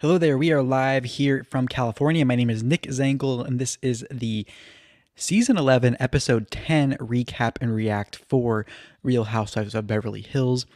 Hello 0.00 0.18
there. 0.18 0.36
We 0.36 0.50
are 0.52 0.62
live 0.62 1.04
here 1.04 1.44
from 1.44 1.68
California. 1.68 2.24
My 2.24 2.34
name 2.34 2.50
is 2.50 2.62
Nick 2.62 2.82
Zangle, 2.82 3.46
and 3.46 3.58
this 3.58 3.78
is 3.82 4.04
the 4.10 4.46
season 5.14 5.56
11, 5.56 5.96
episode 6.00 6.50
10 6.50 6.96
recap 6.98 7.56
and 7.60 7.74
react 7.74 8.16
for 8.16 8.66
Real 9.02 9.24
Housewives 9.24 9.74
of 9.74 9.86
Beverly 9.86 10.22
Hills. 10.22 10.66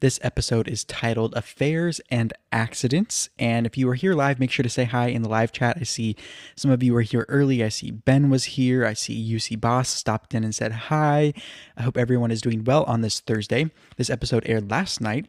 This 0.00 0.18
episode 0.22 0.68
is 0.68 0.84
titled 0.84 1.34
Affairs 1.34 2.00
and 2.10 2.32
Accidents. 2.50 3.28
And 3.38 3.66
if 3.66 3.76
you 3.76 3.88
are 3.90 3.94
here 3.94 4.14
live, 4.14 4.40
make 4.40 4.50
sure 4.50 4.62
to 4.62 4.68
say 4.68 4.84
hi 4.84 5.08
in 5.08 5.22
the 5.22 5.28
live 5.28 5.52
chat. 5.52 5.76
I 5.78 5.84
see 5.84 6.16
some 6.56 6.70
of 6.70 6.82
you 6.82 6.94
were 6.94 7.02
here 7.02 7.26
early. 7.28 7.62
I 7.62 7.68
see 7.68 7.90
Ben 7.90 8.30
was 8.30 8.44
here. 8.44 8.86
I 8.86 8.94
see 8.94 9.34
UC 9.34 9.60
Boss 9.60 9.90
stopped 9.90 10.34
in 10.34 10.44
and 10.44 10.54
said 10.54 10.72
hi. 10.72 11.34
I 11.76 11.82
hope 11.82 11.96
everyone 11.98 12.30
is 12.30 12.40
doing 12.40 12.64
well 12.64 12.84
on 12.84 13.02
this 13.02 13.20
Thursday. 13.20 13.70
This 13.96 14.10
episode 14.10 14.44
aired 14.46 14.70
last 14.70 15.00
night. 15.00 15.28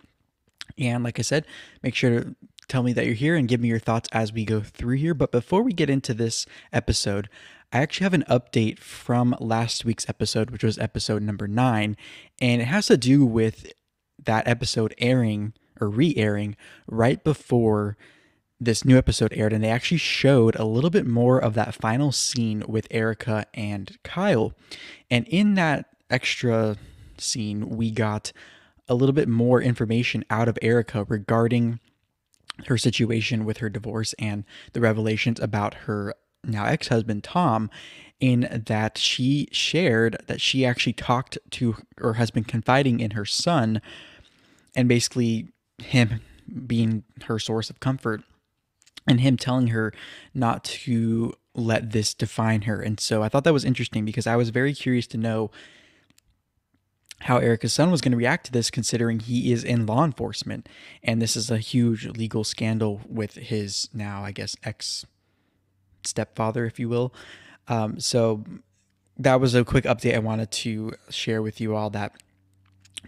And 0.77 1.03
like 1.03 1.19
I 1.19 1.23
said, 1.23 1.45
make 1.83 1.93
sure 1.93 2.09
to 2.09 2.35
tell 2.67 2.83
me 2.83 2.93
that 2.93 3.05
you're 3.05 3.15
here 3.15 3.35
and 3.35 3.47
give 3.47 3.61
me 3.61 3.67
your 3.67 3.79
thoughts 3.79 4.09
as 4.11 4.33
we 4.33 4.45
go 4.45 4.61
through 4.61 4.97
here. 4.97 5.13
But 5.13 5.31
before 5.31 5.63
we 5.63 5.73
get 5.73 5.89
into 5.89 6.13
this 6.13 6.45
episode, 6.71 7.29
I 7.71 7.79
actually 7.79 8.05
have 8.05 8.13
an 8.13 8.25
update 8.29 8.79
from 8.79 9.35
last 9.39 9.83
week's 9.83 10.07
episode, 10.07 10.51
which 10.51 10.63
was 10.63 10.77
episode 10.77 11.23
number 11.23 11.47
nine, 11.47 11.97
and 12.39 12.61
it 12.61 12.65
has 12.65 12.87
to 12.87 12.97
do 12.97 13.25
with 13.25 13.71
that 14.23 14.47
episode 14.47 14.93
airing 14.99 15.53
or 15.81 15.89
re 15.89 16.13
airing 16.15 16.55
right 16.87 17.23
before 17.23 17.97
this 18.59 18.85
new 18.85 18.97
episode 18.97 19.33
aired. 19.33 19.53
And 19.53 19.63
they 19.63 19.69
actually 19.69 19.97
showed 19.97 20.55
a 20.55 20.65
little 20.65 20.89
bit 20.89 21.05
more 21.05 21.39
of 21.39 21.55
that 21.55 21.75
final 21.75 22.11
scene 22.11 22.63
with 22.67 22.87
Erica 22.91 23.45
and 23.53 23.97
Kyle. 24.03 24.53
And 25.09 25.27
in 25.27 25.55
that 25.55 25.87
extra 26.09 26.77
scene, 27.17 27.69
we 27.69 27.91
got 27.91 28.31
a 28.87 28.95
little 28.95 29.13
bit 29.13 29.27
more 29.27 29.61
information 29.61 30.23
out 30.29 30.47
of 30.47 30.59
Erica 30.61 31.05
regarding 31.05 31.79
her 32.67 32.77
situation 32.77 33.45
with 33.45 33.57
her 33.57 33.69
divorce 33.69 34.13
and 34.19 34.43
the 34.73 34.81
revelations 34.81 35.39
about 35.39 35.73
her 35.73 36.13
now 36.45 36.65
ex 36.65 36.89
husband, 36.89 37.23
Tom, 37.23 37.69
in 38.19 38.63
that 38.67 38.97
she 38.97 39.47
shared 39.51 40.17
that 40.27 40.41
she 40.41 40.65
actually 40.65 40.93
talked 40.93 41.37
to 41.51 41.75
has 42.15 42.31
been 42.31 42.43
confiding 42.43 42.99
in 42.99 43.11
her 43.11 43.25
son 43.25 43.81
and 44.75 44.87
basically 44.87 45.49
him 45.81 46.21
being 46.67 47.03
her 47.25 47.39
source 47.39 47.69
of 47.69 47.79
comfort 47.79 48.23
and 49.07 49.21
him 49.21 49.37
telling 49.37 49.67
her 49.67 49.93
not 50.33 50.63
to 50.63 51.33
let 51.55 51.91
this 51.91 52.13
define 52.13 52.63
her. 52.63 52.81
And 52.81 52.99
so 52.99 53.23
I 53.23 53.29
thought 53.29 53.43
that 53.43 53.53
was 53.53 53.65
interesting 53.65 54.05
because 54.05 54.27
I 54.27 54.35
was 54.35 54.49
very 54.49 54.73
curious 54.73 55.07
to 55.07 55.17
know 55.17 55.51
how 57.23 57.37
Erica's 57.37 57.73
son 57.73 57.91
was 57.91 58.01
going 58.01 58.11
to 58.11 58.17
react 58.17 58.45
to 58.47 58.51
this, 58.51 58.69
considering 58.69 59.19
he 59.19 59.51
is 59.51 59.63
in 59.63 59.85
law 59.85 60.03
enforcement. 60.03 60.67
And 61.03 61.21
this 61.21 61.35
is 61.35 61.49
a 61.49 61.57
huge 61.57 62.05
legal 62.05 62.43
scandal 62.43 63.01
with 63.07 63.35
his 63.35 63.89
now, 63.93 64.23
I 64.23 64.31
guess, 64.31 64.55
ex 64.63 65.05
stepfather, 66.03 66.65
if 66.65 66.79
you 66.79 66.89
will. 66.89 67.13
Um, 67.67 67.99
so 67.99 68.43
that 69.17 69.39
was 69.39 69.55
a 69.55 69.63
quick 69.63 69.85
update 69.85 70.15
I 70.15 70.19
wanted 70.19 70.51
to 70.51 70.93
share 71.09 71.41
with 71.41 71.61
you 71.61 71.75
all 71.75 71.89
that 71.91 72.13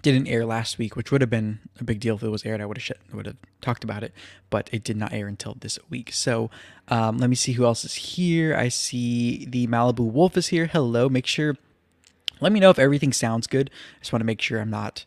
didn't 0.02 0.28
air 0.28 0.46
last 0.46 0.78
week, 0.78 0.96
which 0.96 1.12
would 1.12 1.22
have 1.22 1.30
been 1.30 1.60
a 1.80 1.84
big 1.84 2.00
deal 2.00 2.16
if 2.16 2.24
it 2.24 2.30
was 2.30 2.46
aired. 2.46 2.62
I 2.62 2.66
would 2.66 2.78
have 2.78 2.98
would 3.14 3.26
have 3.26 3.38
talked 3.62 3.84
about 3.84 4.04
it, 4.04 4.14
but 4.50 4.70
it 4.72 4.84
did 4.84 4.98
not 4.98 5.14
air 5.14 5.28
until 5.28 5.56
this 5.60 5.80
week. 5.90 6.12
So 6.14 6.50
um, 6.90 7.18
let 7.18 7.30
me 7.30 7.36
see 7.36 7.54
who 7.54 7.66
else 7.66 7.84
is 7.84 7.96
here. 7.96 8.56
I 8.56 8.70
see 8.70 9.46
the 9.46 9.68
Malibu 9.68 10.12
Wolf 10.12 10.38
is 10.38 10.48
here. 10.48 10.68
Hello. 10.68 11.10
Make 11.10 11.26
sure 11.26 11.56
let 12.42 12.52
me 12.52 12.60
know 12.60 12.70
if 12.70 12.80
everything 12.80 13.14
sounds 13.14 13.48
good. 13.48 13.70
I 13.98 14.00
just 14.00 14.14
want 14.14 14.22
to 14.22 14.26
make 14.26 14.42
sure 14.42 14.60
I'm 14.60 14.70
not 14.70 15.06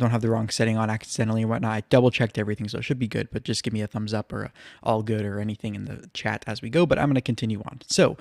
don't 0.00 0.10
have 0.10 0.22
the 0.22 0.30
wrong 0.30 0.48
setting 0.48 0.76
on 0.76 0.90
accidentally 0.90 1.42
and 1.42 1.50
whatnot. 1.50 1.72
I 1.72 1.82
double 1.90 2.10
checked 2.10 2.38
everything, 2.38 2.68
so 2.68 2.78
it 2.78 2.82
should 2.82 2.98
be 2.98 3.06
good. 3.06 3.28
But 3.30 3.44
just 3.44 3.62
give 3.62 3.72
me 3.72 3.82
a 3.82 3.86
thumbs 3.86 4.14
up 4.14 4.32
or 4.32 4.52
all 4.82 5.02
good 5.02 5.24
or 5.24 5.38
anything 5.38 5.74
in 5.74 5.84
the 5.84 6.08
chat 6.14 6.44
as 6.46 6.62
we 6.62 6.70
go. 6.70 6.86
But 6.86 6.98
I'm 6.98 7.06
going 7.06 7.14
to 7.14 7.20
continue 7.20 7.60
on. 7.60 7.80
So 7.86 8.16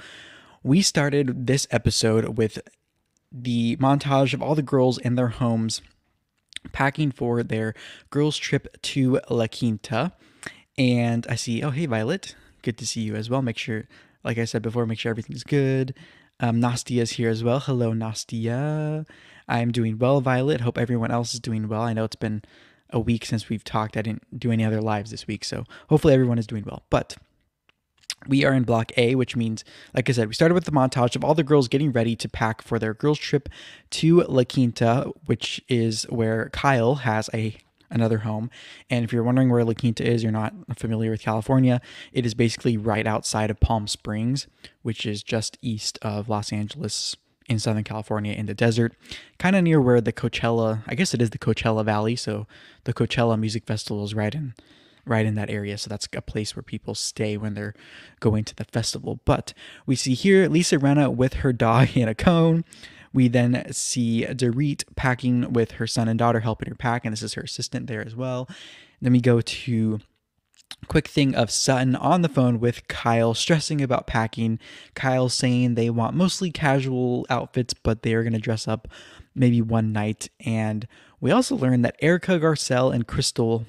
we 0.62 0.82
started 0.82 1.48
this 1.48 1.68
episode 1.72 2.38
with 2.38 2.60
the 3.32 3.78
montage 3.78 4.34
of 4.34 4.42
all 4.42 4.56
the 4.56 4.62
girls 4.62 4.98
in 4.98 5.16
their 5.16 5.30
homes 5.30 5.82
packing 6.74 7.12
for 7.12 7.42
their 7.44 7.74
girls' 8.10 8.38
trip 8.38 8.82
to 8.82 9.20
La 9.30 9.48
Quinta. 9.48 10.12
And 10.78 11.26
I 11.30 11.36
see, 11.36 11.64
oh, 11.64 11.72
hey, 11.72 11.86
Violet. 11.86 12.36
Good 12.62 12.78
to 12.80 12.88
see 12.88 13.02
you 13.02 13.16
as 13.16 13.30
well. 13.30 13.42
Make 13.42 13.58
sure, 13.58 13.88
like 14.24 14.38
I 14.38 14.46
said 14.46 14.62
before, 14.62 14.86
make 14.86 15.00
sure 15.00 15.10
everything's 15.10 15.44
good. 15.44 15.94
Um, 16.40 16.62
Nastia 16.62 17.02
is 17.02 17.12
here 17.12 17.30
as 17.30 17.44
well. 17.44 17.60
Hello, 17.60 17.92
Nastia. 17.92 19.06
I'm 19.48 19.72
doing 19.72 19.98
well, 19.98 20.22
Violet. 20.22 20.62
Hope 20.62 20.78
everyone 20.78 21.12
else 21.12 21.34
is 21.34 21.40
doing 21.40 21.68
well. 21.68 21.82
I 21.82 21.94
know 21.94 22.06
it's 22.06 22.16
been 22.16 22.44
a 22.92 23.00
week 23.00 23.26
since 23.26 23.50
we've 23.50 23.64
talked. 23.64 23.98
I 23.98 24.02
didn't 24.02 24.40
do 24.40 24.52
any 24.52 24.64
other 24.64 24.82
lives 24.82 25.12
this 25.12 25.28
week, 25.28 25.44
so 25.44 25.66
hopefully 25.90 26.14
everyone 26.14 26.38
is 26.38 26.48
doing 26.48 26.64
well. 26.66 26.84
But 26.90 27.18
we 28.28 28.46
are 28.46 28.54
in 28.54 28.64
block 28.64 28.92
A, 28.98 29.16
which 29.16 29.36
means, 29.36 29.64
like 29.94 30.10
I 30.10 30.14
said, 30.14 30.28
we 30.28 30.34
started 30.34 30.54
with 30.54 30.66
the 30.66 30.72
montage 30.72 31.16
of 31.16 31.24
all 31.24 31.36
the 31.36 31.44
girls 31.44 31.68
getting 31.68 31.92
ready 31.92 32.16
to 32.18 32.30
pack 32.30 32.62
for 32.62 32.80
their 32.80 32.94
girls' 32.94 33.20
trip 33.20 33.50
to 33.92 34.22
La 34.24 34.44
Quinta, 34.44 35.12
which 35.26 35.62
is 35.68 36.04
where 36.04 36.50
Kyle 36.50 36.96
has 36.96 37.30
a 37.34 37.58
another 37.90 38.20
home. 38.20 38.50
And 38.90 39.04
if 39.04 39.14
you're 39.14 39.24
wondering 39.24 39.50
where 39.50 39.64
La 39.64 39.74
Quinta 39.74 40.08
is, 40.08 40.24
you're 40.24 40.32
not 40.32 40.54
familiar 40.76 41.12
with 41.12 41.22
California, 41.22 41.82
it 42.12 42.26
is 42.26 42.34
basically 42.34 42.78
right 42.78 43.08
outside 43.08 43.50
of 43.50 43.60
Palm 43.60 43.88
Springs, 43.88 44.48
which 44.82 45.06
is 45.06 45.24
just 45.24 45.58
east 45.62 46.00
of 46.02 46.30
Los 46.30 46.52
Angeles 46.52 47.16
in 47.48 47.58
Southern 47.58 47.84
California 47.84 48.34
in 48.34 48.46
the 48.46 48.54
desert, 48.54 48.96
kind 49.40 49.56
of 49.56 49.64
near 49.64 49.82
where 49.82 50.00
the 50.00 50.14
Coachella, 50.14 50.84
I 50.88 50.94
guess 50.94 51.14
it 51.14 51.22
is 51.22 51.32
the 51.32 51.40
Coachella 51.40 51.84
Valley. 51.84 52.16
So 52.16 52.46
the 52.84 52.94
Coachella 52.94 53.40
Music 53.40 53.66
Festival 53.66 54.04
is 54.04 54.14
right 54.14 54.34
in 54.34 54.54
right 55.06 55.26
in 55.26 55.36
that 55.36 55.50
area. 55.50 55.78
So 55.78 55.90
that's 55.90 56.08
a 56.14 56.22
place 56.22 56.56
where 56.56 56.64
people 56.64 56.96
stay 56.96 57.36
when 57.36 57.56
they're 57.56 57.74
going 58.20 58.44
to 58.46 58.56
the 58.56 58.66
festival. 58.66 59.20
But 59.26 59.54
we 59.86 59.96
see 59.96 60.14
here 60.14 60.48
Lisa 60.48 60.78
Rinna 60.78 61.14
with 61.14 61.36
her 61.36 61.52
dog 61.52 61.90
in 61.98 62.08
a 62.08 62.16
cone. 62.16 62.64
We 63.14 63.28
then 63.28 63.72
see 63.72 64.26
Dorit 64.26 64.84
packing 64.96 65.54
with 65.54 65.72
her 65.74 65.88
son 65.88 66.08
and 66.08 66.20
daughter, 66.20 66.42
helping 66.42 66.70
her 66.70 66.76
pack, 66.76 67.06
and 67.06 67.14
this 67.14 67.24
is 67.24 67.34
her 67.34 67.42
assistant 67.42 67.88
there 67.88 68.06
as 68.06 68.16
well. 68.16 68.48
Then 69.02 69.14
we 69.14 69.22
go 69.22 69.42
to 69.42 70.00
quick 70.88 71.08
thing 71.08 71.36
of 71.36 71.52
Sutton 71.52 71.96
on 71.96 72.22
the 72.22 72.30
phone 72.30 72.60
with 72.60 72.88
Kyle, 72.88 73.34
stressing 73.34 73.82
about 73.82 74.08
packing. 74.08 74.60
Kyle 74.94 75.30
saying 75.30 75.76
they 75.76 75.90
want 75.90 76.16
mostly 76.16 76.52
casual 76.52 77.26
outfits, 77.30 77.74
but 77.74 78.04
they 78.04 78.14
are 78.14 78.24
going 78.24 78.34
to 78.34 78.40
dress 78.40 78.68
up 78.68 78.88
maybe 79.36 79.62
one 79.62 79.92
night. 79.92 80.30
And 80.40 80.88
we 81.20 81.32
also 81.32 81.56
learned 81.56 81.84
that 81.86 81.98
Erica 82.02 82.40
Garcelle 82.40 82.94
and 82.94 83.08
Crystal 83.08 83.66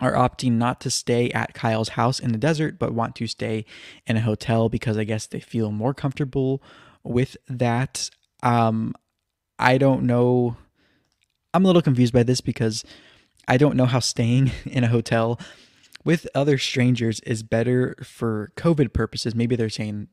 are 0.00 0.12
opting 0.12 0.52
not 0.52 0.80
to 0.80 0.90
stay 0.90 1.30
at 1.30 1.54
Kyle's 1.54 1.90
house 1.90 2.18
in 2.18 2.32
the 2.32 2.38
desert, 2.38 2.78
but 2.78 2.94
want 2.94 3.14
to 3.16 3.26
stay 3.26 3.66
in 4.06 4.16
a 4.16 4.22
hotel 4.22 4.68
because 4.68 4.96
I 4.96 5.04
guess 5.04 5.26
they 5.26 5.40
feel 5.40 5.70
more 5.70 5.92
comfortable 5.92 6.62
with 7.02 7.36
that. 7.48 8.10
Um, 8.42 8.94
I 9.58 9.78
don't 9.78 10.04
know. 10.04 10.56
I'm 11.52 11.64
a 11.64 11.66
little 11.66 11.82
confused 11.82 12.12
by 12.12 12.22
this 12.22 12.40
because 12.40 12.84
I 13.48 13.56
don't 13.56 13.76
know 13.76 13.86
how 13.86 14.00
staying 14.00 14.52
in 14.64 14.84
a 14.84 14.88
hotel 14.88 15.38
with 16.04 16.26
other 16.34 16.56
strangers 16.56 17.20
is 17.20 17.42
better 17.42 17.94
for 18.02 18.52
COVID 18.56 18.92
purposes. 18.92 19.34
Maybe 19.34 19.56
they're 19.56 19.68
saying 19.68 20.08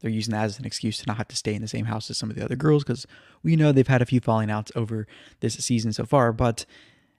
they're 0.00 0.10
using 0.10 0.32
that 0.32 0.44
as 0.44 0.58
an 0.58 0.64
excuse 0.64 0.98
to 0.98 1.06
not 1.06 1.18
have 1.18 1.28
to 1.28 1.36
stay 1.36 1.54
in 1.54 1.62
the 1.62 1.68
same 1.68 1.86
house 1.86 2.10
as 2.10 2.18
some 2.18 2.30
of 2.30 2.36
the 2.36 2.44
other 2.44 2.56
girls 2.56 2.84
because 2.84 3.06
we 3.42 3.56
know 3.56 3.72
they've 3.72 3.86
had 3.86 4.02
a 4.02 4.06
few 4.06 4.20
falling 4.20 4.50
outs 4.50 4.72
over 4.74 5.06
this 5.40 5.54
season 5.54 5.92
so 5.92 6.04
far. 6.04 6.32
But 6.32 6.64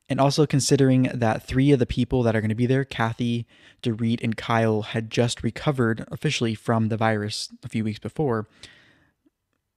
and 0.10 0.20
also 0.20 0.46
considering 0.46 1.04
that 1.14 1.44
three 1.44 1.72
of 1.72 1.80
the 1.80 1.86
people 1.86 2.22
that 2.24 2.36
are 2.36 2.42
going 2.42 2.50
to 2.50 2.56
be 2.56 2.66
there, 2.66 2.84
Kathy, 2.84 3.48
Dorit, 3.82 4.22
and 4.22 4.36
Kyle, 4.36 4.82
had 4.82 5.10
just 5.10 5.42
recovered 5.42 6.06
officially 6.12 6.54
from 6.54 6.90
the 6.90 6.98
virus 6.98 7.50
a 7.64 7.70
few 7.70 7.84
weeks 7.84 8.00
before, 8.00 8.48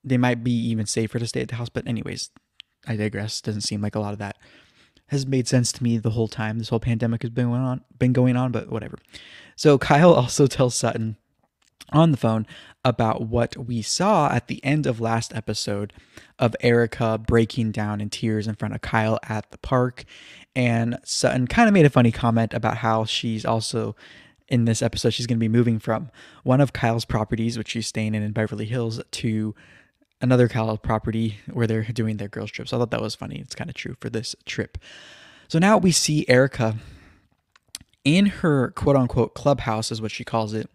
they 0.04 0.18
might 0.18 0.44
be 0.44 0.52
even 0.52 0.86
safer 0.86 1.18
to 1.18 1.26
stay 1.26 1.40
at 1.40 1.48
the 1.48 1.56
house. 1.56 1.68
But 1.68 1.86
anyways, 1.86 2.30
I 2.86 2.96
digress. 2.96 3.40
Doesn't 3.40 3.62
seem 3.62 3.80
like 3.80 3.94
a 3.94 4.00
lot 4.00 4.12
of 4.12 4.18
that 4.18 4.36
has 5.08 5.26
made 5.26 5.46
sense 5.46 5.72
to 5.72 5.82
me 5.82 5.98
the 5.98 6.10
whole 6.10 6.28
time. 6.28 6.58
This 6.58 6.68
whole 6.70 6.80
pandemic 6.80 7.22
has 7.22 7.30
been 7.30 7.48
going 7.48 7.60
on, 7.60 7.82
been 7.98 8.12
going 8.12 8.36
on, 8.36 8.52
but 8.52 8.70
whatever. 8.70 8.98
So 9.56 9.78
Kyle 9.78 10.14
also 10.14 10.46
tells 10.46 10.74
Sutton 10.74 11.16
on 11.92 12.10
the 12.10 12.16
phone 12.16 12.46
about 12.84 13.22
what 13.22 13.56
we 13.56 13.82
saw 13.82 14.30
at 14.30 14.48
the 14.48 14.62
end 14.64 14.86
of 14.86 15.00
last 15.00 15.34
episode 15.34 15.92
of 16.38 16.56
Erica 16.60 17.18
breaking 17.18 17.72
down 17.72 18.00
in 18.00 18.10
tears 18.10 18.46
in 18.46 18.54
front 18.54 18.74
of 18.74 18.80
Kyle 18.80 19.18
at 19.28 19.50
the 19.50 19.58
park. 19.58 20.04
And 20.56 20.98
Sutton 21.04 21.46
kind 21.46 21.68
of 21.68 21.74
made 21.74 21.86
a 21.86 21.90
funny 21.90 22.10
comment 22.10 22.54
about 22.54 22.78
how 22.78 23.04
she's 23.04 23.44
also 23.44 23.96
in 24.48 24.66
this 24.66 24.82
episode, 24.82 25.10
she's 25.10 25.26
going 25.26 25.38
to 25.38 25.40
be 25.40 25.48
moving 25.48 25.78
from 25.78 26.10
one 26.42 26.60
of 26.60 26.74
Kyle's 26.74 27.06
properties, 27.06 27.56
which 27.56 27.70
she's 27.70 27.86
staying 27.86 28.14
in 28.14 28.22
in 28.22 28.32
Beverly 28.32 28.66
Hills, 28.66 29.00
to 29.10 29.54
another 30.20 30.48
Cal 30.48 30.76
property 30.76 31.36
where 31.52 31.66
they're 31.66 31.82
doing 31.84 32.16
their 32.16 32.28
girls' 32.28 32.50
trip. 32.50 32.68
So 32.68 32.76
I 32.76 32.80
thought 32.80 32.90
that 32.90 33.02
was 33.02 33.14
funny. 33.14 33.38
It's 33.40 33.54
kind 33.54 33.70
of 33.70 33.76
true 33.76 33.96
for 34.00 34.10
this 34.10 34.34
trip. 34.46 34.78
So 35.48 35.58
now 35.58 35.78
we 35.78 35.92
see 35.92 36.24
Erica 36.28 36.76
in 38.04 38.26
her 38.26 38.70
quote 38.70 38.96
unquote 38.96 39.34
clubhouse, 39.34 39.90
is 39.90 40.00
what 40.00 40.10
she 40.10 40.24
calls 40.24 40.54
it, 40.54 40.70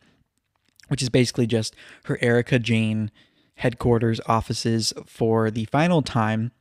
which 0.87 1.01
is 1.01 1.09
basically 1.09 1.47
just 1.47 1.75
her 2.05 2.17
Erica 2.21 2.59
Jane 2.59 3.11
headquarters 3.55 4.21
offices 4.25 4.93
for 5.05 5.51
the 5.51 5.65
final 5.65 6.01
time 6.01 6.51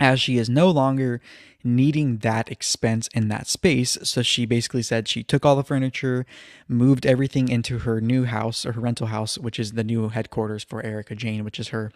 as 0.00 0.20
she 0.20 0.38
is 0.38 0.48
no 0.48 0.70
longer 0.70 1.20
needing 1.64 2.18
that 2.18 2.50
expense 2.50 3.08
in 3.14 3.28
that 3.28 3.46
space. 3.46 3.98
So 4.02 4.22
she 4.22 4.44
basically 4.44 4.82
said 4.82 5.08
she 5.08 5.22
took 5.22 5.44
all 5.44 5.56
the 5.56 5.64
furniture, 5.64 6.26
moved 6.68 7.06
everything 7.06 7.48
into 7.48 7.80
her 7.80 8.00
new 8.00 8.24
house 8.24 8.66
or 8.66 8.72
her 8.72 8.80
rental 8.80 9.08
house, 9.08 9.38
which 9.38 9.58
is 9.58 9.72
the 9.72 9.82
new 9.82 10.10
headquarters 10.10 10.62
for 10.62 10.84
Erica 10.84 11.14
Jane, 11.14 11.44
which 11.44 11.58
is 11.58 11.68
her 11.68 11.90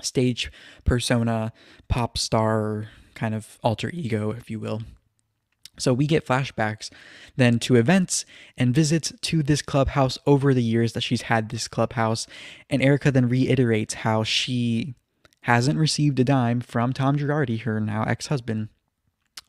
stage 0.00 0.50
persona, 0.84 1.52
pop 1.88 2.16
star 2.16 2.88
kind 3.14 3.34
of 3.34 3.58
alter 3.62 3.90
ego, 3.92 4.30
if 4.30 4.50
you 4.50 4.58
will. 4.58 4.82
So 5.78 5.94
we 5.94 6.06
get 6.06 6.26
flashbacks 6.26 6.90
then 7.36 7.58
to 7.60 7.76
events 7.76 8.24
and 8.56 8.74
visits 8.74 9.12
to 9.20 9.42
this 9.42 9.62
clubhouse 9.62 10.18
over 10.26 10.52
the 10.52 10.62
years 10.62 10.92
that 10.92 11.02
she's 11.02 11.22
had 11.22 11.48
this 11.48 11.68
clubhouse. 11.68 12.26
And 12.68 12.82
Erica 12.82 13.10
then 13.10 13.28
reiterates 13.28 13.94
how 13.94 14.22
she 14.24 14.94
hasn't 15.42 15.78
received 15.78 16.18
a 16.20 16.24
dime 16.24 16.60
from 16.60 16.92
Tom 16.92 17.16
Girardi, 17.16 17.62
her 17.62 17.80
now 17.80 18.04
ex 18.04 18.26
husband, 18.26 18.68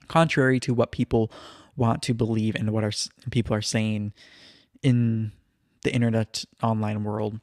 contrary 0.08 0.60
to 0.62 0.74
what 0.74 0.92
people 0.92 1.32
want 1.76 2.02
to 2.04 2.14
believe 2.14 2.56
and 2.56 2.72
what 2.72 3.08
people 3.30 3.56
are 3.56 3.62
saying 3.62 4.14
in 4.82 5.32
the 5.84 5.94
internet 5.94 6.46
online 6.62 7.04
world. 7.04 7.40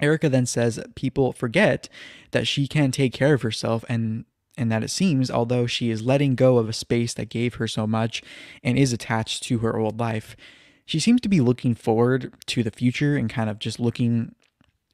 Erica 0.00 0.28
then 0.28 0.46
says 0.46 0.82
people 0.94 1.32
forget 1.32 1.88
that 2.30 2.46
she 2.46 2.66
can 2.66 2.90
take 2.90 3.12
care 3.12 3.34
of 3.34 3.42
herself 3.42 3.84
and 3.88 4.24
and 4.56 4.70
that 4.70 4.82
it 4.82 4.90
seems 4.90 5.30
although 5.30 5.66
she 5.66 5.90
is 5.90 6.02
letting 6.02 6.34
go 6.34 6.58
of 6.58 6.68
a 6.68 6.72
space 6.72 7.14
that 7.14 7.28
gave 7.28 7.54
her 7.54 7.66
so 7.66 7.86
much 7.86 8.22
and 8.62 8.76
is 8.76 8.92
attached 8.92 9.42
to 9.44 9.58
her 9.58 9.78
old 9.78 9.98
life, 9.98 10.36
she 10.84 10.98
seems 10.98 11.20
to 11.22 11.28
be 11.28 11.40
looking 11.40 11.74
forward 11.74 12.34
to 12.46 12.62
the 12.62 12.70
future 12.70 13.16
and 13.16 13.30
kind 13.30 13.48
of 13.48 13.58
just 13.58 13.80
looking 13.80 14.34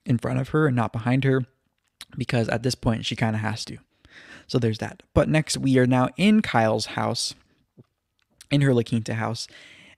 in 0.04 0.18
front 0.18 0.38
of 0.38 0.50
her 0.50 0.66
and 0.66 0.76
not 0.76 0.92
behind 0.92 1.24
her 1.24 1.42
because 2.16 2.48
at 2.48 2.62
this 2.62 2.74
point 2.74 3.04
she 3.04 3.16
kind 3.16 3.36
of 3.36 3.42
has 3.42 3.64
to. 3.66 3.78
So 4.46 4.58
there's 4.58 4.78
that. 4.78 5.02
But 5.12 5.28
next, 5.28 5.56
we 5.56 5.78
are 5.78 5.86
now 5.86 6.08
in 6.16 6.40
Kyle's 6.40 6.86
house, 6.86 7.34
in 8.50 8.60
her 8.60 8.72
La 8.72 8.82
Quinta 8.82 9.14
house, 9.14 9.48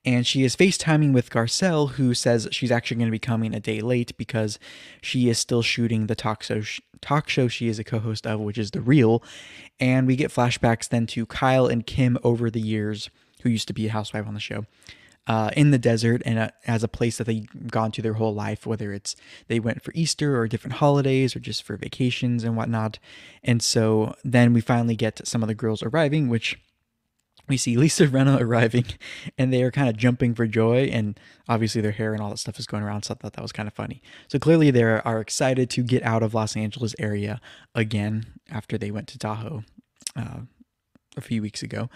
and 0.04 0.26
she 0.26 0.42
is 0.44 0.56
FaceTiming 0.56 1.12
with 1.12 1.30
Garcelle, 1.30 1.90
who 1.90 2.14
says 2.14 2.48
she's 2.50 2.70
actually 2.70 2.96
going 2.96 3.08
to 3.08 3.12
be 3.12 3.18
coming 3.18 3.54
a 3.54 3.60
day 3.60 3.80
late 3.80 4.16
because 4.16 4.58
she 5.02 5.28
is 5.28 5.38
still 5.38 5.60
shooting 5.60 6.06
the 6.06 6.14
talk 6.14 6.42
show, 6.42 6.62
talk 7.00 7.28
show 7.28 7.48
she 7.48 7.68
is 7.68 7.78
a 7.78 7.84
co 7.84 7.98
host 7.98 8.26
of, 8.26 8.40
which 8.40 8.56
is 8.56 8.70
The 8.70 8.80
Real. 8.80 9.22
And 9.78 10.06
we 10.06 10.16
get 10.16 10.30
flashbacks 10.30 10.88
then 10.88 11.06
to 11.08 11.26
Kyle 11.26 11.66
and 11.66 11.86
Kim 11.86 12.16
over 12.22 12.50
the 12.50 12.60
years, 12.60 13.10
who 13.42 13.50
used 13.50 13.68
to 13.68 13.74
be 13.74 13.88
a 13.88 13.92
housewife 13.92 14.26
on 14.26 14.34
the 14.34 14.40
show 14.40 14.64
uh, 15.28 15.50
in 15.54 15.70
the 15.70 15.78
desert 15.78 16.22
and 16.24 16.38
uh, 16.38 16.48
as 16.66 16.82
a 16.82 16.88
place 16.88 17.18
that 17.18 17.26
they've 17.26 17.70
gone 17.70 17.92
to 17.92 18.02
their 18.02 18.14
whole 18.14 18.34
life, 18.34 18.66
whether 18.66 18.92
it's 18.92 19.14
they 19.46 19.60
went 19.60 19.84
for 19.84 19.92
Easter 19.94 20.38
or 20.38 20.48
different 20.48 20.76
holidays 20.76 21.36
or 21.36 21.40
just 21.40 21.62
for 21.62 21.76
vacations 21.76 22.44
and 22.44 22.56
whatnot. 22.56 22.98
And 23.44 23.62
so 23.62 24.14
then 24.24 24.54
we 24.54 24.62
finally 24.62 24.96
get 24.96 25.26
some 25.28 25.42
of 25.42 25.48
the 25.48 25.54
girls 25.54 25.82
arriving, 25.82 26.28
which 26.28 26.58
we 27.46 27.58
see 27.58 27.76
Lisa 27.76 28.06
Rinna 28.08 28.40
arriving 28.40 28.86
and 29.36 29.52
they 29.52 29.62
are 29.62 29.70
kind 29.70 29.90
of 29.90 29.98
jumping 29.98 30.34
for 30.34 30.46
joy. 30.46 30.84
And 30.84 31.20
obviously 31.46 31.82
their 31.82 31.92
hair 31.92 32.14
and 32.14 32.22
all 32.22 32.30
that 32.30 32.38
stuff 32.38 32.58
is 32.58 32.66
going 32.66 32.82
around. 32.82 33.02
So 33.02 33.12
I 33.12 33.18
thought 33.18 33.34
that 33.34 33.42
was 33.42 33.52
kind 33.52 33.68
of 33.68 33.74
funny. 33.74 34.00
So 34.28 34.38
clearly 34.38 34.70
they 34.70 34.82
are 34.82 35.20
excited 35.20 35.68
to 35.70 35.82
get 35.82 36.02
out 36.04 36.22
of 36.22 36.32
Los 36.32 36.56
Angeles 36.56 36.94
area 36.98 37.38
again 37.74 38.24
after 38.50 38.78
they 38.78 38.90
went 38.90 39.08
to 39.08 39.18
Tahoe 39.18 39.64
uh, 40.16 40.40
a 41.18 41.20
few 41.20 41.42
weeks 41.42 41.62
ago. 41.62 41.90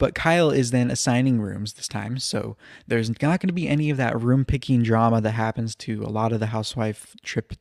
But 0.00 0.14
Kyle 0.14 0.50
is 0.50 0.70
then 0.70 0.90
assigning 0.90 1.42
rooms 1.42 1.74
this 1.74 1.86
time, 1.86 2.18
so 2.18 2.56
there's 2.86 3.10
not 3.10 3.20
going 3.20 3.48
to 3.48 3.52
be 3.52 3.68
any 3.68 3.90
of 3.90 3.98
that 3.98 4.18
room 4.18 4.46
picking 4.46 4.82
drama 4.82 5.20
that 5.20 5.32
happens 5.32 5.74
to 5.76 6.02
a 6.02 6.08
lot 6.08 6.32
of 6.32 6.40
the 6.40 6.46
housewife 6.46 7.14
trip 7.22 7.52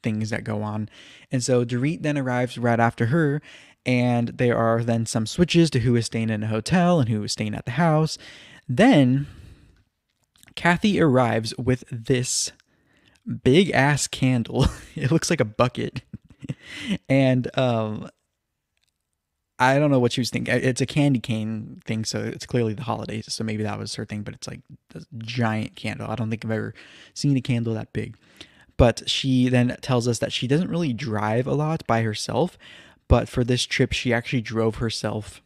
things 0.00 0.30
that 0.30 0.44
go 0.44 0.62
on. 0.62 0.88
And 1.32 1.42
so 1.42 1.64
Dorit 1.64 2.02
then 2.02 2.16
arrives 2.16 2.56
right 2.56 2.78
after 2.78 3.06
her, 3.06 3.42
and 3.84 4.28
there 4.28 4.56
are 4.56 4.84
then 4.84 5.04
some 5.04 5.26
switches 5.26 5.68
to 5.70 5.80
who 5.80 5.96
is 5.96 6.06
staying 6.06 6.30
in 6.30 6.44
a 6.44 6.46
hotel 6.46 7.00
and 7.00 7.08
who 7.08 7.24
is 7.24 7.32
staying 7.32 7.56
at 7.56 7.64
the 7.64 7.72
house. 7.72 8.18
Then 8.68 9.26
Kathy 10.54 11.00
arrives 11.00 11.58
with 11.58 11.82
this 11.90 12.52
big 13.42 13.72
ass 13.72 14.06
candle. 14.06 14.66
it 14.94 15.10
looks 15.10 15.28
like 15.28 15.40
a 15.40 15.44
bucket. 15.44 16.02
and 17.08 17.50
um 17.58 18.08
I 19.58 19.78
don't 19.78 19.90
know 19.90 20.00
what 20.00 20.12
she 20.12 20.20
was 20.20 20.30
thinking. 20.30 20.52
It's 20.52 20.80
a 20.80 20.86
candy 20.86 21.20
cane 21.20 21.80
thing, 21.84 22.04
so 22.04 22.18
it's 22.18 22.46
clearly 22.46 22.74
the 22.74 22.82
holidays. 22.82 23.32
So 23.32 23.44
maybe 23.44 23.62
that 23.62 23.78
was 23.78 23.94
her 23.94 24.04
thing, 24.04 24.22
but 24.22 24.34
it's 24.34 24.48
like 24.48 24.60
a 24.94 25.02
giant 25.18 25.76
candle. 25.76 26.10
I 26.10 26.16
don't 26.16 26.28
think 26.28 26.44
I've 26.44 26.50
ever 26.50 26.74
seen 27.14 27.36
a 27.36 27.40
candle 27.40 27.74
that 27.74 27.92
big. 27.92 28.16
But 28.76 29.08
she 29.08 29.48
then 29.48 29.76
tells 29.80 30.08
us 30.08 30.18
that 30.18 30.32
she 30.32 30.48
doesn't 30.48 30.70
really 30.70 30.92
drive 30.92 31.46
a 31.46 31.54
lot 31.54 31.86
by 31.86 32.02
herself, 32.02 32.58
but 33.06 33.28
for 33.28 33.44
this 33.44 33.64
trip, 33.64 33.92
she 33.92 34.12
actually 34.12 34.40
drove 34.40 34.76
herself 34.76 35.40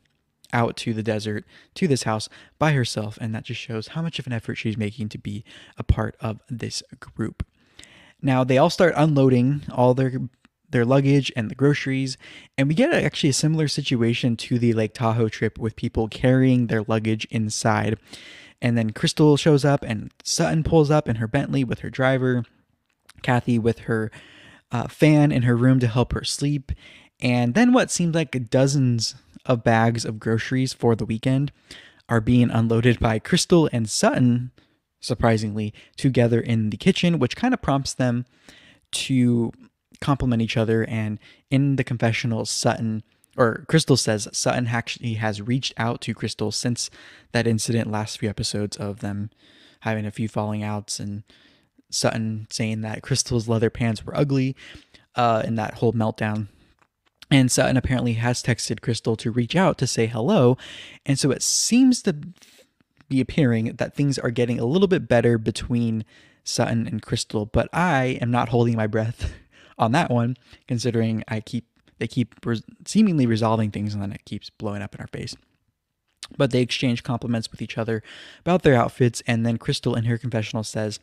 out 0.54 0.78
to 0.78 0.94
the 0.94 1.02
desert 1.02 1.44
to 1.74 1.86
this 1.86 2.04
house 2.04 2.30
by 2.58 2.72
herself. 2.72 3.18
And 3.20 3.34
that 3.34 3.44
just 3.44 3.60
shows 3.60 3.88
how 3.88 4.00
much 4.00 4.18
of 4.18 4.26
an 4.26 4.32
effort 4.32 4.54
she's 4.54 4.78
making 4.78 5.10
to 5.10 5.18
be 5.18 5.44
a 5.76 5.82
part 5.82 6.16
of 6.20 6.40
this 6.48 6.82
group. 6.98 7.44
Now, 8.22 8.44
they 8.44 8.56
all 8.56 8.70
start 8.70 8.94
unloading 8.96 9.62
all 9.70 9.92
their 9.92 10.12
their 10.70 10.84
luggage 10.84 11.32
and 11.36 11.50
the 11.50 11.54
groceries. 11.54 12.16
And 12.56 12.68
we 12.68 12.74
get 12.74 12.92
actually 12.92 13.30
a 13.30 13.34
similar 13.34 13.68
situation 13.68 14.36
to 14.36 14.58
the 14.58 14.72
Lake 14.72 14.94
Tahoe 14.94 15.28
trip 15.28 15.58
with 15.58 15.76
people 15.76 16.08
carrying 16.08 16.66
their 16.66 16.82
luggage 16.82 17.26
inside. 17.30 17.98
And 18.60 18.76
then 18.76 18.90
Crystal 18.90 19.36
shows 19.36 19.64
up 19.64 19.82
and 19.82 20.12
Sutton 20.24 20.64
pulls 20.64 20.90
up 20.90 21.08
in 21.08 21.16
her 21.16 21.28
Bentley 21.28 21.64
with 21.64 21.80
her 21.80 21.90
driver, 21.90 22.44
Kathy 23.22 23.58
with 23.58 23.80
her 23.80 24.10
uh, 24.70 24.88
fan 24.88 25.32
in 25.32 25.42
her 25.42 25.56
room 25.56 25.80
to 25.80 25.86
help 25.86 26.12
her 26.12 26.24
sleep. 26.24 26.72
And 27.20 27.54
then 27.54 27.72
what 27.72 27.90
seems 27.90 28.14
like 28.14 28.50
dozens 28.50 29.14
of 29.46 29.64
bags 29.64 30.04
of 30.04 30.20
groceries 30.20 30.72
for 30.72 30.94
the 30.94 31.06
weekend 31.06 31.52
are 32.08 32.20
being 32.20 32.50
unloaded 32.50 32.98
by 32.98 33.18
Crystal 33.18 33.68
and 33.72 33.88
Sutton, 33.88 34.50
surprisingly, 35.00 35.74
together 35.96 36.40
in 36.40 36.70
the 36.70 36.76
kitchen, 36.76 37.18
which 37.18 37.36
kind 37.36 37.54
of 37.54 37.62
prompts 37.62 37.94
them 37.94 38.24
to 38.90 39.52
complement 40.00 40.42
each 40.42 40.56
other. 40.56 40.84
And 40.84 41.18
in 41.50 41.76
the 41.76 41.84
confessional, 41.84 42.44
Sutton 42.44 43.02
or 43.36 43.64
Crystal 43.68 43.96
says 43.96 44.28
Sutton 44.32 44.66
actually 44.66 45.14
has 45.14 45.40
reached 45.40 45.72
out 45.76 46.00
to 46.02 46.14
Crystal 46.14 46.50
since 46.50 46.90
that 47.32 47.46
incident 47.46 47.90
last 47.90 48.18
few 48.18 48.28
episodes 48.28 48.76
of 48.76 49.00
them 49.00 49.30
having 49.80 50.04
a 50.04 50.10
few 50.10 50.28
falling 50.28 50.62
outs 50.62 50.98
and 50.98 51.22
Sutton 51.90 52.46
saying 52.50 52.80
that 52.82 53.02
Crystal's 53.02 53.48
leather 53.48 53.70
pants 53.70 54.04
were 54.04 54.16
ugly 54.16 54.56
uh, 55.14 55.42
in 55.44 55.54
that 55.54 55.74
whole 55.74 55.92
meltdown. 55.92 56.48
And 57.30 57.50
Sutton 57.50 57.76
apparently 57.76 58.14
has 58.14 58.42
texted 58.42 58.80
Crystal 58.80 59.16
to 59.16 59.30
reach 59.30 59.54
out 59.54 59.78
to 59.78 59.86
say 59.86 60.06
hello. 60.06 60.56
And 61.06 61.18
so 61.18 61.30
it 61.30 61.42
seems 61.42 62.02
to 62.02 62.16
be 63.08 63.20
appearing 63.20 63.76
that 63.76 63.94
things 63.94 64.18
are 64.18 64.30
getting 64.30 64.58
a 64.58 64.64
little 64.64 64.88
bit 64.88 65.08
better 65.08 65.38
between 65.38 66.04
Sutton 66.44 66.86
and 66.86 67.02
Crystal, 67.02 67.46
but 67.46 67.68
I 67.72 68.18
am 68.22 68.30
not 68.30 68.48
holding 68.48 68.76
my 68.76 68.86
breath 68.86 69.32
on 69.78 69.92
that 69.92 70.10
one, 70.10 70.36
considering 70.66 71.24
I 71.28 71.40
keep 71.40 71.66
they 71.98 72.06
keep 72.06 72.34
seemingly 72.86 73.26
resolving 73.26 73.70
things 73.70 73.92
and 73.92 74.02
then 74.02 74.12
it 74.12 74.24
keeps 74.24 74.50
blowing 74.50 74.82
up 74.82 74.94
in 74.94 75.00
our 75.00 75.08
face. 75.08 75.36
But 76.36 76.50
they 76.50 76.60
exchange 76.60 77.02
compliments 77.02 77.50
with 77.50 77.62
each 77.62 77.78
other 77.78 78.02
about 78.40 78.62
their 78.62 78.74
outfits, 78.74 79.22
and 79.26 79.44
then 79.44 79.56
Crystal 79.56 79.94
in 79.94 80.04
her 80.04 80.18
confessional 80.18 80.62
says, 80.62 81.00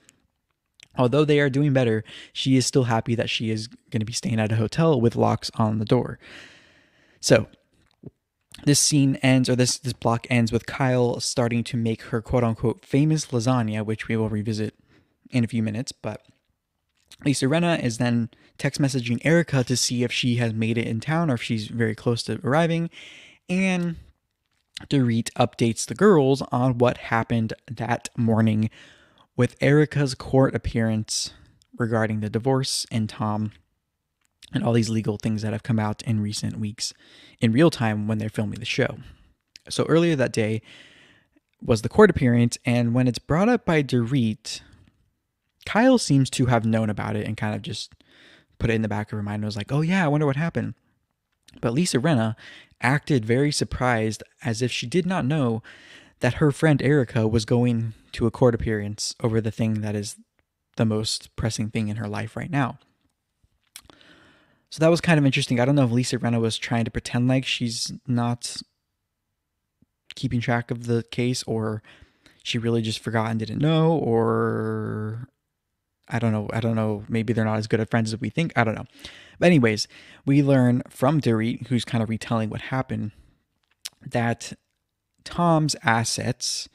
although 0.98 1.26
they 1.26 1.40
are 1.40 1.50
doing 1.50 1.74
better, 1.74 2.04
she 2.32 2.56
is 2.56 2.66
still 2.66 2.84
happy 2.86 3.16
that 3.16 3.30
she 3.30 3.50
is 3.50 3.68
going 3.68 4.00
to 4.00 4.06
be 4.06 4.14
staying 4.14 4.40
at 4.40 4.52
a 4.52 4.58
hotel 4.58 5.02
with 5.02 5.16
locks 5.16 5.52
on 5.56 5.80
the 5.80 5.86
door. 5.86 6.20
So 7.20 7.48
this 8.64 8.80
scene 8.80 9.18
ends, 9.18 9.50
or 9.50 9.56
this 9.56 9.78
this 9.78 9.94
block 9.94 10.28
ends 10.30 10.52
with 10.52 10.66
Kyle 10.66 11.20
starting 11.20 11.64
to 11.66 11.78
make 11.78 12.04
her 12.04 12.22
quote 12.22 12.44
unquote 12.44 12.86
famous 12.86 13.28
lasagna, 13.28 13.86
which 13.86 14.08
we 14.08 14.16
will 14.16 14.30
revisit 14.30 14.76
in 15.32 15.44
a 15.44 15.48
few 15.48 15.64
minutes. 15.64 15.92
But 15.92 16.22
Lisa 17.24 17.46
Rinna 17.46 17.82
is 17.82 17.98
then 17.98 18.30
text 18.58 18.80
messaging 18.80 19.20
Erica 19.24 19.64
to 19.64 19.78
see 19.78 20.04
if 20.04 20.12
she 20.12 20.36
has 20.36 20.54
made 20.54 20.78
it 20.78 20.88
in 20.88 21.00
town 21.00 21.30
or 21.30 21.36
if 21.36 21.44
she's 21.44 21.68
very 21.68 21.96
close 21.96 22.24
to 22.24 22.40
arriving. 22.44 22.90
And 23.50 23.98
Dorit 24.90 25.32
updates 25.34 25.86
the 25.86 25.96
girls 25.96 26.42
on 26.52 26.78
what 26.78 26.98
happened 26.98 27.54
that 27.72 28.10
morning 28.18 28.70
with 29.38 29.56
Erica's 29.62 30.16
court 30.16 30.56
appearance 30.56 31.34
regarding 31.78 32.20
the 32.22 32.30
divorce 32.30 32.86
and 32.92 33.10
Tom 33.10 33.52
and 34.54 34.64
all 34.64 34.74
these 34.74 34.90
legal 34.90 35.18
things 35.18 35.42
that 35.42 35.54
have 35.54 35.64
come 35.64 35.80
out 35.80 36.02
in 36.04 36.22
recent 36.22 36.60
weeks 36.60 36.94
in 37.40 37.52
real 37.52 37.70
time 37.70 38.08
when 38.08 38.18
they're 38.18 38.30
filming 38.30 38.60
the 38.60 38.66
show. 38.66 38.98
So 39.70 39.86
earlier 39.86 40.16
that 40.16 40.32
day 40.32 40.62
was 41.62 41.82
the 41.82 41.90
court 41.90 42.10
appearance, 42.10 42.58
and 42.66 42.94
when 42.94 43.08
it's 43.08 43.20
brought 43.20 43.50
up 43.50 43.66
by 43.66 43.82
Dorit, 43.82 44.62
Kyle 45.66 45.98
seems 45.98 46.30
to 46.32 46.46
have 46.48 46.66
known 46.66 46.90
about 46.90 47.16
it 47.16 47.26
and 47.26 47.38
kind 47.38 47.56
of 47.56 47.62
just 47.62 47.94
put 48.60 48.70
it 48.70 48.74
in 48.74 48.82
the 48.82 48.88
back 48.88 49.12
of 49.12 49.18
her 49.18 49.24
mind 49.24 49.36
and 49.36 49.46
was 49.46 49.58
like, 49.58 49.72
oh 49.72 49.82
yeah, 49.82 50.06
I 50.06 50.08
wonder 50.08 50.26
what 50.26 50.36
happened. 50.36 50.76
But 51.62 51.74
Lisa 51.74 52.00
Rinna 52.00 52.36
acted 52.82 53.26
very 53.26 53.52
surprised 53.52 54.24
as 54.44 54.62
if 54.62 54.72
she 54.72 54.88
did 54.88 55.06
not 55.06 55.26
know 55.26 55.64
that 56.20 56.36
her 56.36 56.52
friend 56.52 56.82
Erica 56.82 57.28
was 57.28 57.46
going 57.46 57.94
to 58.14 58.26
a 58.26 58.32
court 58.32 58.56
appearance 58.56 59.16
over 59.22 59.42
the 59.42 59.52
thing 59.52 59.82
that 59.82 59.96
is 59.96 60.18
the 60.78 60.86
most 60.86 61.36
pressing 61.36 61.70
thing 61.70 61.88
in 61.88 61.98
her 61.98 62.08
life 62.08 62.36
right 62.36 62.52
now. 62.52 62.78
So 64.70 64.80
that 64.80 64.90
was 64.90 65.02
kind 65.02 65.18
of 65.18 65.26
interesting. 65.26 65.60
I 65.60 65.66
don't 65.66 65.76
know 65.76 65.86
if 65.86 65.92
Lisa 65.92 66.18
Rinna 66.18 66.42
was 66.42 66.58
trying 66.58 66.86
to 66.86 66.92
pretend 66.92 67.28
like 67.28 67.46
she's 67.46 67.94
not 68.08 68.58
keeping 70.16 70.42
track 70.42 70.72
of 70.72 70.86
the 70.86 71.04
case 71.12 71.44
or 71.44 71.82
she 72.44 72.58
really 72.58 72.82
just 72.82 73.00
forgot 73.00 73.32
and 73.32 73.40
didn't 73.40 73.60
know 73.60 73.94
or 73.94 75.28
I 76.08 76.20
don't 76.20 76.32
know. 76.32 76.50
I 76.54 76.60
don't 76.60 76.76
know. 76.76 77.04
Maybe 77.10 77.34
they're 77.34 77.46
not 77.46 77.58
as 77.58 77.68
good 77.68 77.80
at 77.80 77.90
friends 77.90 78.14
as 78.14 78.22
we 78.22 78.30
think. 78.30 78.54
I 78.56 78.64
don't 78.64 78.76
know. 78.76 78.86
But 79.40 79.48
anyways, 79.48 79.88
we 80.26 80.44
learn 80.44 80.84
from 80.90 81.20
Dorit, 81.20 81.68
who's 81.68 81.86
kind 81.86 82.04
of 82.04 82.10
retelling 82.10 82.50
what 82.50 82.62
happened, 82.62 83.12
that 84.06 84.54
Tom's 85.24 85.76
assets 85.84 86.70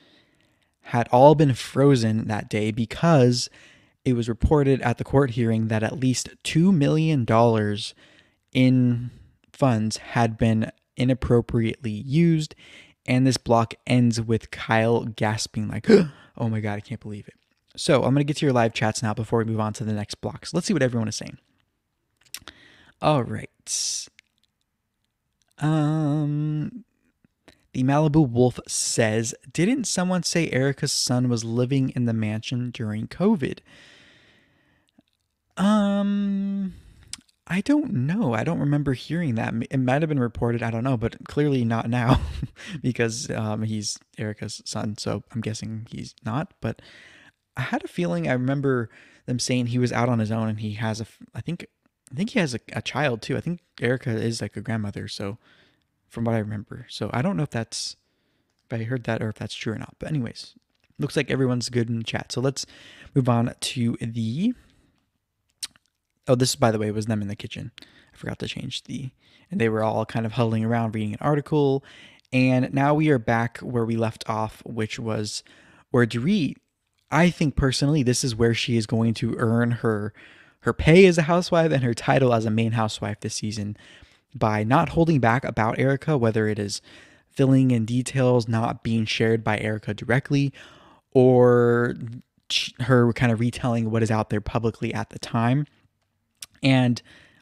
had 0.83 1.09
all 1.13 1.35
been 1.35 1.55
frozen 1.55 2.27
that 2.27 2.51
day 2.51 2.73
because 2.73 3.49
it 4.05 4.15
was 4.15 4.29
reported 4.29 4.81
at 4.83 4.99
the 4.99 5.05
court 5.05 5.31
hearing 5.31 5.69
that 5.69 5.83
at 5.83 5.99
least 5.99 6.31
$2 6.45 6.75
million 6.75 7.25
in 8.53 9.11
funds 9.53 9.97
had 9.99 10.37
been 10.37 10.73
inappropriately 10.97 11.91
used. 11.93 12.55
And 13.07 13.27
this 13.27 13.37
block 13.37 13.75
ends 13.87 14.21
with 14.21 14.51
Kyle 14.51 15.05
gasping, 15.05 15.69
like, 15.69 15.89
oh 16.39 16.49
my 16.49 16.61
God, 16.61 16.75
I 16.75 16.81
can't 16.81 17.01
believe 17.01 17.29
it. 17.29 17.35
So 17.77 17.97
I'm 17.97 18.15
going 18.15 18.17
to 18.17 18.25
get 18.25 18.37
to 18.39 18.47
your 18.47 18.53
live 18.53 18.75
chats 18.75 19.03
now 19.03 19.15
before 19.15 19.39
we 19.41 19.45
move 19.47 19.61
on 19.61 19.73
to 19.75 19.85
the 19.85 19.93
next 19.93 20.17
blocks. 20.17 20.53
Let's 20.53 20.67
see 20.67 20.73
what 20.73 20.83
everyone 20.83 21.09
is 21.09 21.17
saying. 21.17 21.39
All 23.01 23.23
right. 23.23 23.49
Um, 25.59 26.85
the 27.73 27.85
Malibu 27.85 28.29
Wolf 28.29 28.59
says, 28.67 29.35
Didn't 29.53 29.85
someone 29.85 30.23
say 30.23 30.51
Erica's 30.51 30.93
son 30.93 31.29
was 31.29 31.45
living 31.45 31.91
in 31.91 32.07
the 32.07 32.13
mansion 32.13 32.71
during 32.71 33.07
COVID? 33.07 33.59
Um, 35.57 36.75
I 37.47 37.61
don't 37.61 37.93
know. 37.93 38.33
I 38.33 38.45
don't 38.45 38.61
remember 38.61 38.95
hearing 38.95 39.35
that. 39.37 39.55
It 39.71 39.79
might 39.79 40.03
have 40.03 40.09
been 40.09 40.21
reported. 40.21 40.63
I 40.63 40.71
don't 40.71 40.85
know, 40.85 40.97
but 40.97 41.25
clearly 41.25 41.65
not 41.65 41.89
now 41.89 42.21
because 42.83 43.31
um, 43.31 43.63
he's 43.63 43.99
Erica's 44.19 44.63
son. 44.65 44.97
So 44.99 45.23
I'm 45.33 45.41
guessing 45.41 45.87
he's 45.91 46.15
not. 46.25 46.53
But 46.61 46.81
I 47.61 47.65
had 47.65 47.85
a 47.85 47.89
feeling 47.89 48.29
I 48.29 48.33
remember 48.33 48.89
them 49.27 49.39
saying 49.39 49.67
he 49.67 49.79
was 49.79 49.93
out 49.93 50.09
on 50.09 50.19
his 50.19 50.33
own 50.33 50.49
and 50.49 50.61
he 50.61 50.73
has 50.75 51.01
a, 51.01 51.07
I 51.35 51.41
think, 51.41 51.67
I 52.11 52.15
think 52.15 52.31
he 52.31 52.39
has 52.39 52.55
a, 52.55 52.61
a 52.73 52.83
child 52.83 53.23
too. 53.23 53.37
I 53.37 53.41
think 53.41 53.61
Erica 53.81 54.11
is 54.11 54.41
like 54.41 54.57
a 54.57 54.61
grandmother. 54.61 55.09
So 55.09 55.39
from 56.09 56.25
what 56.25 56.35
I 56.35 56.39
remember. 56.39 56.87
So 56.89 57.11
I 57.13 57.23
don't 57.23 57.37
know 57.37 57.45
if 57.45 57.51
that's 57.51 57.97
if 58.65 58.81
I 58.81 58.85
heard 58.85 59.05
that 59.05 59.23
or 59.23 59.29
if 59.29 59.37
that's 59.37 59.55
true 59.55 59.73
or 59.73 59.79
not. 59.79 59.95
But 59.99 60.09
anyways, 60.09 60.55
looks 60.99 61.17
like 61.17 61.31
everyone's 61.31 61.69
good 61.69 61.89
in 61.89 62.03
chat. 62.03 62.33
So 62.33 62.41
let's 62.41 62.67
move 63.15 63.29
on 63.29 63.55
to 63.59 63.97
the 64.01 64.55
Oh, 66.29 66.35
this 66.35 66.55
by 66.55 66.71
the 66.71 66.79
way 66.79 66.91
was 66.91 67.07
them 67.07 67.23
in 67.23 67.29
the 67.29 67.37
kitchen. 67.37 67.73
I 67.81 68.17
forgot 68.17 68.39
to 68.41 68.49
change 68.49 68.85
the 68.85 69.11
and 69.51 69.61
they 69.61 69.69
were 69.69 69.83
all 69.83 70.07
kind 70.07 70.27
of 70.27 70.33
huddling 70.33 70.65
around 70.65 70.95
reading 70.95 71.13
an 71.13 71.19
article. 71.21 71.85
And 72.33 72.73
now 72.73 72.95
we 72.95 73.11
are 73.11 73.19
back 73.19 73.59
where 73.59 73.85
we 73.85 73.97
left 73.97 74.29
off, 74.29 74.63
which 74.65 74.99
was 74.99 75.43
where 75.91 76.07
Dorit, 76.07 76.57
I 77.11 77.31
think 77.31 77.57
personally, 77.57 78.03
this 78.03 78.23
is 78.23 78.37
where 78.37 78.55
she 78.55 78.77
is 78.77 78.87
going 78.87 79.15
to 79.15 79.35
earn 79.39 79.71
her 79.73 80.13
her 80.65 80.73
pay 80.75 81.07
as 81.07 81.17
a 81.17 81.23
housewife 81.23 81.73
and 81.73 81.83
her 81.83 81.95
title 81.95 82.35
as 82.35 82.45
a 82.45 82.51
main 82.51 82.73
housewife 82.73 83.21
this 83.21 83.35
season 83.35 83.77
by 84.35 84.63
not 84.63 84.91
holding 84.91 85.19
back 85.19 85.43
about 85.45 85.79
Erica, 85.79 86.19
whether 86.19 86.49
it 86.49 86.59
is 86.59 86.83
filling 87.31 87.71
in 87.71 87.87
details 87.87 88.47
not 88.47 88.83
being 88.83 89.07
shared 89.07 89.43
by 89.43 89.59
Erica 89.59 89.95
directly 89.95 90.53
or 91.13 91.95
her 92.81 93.13
kind 93.15 93.33
of 93.33 93.41
retelling 93.41 93.91
what 93.91 94.03
is 94.03 94.11
out 94.11 94.31
there 94.31 94.41
publicly 94.41 94.93
at 94.93 95.11
the 95.11 95.19
time. 95.19 95.67
And 96.63 97.01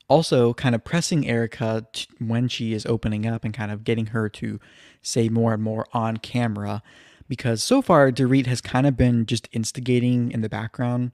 also 0.09 0.55
kind 0.55 0.75
of 0.75 0.85
pressing 0.85 1.27
Erica 1.29 1.87
when 2.19 2.49
she 2.49 2.73
is 2.73 2.87
opening 2.87 3.27
up 3.27 3.45
and 3.45 3.53
kind 3.53 3.71
of 3.71 3.85
getting 3.85 4.07
her 4.07 4.29
to 4.29 4.59
say 5.03 5.29
more 5.29 5.53
and 5.53 5.63
more 5.63 5.87
on 5.93 6.17
camera. 6.19 6.83
Because 7.29 7.63
so 7.63 7.83
far, 7.83 8.11
Dorit 8.11 8.47
has 8.47 8.61
kind 8.61 8.87
of 8.87 8.97
been 8.97 9.27
just 9.27 9.49
instigating 9.53 10.33
in 10.33 10.41
the 10.41 10.49
background 10.49 11.13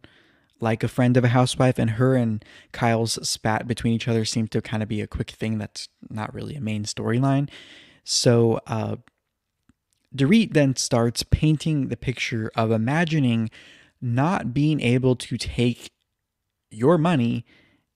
like 0.60 0.82
a 0.82 0.88
friend 0.88 1.16
of 1.16 1.24
a 1.24 1.28
housewife, 1.28 1.78
and 1.78 1.90
her 1.90 2.14
and 2.14 2.44
Kyle's 2.72 3.18
spat 3.28 3.66
between 3.66 3.92
each 3.92 4.08
other 4.08 4.24
seemed 4.24 4.50
to 4.52 4.62
kind 4.62 4.82
of 4.82 4.88
be 4.88 5.00
a 5.00 5.06
quick 5.06 5.30
thing 5.30 5.58
that's 5.58 5.88
not 6.08 6.32
really 6.32 6.54
a 6.54 6.60
main 6.60 6.84
storyline. 6.84 7.48
So, 8.04 8.60
uh, 8.66 8.96
Dorit 10.14 10.52
then 10.54 10.76
starts 10.76 11.24
painting 11.24 11.88
the 11.88 11.96
picture 11.96 12.50
of 12.54 12.70
imagining 12.70 13.50
not 14.00 14.54
being 14.54 14.80
able 14.80 15.16
to 15.16 15.36
take 15.36 15.90
your 16.70 16.98
money 16.98 17.44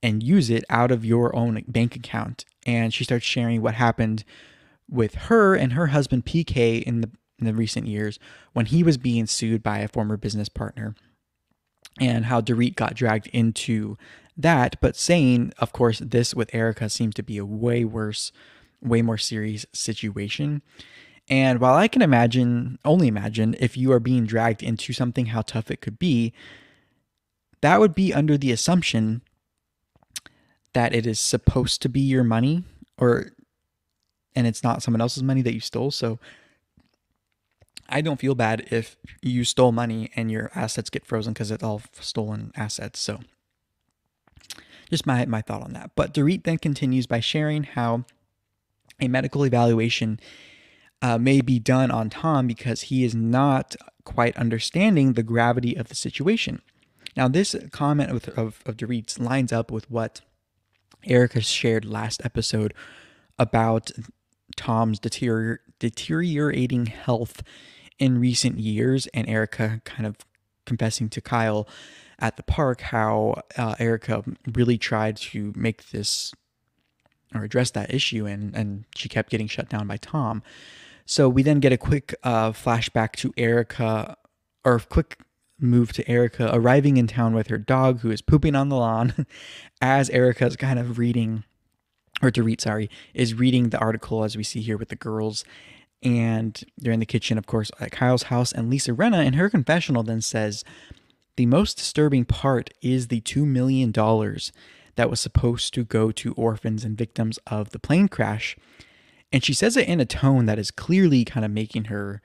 and 0.02 0.22
use 0.22 0.50
it 0.50 0.64
out 0.68 0.90
of 0.90 1.04
your 1.04 1.34
own 1.34 1.62
bank 1.68 1.94
account. 1.94 2.44
And 2.66 2.92
she 2.92 3.04
starts 3.04 3.24
sharing 3.24 3.62
what 3.62 3.74
happened 3.74 4.24
with 4.88 5.14
her 5.14 5.54
and 5.54 5.74
her 5.74 5.88
husband 5.88 6.24
PK 6.24 6.82
in 6.82 7.02
the 7.02 7.10
in 7.38 7.46
the 7.46 7.54
recent 7.54 7.86
years 7.86 8.18
when 8.52 8.66
he 8.66 8.82
was 8.82 8.96
being 8.96 9.26
sued 9.26 9.62
by 9.62 9.78
a 9.78 9.88
former 9.88 10.16
business 10.16 10.48
partner 10.48 10.94
and 12.00 12.26
how 12.26 12.40
Dorit 12.40 12.76
got 12.76 12.94
dragged 12.94 13.28
into 13.28 13.96
that, 14.36 14.76
but 14.80 14.96
saying, 14.96 15.52
of 15.58 15.72
course, 15.72 15.98
this 15.98 16.34
with 16.34 16.54
Erica 16.54 16.88
seems 16.88 17.14
to 17.16 17.22
be 17.22 17.38
a 17.38 17.44
way 17.44 17.84
worse, 17.84 18.32
way 18.80 19.02
more 19.02 19.18
serious 19.18 19.66
situation. 19.72 20.62
And 21.28 21.60
while 21.60 21.74
I 21.74 21.88
can 21.88 22.02
imagine, 22.02 22.78
only 22.84 23.08
imagine, 23.08 23.54
if 23.58 23.76
you 23.76 23.92
are 23.92 24.00
being 24.00 24.24
dragged 24.24 24.62
into 24.62 24.92
something, 24.92 25.26
how 25.26 25.42
tough 25.42 25.70
it 25.70 25.80
could 25.80 25.98
be, 25.98 26.32
that 27.60 27.80
would 27.80 27.94
be 27.94 28.14
under 28.14 28.38
the 28.38 28.52
assumption 28.52 29.22
that 30.72 30.94
it 30.94 31.06
is 31.06 31.18
supposed 31.18 31.82
to 31.82 31.88
be 31.88 32.00
your 32.00 32.24
money 32.24 32.64
or 32.98 33.32
and 34.36 34.46
it's 34.46 34.62
not 34.62 34.82
someone 34.82 35.00
else's 35.00 35.22
money 35.22 35.42
that 35.42 35.54
you 35.54 35.58
stole. 35.58 35.90
So 35.90 36.20
I 37.88 38.00
don't 38.00 38.20
feel 38.20 38.34
bad 38.34 38.66
if 38.70 38.96
you 39.22 39.44
stole 39.44 39.72
money 39.72 40.10
and 40.14 40.30
your 40.30 40.50
assets 40.54 40.90
get 40.90 41.06
frozen 41.06 41.32
because 41.32 41.50
it's 41.50 41.64
all 41.64 41.82
stolen 42.00 42.52
assets. 42.54 43.00
So 43.00 43.20
just 44.90 45.06
my, 45.06 45.24
my 45.26 45.40
thought 45.40 45.62
on 45.62 45.72
that. 45.72 45.92
But 45.94 46.14
Dorit 46.14 46.44
then 46.44 46.58
continues 46.58 47.06
by 47.06 47.20
sharing 47.20 47.64
how 47.64 48.04
a 49.00 49.08
medical 49.08 49.44
evaluation 49.44 50.20
uh, 51.00 51.18
may 51.18 51.40
be 51.40 51.58
done 51.58 51.90
on 51.90 52.10
Tom 52.10 52.46
because 52.46 52.82
he 52.82 53.04
is 53.04 53.14
not 53.14 53.76
quite 54.04 54.36
understanding 54.36 55.12
the 55.12 55.22
gravity 55.22 55.76
of 55.76 55.88
the 55.88 55.94
situation. 55.94 56.60
Now, 57.16 57.28
this 57.28 57.54
comment 57.72 58.10
of, 58.10 58.28
of, 58.38 58.76
Dorit's 58.76 59.18
lines 59.18 59.52
up 59.52 59.70
with 59.70 59.90
what 59.90 60.22
Erica 61.04 61.40
shared 61.40 61.84
last 61.84 62.20
episode 62.24 62.74
about 63.38 63.90
Tom's 64.56 64.98
deterior- 64.98 65.60
deteriorating 65.78 66.86
health 66.86 67.42
in 67.98 68.20
recent 68.20 68.58
years, 68.58 69.06
and 69.08 69.28
Erica 69.28 69.80
kind 69.84 70.06
of 70.06 70.16
confessing 70.66 71.08
to 71.10 71.20
Kyle 71.20 71.68
at 72.18 72.36
the 72.36 72.42
park 72.42 72.80
how 72.80 73.42
uh, 73.56 73.74
Erica 73.78 74.24
really 74.52 74.78
tried 74.78 75.16
to 75.16 75.52
make 75.56 75.90
this 75.90 76.32
or 77.34 77.44
address 77.44 77.70
that 77.72 77.92
issue, 77.92 78.26
and 78.26 78.54
and 78.54 78.84
she 78.94 79.08
kept 79.08 79.30
getting 79.30 79.46
shut 79.46 79.68
down 79.68 79.86
by 79.86 79.96
Tom. 79.96 80.42
So 81.04 81.28
we 81.28 81.42
then 81.42 81.60
get 81.60 81.72
a 81.72 81.78
quick 81.78 82.14
uh, 82.22 82.52
flashback 82.52 83.12
to 83.16 83.32
Erica, 83.36 84.16
or 84.64 84.78
quick 84.78 85.18
move 85.60 85.92
to 85.92 86.08
Erica 86.08 86.50
arriving 86.52 86.96
in 86.96 87.06
town 87.06 87.34
with 87.34 87.48
her 87.48 87.58
dog 87.58 88.00
who 88.00 88.10
is 88.10 88.22
pooping 88.22 88.54
on 88.54 88.68
the 88.68 88.76
lawn, 88.76 89.26
as 89.80 90.10
Erica's 90.10 90.56
kind 90.56 90.78
of 90.78 90.98
reading, 90.98 91.44
or 92.22 92.30
Dorit 92.30 92.60
sorry, 92.60 92.90
is 93.14 93.34
reading 93.34 93.70
the 93.70 93.78
article 93.78 94.24
as 94.24 94.36
we 94.36 94.44
see 94.44 94.60
here 94.60 94.76
with 94.76 94.88
the 94.88 94.96
girls 94.96 95.44
and 96.02 96.62
they're 96.76 96.92
in 96.92 97.00
the 97.00 97.06
kitchen, 97.06 97.38
of 97.38 97.46
course, 97.46 97.70
at 97.80 97.92
Kyle's 97.92 98.24
house. 98.24 98.52
And 98.52 98.70
Lisa 98.70 98.92
Rinna, 98.92 99.24
in 99.24 99.34
her 99.34 99.50
confessional, 99.50 100.02
then 100.02 100.20
says 100.20 100.64
the 101.36 101.46
most 101.46 101.76
disturbing 101.76 102.24
part 102.24 102.70
is 102.82 103.08
the 103.08 103.20
$2 103.20 103.44
million 103.44 103.92
that 103.92 105.10
was 105.10 105.20
supposed 105.20 105.74
to 105.74 105.84
go 105.84 106.10
to 106.12 106.32
orphans 106.34 106.84
and 106.84 106.96
victims 106.96 107.38
of 107.46 107.70
the 107.70 107.78
plane 107.78 108.08
crash. 108.08 108.56
And 109.32 109.44
she 109.44 109.52
says 109.52 109.76
it 109.76 109.88
in 109.88 110.00
a 110.00 110.06
tone 110.06 110.46
that 110.46 110.58
is 110.58 110.70
clearly 110.70 111.24
kind 111.24 111.44
of 111.44 111.50
making 111.52 111.84
her 111.84 112.22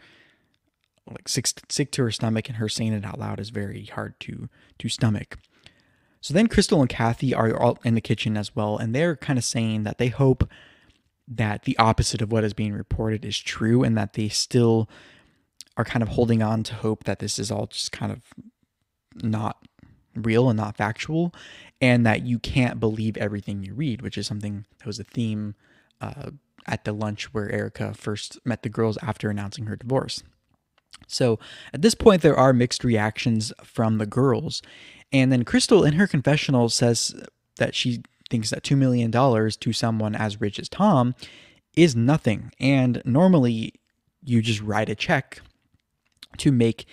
like 1.09 1.27
sick, 1.27 1.47
sick 1.69 1.91
to 1.91 2.03
her 2.03 2.11
stomach, 2.11 2.47
and 2.47 2.57
her 2.57 2.69
saying 2.69 2.93
it 2.93 3.05
out 3.05 3.19
loud 3.19 3.39
is 3.39 3.49
very 3.49 3.85
hard 3.85 4.19
to 4.21 4.49
to 4.79 4.89
stomach. 4.89 5.37
So 6.21 6.33
then 6.33 6.47
Crystal 6.47 6.79
and 6.79 6.89
Kathy 6.89 7.33
are 7.33 7.53
all 7.59 7.77
in 7.83 7.95
the 7.95 8.01
kitchen 8.01 8.37
as 8.37 8.55
well, 8.55 8.77
and 8.77 8.95
they're 8.95 9.17
kind 9.17 9.37
of 9.37 9.43
saying 9.43 9.83
that 9.83 9.97
they 9.97 10.07
hope 10.07 10.49
that 11.27 11.63
the 11.63 11.77
opposite 11.77 12.21
of 12.21 12.31
what 12.31 12.43
is 12.43 12.53
being 12.53 12.73
reported 12.73 13.23
is 13.25 13.37
true 13.37 13.83
and 13.83 13.97
that 13.97 14.13
they 14.13 14.29
still 14.29 14.89
are 15.77 15.85
kind 15.85 16.03
of 16.03 16.09
holding 16.09 16.43
on 16.43 16.63
to 16.63 16.75
hope 16.75 17.05
that 17.05 17.19
this 17.19 17.39
is 17.39 17.49
all 17.49 17.67
just 17.67 17.91
kind 17.91 18.11
of 18.11 18.21
not 19.23 19.57
real 20.15 20.49
and 20.49 20.57
not 20.57 20.77
factual 20.77 21.33
and 21.81 22.05
that 22.05 22.23
you 22.23 22.37
can't 22.37 22.79
believe 22.79 23.17
everything 23.17 23.63
you 23.63 23.73
read 23.73 24.01
which 24.01 24.17
is 24.17 24.27
something 24.27 24.65
that 24.77 24.85
was 24.85 24.99
a 24.99 25.03
theme 25.03 25.55
uh, 26.01 26.29
at 26.67 26.85
the 26.85 26.93
lunch 26.93 27.33
where 27.33 27.51
erica 27.51 27.93
first 27.93 28.37
met 28.45 28.61
the 28.63 28.69
girls 28.69 28.97
after 29.01 29.29
announcing 29.29 29.65
her 29.65 29.75
divorce. 29.75 30.23
So 31.07 31.39
at 31.73 31.81
this 31.81 31.95
point 31.95 32.21
there 32.21 32.37
are 32.37 32.53
mixed 32.53 32.83
reactions 32.83 33.51
from 33.63 33.97
the 33.97 34.05
girls. 34.05 34.61
And 35.11 35.31
then 35.31 35.43
crystal 35.43 35.83
in 35.83 35.93
her 35.93 36.07
confessional 36.07 36.69
says 36.69 37.15
that 37.57 37.75
she 37.75 38.03
thinks 38.33 38.49
that 38.49 38.63
$2 38.63 38.75
million 38.75 39.11
to 39.11 39.73
someone 39.73 40.15
as 40.15 40.41
rich 40.41 40.57
as 40.57 40.67
Tom 40.67 41.13
is 41.75 41.95
nothing. 41.95 42.51
And 42.59 42.99
normally 43.05 43.75
you 44.23 44.41
just 44.41 44.59
write 44.59 44.89
a 44.89 44.95
check 44.95 45.39
to 46.39 46.51
make 46.51 46.87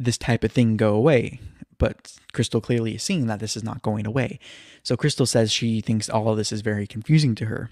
this 0.00 0.18
type 0.18 0.42
of 0.42 0.50
thing 0.50 0.76
go 0.76 0.96
away. 0.96 1.38
But 1.78 2.16
Crystal 2.32 2.60
clearly 2.60 2.96
is 2.96 3.04
seeing 3.04 3.28
that 3.28 3.38
this 3.38 3.56
is 3.56 3.62
not 3.62 3.82
going 3.82 4.04
away. 4.04 4.40
So 4.82 4.96
Crystal 4.96 5.26
says 5.26 5.52
she 5.52 5.80
thinks 5.80 6.10
all 6.10 6.28
of 6.28 6.36
this 6.36 6.50
is 6.50 6.60
very 6.60 6.88
confusing 6.88 7.36
to 7.36 7.44
her. 7.44 7.70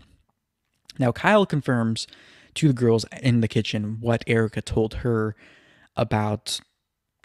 Now, 1.01 1.11
Kyle 1.11 1.45
confirms 1.45 2.07
to 2.55 2.69
the 2.69 2.73
girls 2.73 3.05
in 3.21 3.41
the 3.41 3.49
kitchen 3.49 3.97
what 4.01 4.23
Erica 4.29 4.63
told 4.63 4.95
her 4.95 5.35
about 5.97 6.61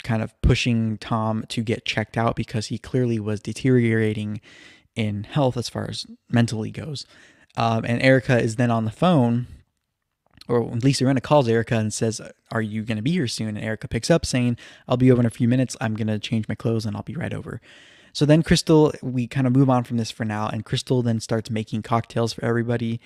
kind 0.02 0.24
of 0.24 0.34
pushing 0.42 0.98
Tom 0.98 1.46
to 1.50 1.62
get 1.62 1.86
checked 1.86 2.18
out 2.18 2.36
because 2.36 2.68
he 2.68 2.80
clearly 2.80 3.20
was 3.20 3.42
deteriorating 3.42 4.42
in 4.98 5.24
health 5.24 5.56
as 5.56 5.70
far 5.70 5.88
as 5.90 6.06
mentally 6.30 6.72
goes. 6.72 7.06
Um, 7.56 7.86
and 7.86 8.02
Erica 8.02 8.38
is 8.40 8.58
then 8.58 8.72
on 8.72 8.86
the 8.86 8.92
phone, 8.92 9.48
or 10.48 10.62
Lisa 10.62 11.04
Rinna 11.04 11.22
calls 11.22 11.48
Erica 11.48 11.78
and 11.78 11.94
says, 11.94 12.20
Are 12.52 12.62
you 12.62 12.84
going 12.84 12.98
to 12.98 13.04
be 13.04 13.12
here 13.12 13.28
soon? 13.28 13.50
And 13.50 13.60
Erica 13.60 13.88
picks 13.88 14.10
up 14.10 14.26
saying, 14.26 14.58
I'll 14.88 14.98
be 14.98 15.12
over 15.12 15.22
in 15.22 15.26
a 15.26 15.32
few 15.32 15.48
minutes. 15.48 15.78
I'm 15.80 15.96
going 15.96 16.08
to 16.08 16.20
change 16.20 16.48
my 16.48 16.56
clothes 16.56 16.86
and 16.86 16.96
I'll 16.96 17.04
be 17.04 17.16
right 17.16 17.34
over. 17.34 17.62
So 18.14 18.26
then 18.26 18.42
Crystal, 18.42 18.92
we 19.04 19.28
kind 19.28 19.46
of 19.46 19.54
move 19.54 19.70
on 19.70 19.84
from 19.84 19.98
this 19.98 20.10
for 20.10 20.26
now, 20.26 20.48
and 20.48 20.66
Crystal 20.66 21.04
then 21.04 21.20
starts 21.20 21.52
making 21.52 21.84
cocktails 21.84 22.34
for 22.34 22.44
everybody. 22.44 23.00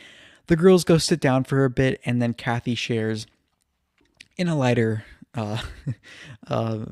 The 0.48 0.56
girls 0.56 0.86
go 0.86 0.98
sit 0.98 1.20
down 1.20 1.44
for 1.44 1.66
a 1.66 1.70
bit, 1.70 2.00
and 2.06 2.22
then 2.22 2.34
Kathy 2.34 2.76
shares 2.76 3.28
in 4.38 4.48
a 4.48 4.56
lighter 4.56 5.04
uh, 5.36 5.62
uh, 6.48 6.86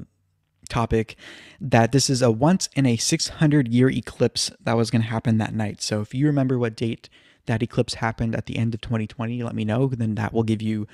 topic 0.70 1.16
that 1.60 1.92
this 1.92 2.10
is 2.10 2.22
a 2.22 2.32
once 2.32 2.70
in 2.76 2.86
a 2.86 2.98
600 2.98 3.68
year 3.68 3.90
eclipse 3.90 4.52
that 4.62 4.78
was 4.78 4.90
going 4.90 5.02
to 5.02 5.08
happen 5.08 5.38
that 5.38 5.54
night. 5.54 5.82
So 5.82 6.02
if 6.02 6.14
you 6.14 6.26
remember 6.28 6.58
what 6.58 6.76
date 6.76 7.10
that 7.46 7.64
eclipse 7.64 7.96
happened 7.96 8.36
at 8.36 8.46
the 8.46 8.58
end 8.58 8.74
of 8.74 8.82
2020, 8.82 9.44
let 9.44 9.56
me 9.56 9.66
know. 9.66 9.88
Then 9.88 10.16
that 10.16 10.34
will 10.34 10.44
give 10.44 10.62
you 10.62 10.88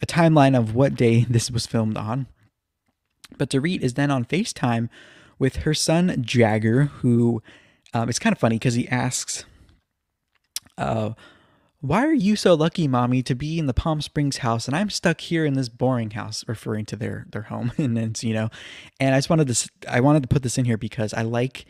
a 0.00 0.06
timeline 0.06 0.58
of 0.58 0.74
what 0.74 0.94
day 0.94 1.24
this 1.30 1.50
was 1.50 1.66
filmed 1.66 1.96
on. 1.96 2.26
But 3.38 3.50
Dorit 3.50 3.80
is 3.80 3.94
then 3.94 4.10
on 4.10 4.24
FaceTime 4.24 4.88
with 5.38 5.56
her 5.56 5.74
son 5.74 6.22
Jagger, 6.22 6.84
who 7.00 7.42
um, 7.94 8.08
it's 8.08 8.18
kind 8.18 8.32
of 8.32 8.38
funny 8.38 8.56
because 8.56 8.74
he 8.74 8.88
asks, 8.88 9.44
uh, 10.78 11.10
why 11.82 12.06
are 12.06 12.12
you 12.12 12.36
so 12.36 12.54
lucky, 12.54 12.86
mommy, 12.86 13.24
to 13.24 13.34
be 13.34 13.58
in 13.58 13.66
the 13.66 13.74
Palm 13.74 14.00
Springs 14.00 14.38
house 14.38 14.68
and 14.68 14.76
I'm 14.76 14.88
stuck 14.88 15.20
here 15.20 15.44
in 15.44 15.54
this 15.54 15.68
boring 15.68 16.12
house, 16.12 16.44
referring 16.46 16.86
to 16.86 16.96
their 16.96 17.26
their 17.30 17.42
home 17.42 17.72
in 17.76 17.94
Encino. 17.94 18.52
And 19.00 19.14
I 19.14 19.18
just 19.18 19.28
wanted 19.28 19.48
to 19.48 19.70
I 19.88 20.00
wanted 20.00 20.22
to 20.22 20.28
put 20.28 20.44
this 20.44 20.56
in 20.56 20.64
here 20.64 20.78
because 20.78 21.12
I 21.12 21.22
like 21.22 21.66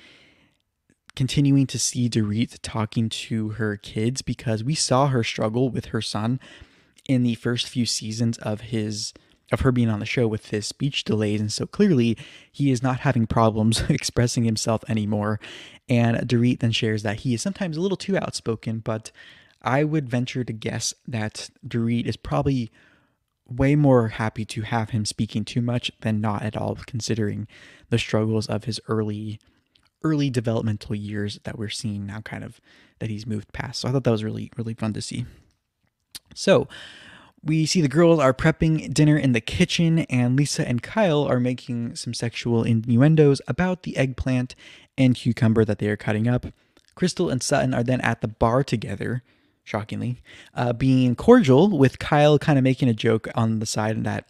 continuing 1.17 1.67
to 1.67 1.79
see 1.79 2.11
Dorit 2.11 2.59
talking 2.63 3.09
to 3.09 3.51
her 3.51 3.79
kids 3.79 4.21
because 4.21 4.63
we 4.63 4.75
saw 4.75 5.09
her 5.09 5.25
struggle 5.25 5.71
with 5.71 5.87
her 5.87 6.03
son 6.03 6.41
in 7.09 7.23
the 7.23 7.35
first 7.37 7.67
few 7.67 7.87
seasons 7.87 8.37
of 8.39 8.61
his 8.61 9.15
of 9.51 9.61
her 9.61 9.73
being 9.73 9.89
on 9.89 10.01
the 10.01 10.07
show 10.07 10.27
with 10.29 10.51
his 10.51 10.67
speech 10.67 11.05
delays 11.05 11.41
and 11.41 11.53
so 11.53 11.67
clearly 11.67 12.17
he 12.51 12.71
is 12.71 12.83
not 12.83 13.01
having 13.01 13.27
problems 13.27 13.81
expressing 13.91 14.45
himself 14.45 14.83
anymore 14.89 15.41
and 15.89 16.17
Dorit 16.29 16.61
then 16.61 16.73
shares 16.73 17.03
that 17.03 17.21
he 17.21 17.35
is 17.35 17.43
sometimes 17.43 17.77
a 17.77 17.81
little 17.81 17.97
too 17.97 18.17
outspoken 18.17 18.79
but 18.79 19.11
I 19.63 19.85
would 19.85 20.09
venture 20.09 20.45
to 20.45 20.53
guess 20.53 20.95
that 21.07 21.51
Dorit 21.67 22.07
is 22.07 22.17
probably 22.17 22.71
way 23.49 23.77
more 23.77 24.09
happy 24.09 24.45
to 24.47 24.63
have 24.63 24.91
him 24.91 25.05
speaking 25.05 25.45
too 25.45 25.61
much 25.61 25.91
than 26.01 26.21
not 26.21 26.43
at 26.43 26.57
all, 26.57 26.77
considering 26.87 27.47
the 27.91 27.99
struggles 27.99 28.47
of 28.47 28.65
his 28.65 28.81
early 28.89 29.39
early 30.05 30.31
developmental 30.31 30.97
years 30.97 31.39
that 31.45 31.57
we're 31.57 31.69
seeing 31.69 32.07
now 32.07 32.21
kind 32.21 32.43
of 32.43 32.61
that 32.99 33.09
he's 33.09 33.25
moved 33.25 33.53
past. 33.53 33.81
So 33.81 33.89
I 33.89 33.93
thought 33.93 34.03
that 34.03 34.11
was 34.11 34.25
really, 34.25 34.51
really 34.57 34.75
fun 34.75 34.93
to 34.95 35.03
see. 35.03 35.27
So 36.35 36.67
we 37.45 37.67
see 37.67 37.81
the 37.81 37.89
girls 37.89 38.21
are 38.21 38.35
prepping 38.35 38.93
dinner 38.93 39.17
in 39.17 39.33
the 39.33 39.41
kitchen, 39.41 40.01
and 40.01 40.37
Lisa 40.37 40.67
and 40.67 40.83
Kyle 40.83 41.25
are 41.25 41.41
making 41.41 41.97
some 41.97 42.15
sexual 42.15 42.63
innuendos 42.63 43.41
about 43.49 43.83
the 43.83 43.97
eggplant 43.97 44.55
and 44.97 45.15
cucumber 45.15 45.65
that 45.65 45.79
they 45.79 45.89
are 45.89 45.97
cutting 45.97 46.29
up. 46.29 46.47
Crystal 46.95 47.31
and 47.31 47.43
Sutton 47.43 47.75
are 47.75 47.83
then 47.83 48.01
at 48.03 48.21
the 48.21 48.29
bar 48.29 48.63
together, 48.63 49.23
shockingly, 49.65 50.23
uh, 50.55 50.73
being 50.73 51.15
cordial 51.15 51.77
with 51.77 51.99
Kyle 51.99 52.39
kind 52.39 52.59
of 52.59 52.65
making 52.65 52.89
a 52.89 52.95
joke 52.95 53.29
on 53.35 53.59
the 53.59 53.67
side 53.67 54.03
that 54.05 54.29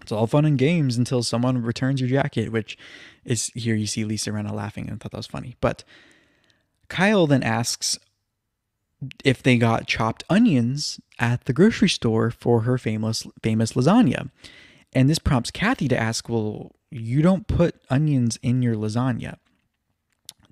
it's 0.00 0.12
all 0.12 0.26
fun 0.26 0.44
and 0.44 0.58
games 0.58 0.96
until 0.96 1.22
someone 1.22 1.62
returns 1.62 2.00
your 2.00 2.10
jacket, 2.10 2.52
which 2.52 2.78
is 3.24 3.50
here 3.54 3.74
you 3.74 3.86
see 3.86 4.04
Lisa 4.04 4.30
Rinna 4.30 4.52
laughing 4.52 4.88
and 4.88 5.00
thought 5.00 5.10
that 5.10 5.16
was 5.16 5.26
funny. 5.26 5.56
But 5.60 5.82
Kyle 6.88 7.26
then 7.26 7.42
asks 7.42 7.98
if 9.24 9.42
they 9.42 9.58
got 9.58 9.86
chopped 9.86 10.24
onions 10.30 11.00
at 11.18 11.44
the 11.44 11.52
grocery 11.52 11.88
store 11.88 12.30
for 12.30 12.62
her 12.62 12.78
famous 12.78 13.26
famous 13.42 13.72
lasagna. 13.72 14.30
And 14.92 15.10
this 15.10 15.18
prompts 15.18 15.50
Kathy 15.50 15.88
to 15.88 15.98
ask, 15.98 16.28
well, 16.28 16.72
you 16.90 17.20
don't 17.20 17.46
put 17.46 17.82
onions 17.90 18.38
in 18.42 18.62
your 18.62 18.76
lasagna. 18.76 19.36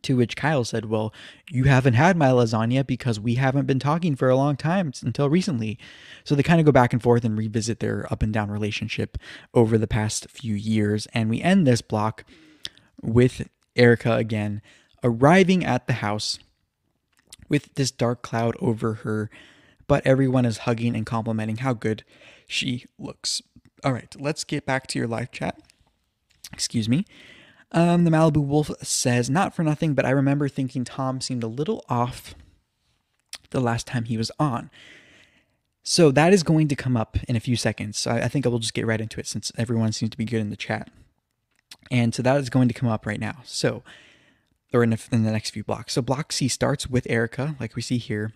To 0.04 0.16
which 0.16 0.36
Kyle 0.36 0.64
said, 0.64 0.86
Well, 0.86 1.12
you 1.50 1.64
haven't 1.64 1.94
had 1.94 2.16
my 2.16 2.28
lasagna 2.28 2.86
because 2.86 3.18
we 3.18 3.34
haven't 3.34 3.66
been 3.66 3.78
talking 3.78 4.16
for 4.16 4.28
a 4.28 4.36
long 4.36 4.56
time 4.56 4.92
until 5.02 5.28
recently. 5.28 5.78
So 6.24 6.34
they 6.34 6.42
kind 6.42 6.60
of 6.60 6.66
go 6.66 6.72
back 6.72 6.92
and 6.92 7.02
forth 7.02 7.24
and 7.24 7.36
revisit 7.36 7.80
their 7.80 8.10
up 8.12 8.22
and 8.22 8.32
down 8.32 8.50
relationship 8.50 9.18
over 9.52 9.78
the 9.78 9.86
past 9.86 10.30
few 10.30 10.54
years. 10.54 11.06
And 11.14 11.28
we 11.30 11.42
end 11.42 11.66
this 11.66 11.82
block 11.82 12.24
with 13.02 13.48
Erica 13.76 14.14
again 14.14 14.62
arriving 15.02 15.64
at 15.64 15.86
the 15.86 15.94
house 15.94 16.38
with 17.48 17.74
this 17.74 17.90
dark 17.90 18.22
cloud 18.22 18.56
over 18.58 18.94
her, 18.94 19.30
but 19.86 20.04
everyone 20.06 20.46
is 20.46 20.58
hugging 20.58 20.96
and 20.96 21.04
complimenting 21.04 21.58
how 21.58 21.74
good 21.74 22.02
she 22.48 22.86
looks. 22.98 23.42
All 23.84 23.92
right, 23.92 24.14
let's 24.18 24.44
get 24.44 24.64
back 24.64 24.86
to 24.88 24.98
your 24.98 25.06
live 25.06 25.30
chat. 25.30 25.58
Excuse 26.52 26.88
me. 26.88 27.04
Um, 27.72 28.04
the 28.04 28.10
Malibu 28.10 28.44
Wolf 28.44 28.70
says, 28.82 29.28
Not 29.28 29.54
for 29.54 29.62
nothing, 29.62 29.94
but 29.94 30.04
I 30.04 30.10
remember 30.10 30.48
thinking 30.48 30.84
Tom 30.84 31.20
seemed 31.20 31.42
a 31.42 31.48
little 31.48 31.84
off 31.88 32.34
the 33.50 33.60
last 33.60 33.86
time 33.86 34.04
he 34.04 34.16
was 34.16 34.30
on. 34.38 34.70
So 35.82 36.10
that 36.12 36.32
is 36.32 36.42
going 36.42 36.68
to 36.68 36.76
come 36.76 36.96
up 36.96 37.18
in 37.28 37.36
a 37.36 37.40
few 37.40 37.56
seconds. 37.56 37.98
So 37.98 38.10
I, 38.12 38.24
I 38.24 38.28
think 38.28 38.46
I 38.46 38.48
will 38.48 38.58
just 38.58 38.74
get 38.74 38.86
right 38.86 39.00
into 39.00 39.20
it 39.20 39.26
since 39.26 39.52
everyone 39.56 39.92
seems 39.92 40.10
to 40.10 40.16
be 40.16 40.24
good 40.24 40.40
in 40.40 40.50
the 40.50 40.56
chat. 40.56 40.90
And 41.90 42.14
so 42.14 42.22
that 42.22 42.38
is 42.38 42.50
going 42.50 42.68
to 42.68 42.74
come 42.74 42.88
up 42.88 43.06
right 43.06 43.20
now. 43.20 43.38
So, 43.44 43.82
or 44.72 44.82
in 44.82 44.96
in 45.12 45.24
the 45.24 45.30
next 45.30 45.50
few 45.50 45.62
blocks. 45.62 45.92
So 45.92 46.02
block 46.02 46.32
C 46.32 46.48
starts 46.48 46.88
with 46.88 47.06
Erica, 47.08 47.54
like 47.60 47.76
we 47.76 47.82
see 47.82 47.98
here, 47.98 48.32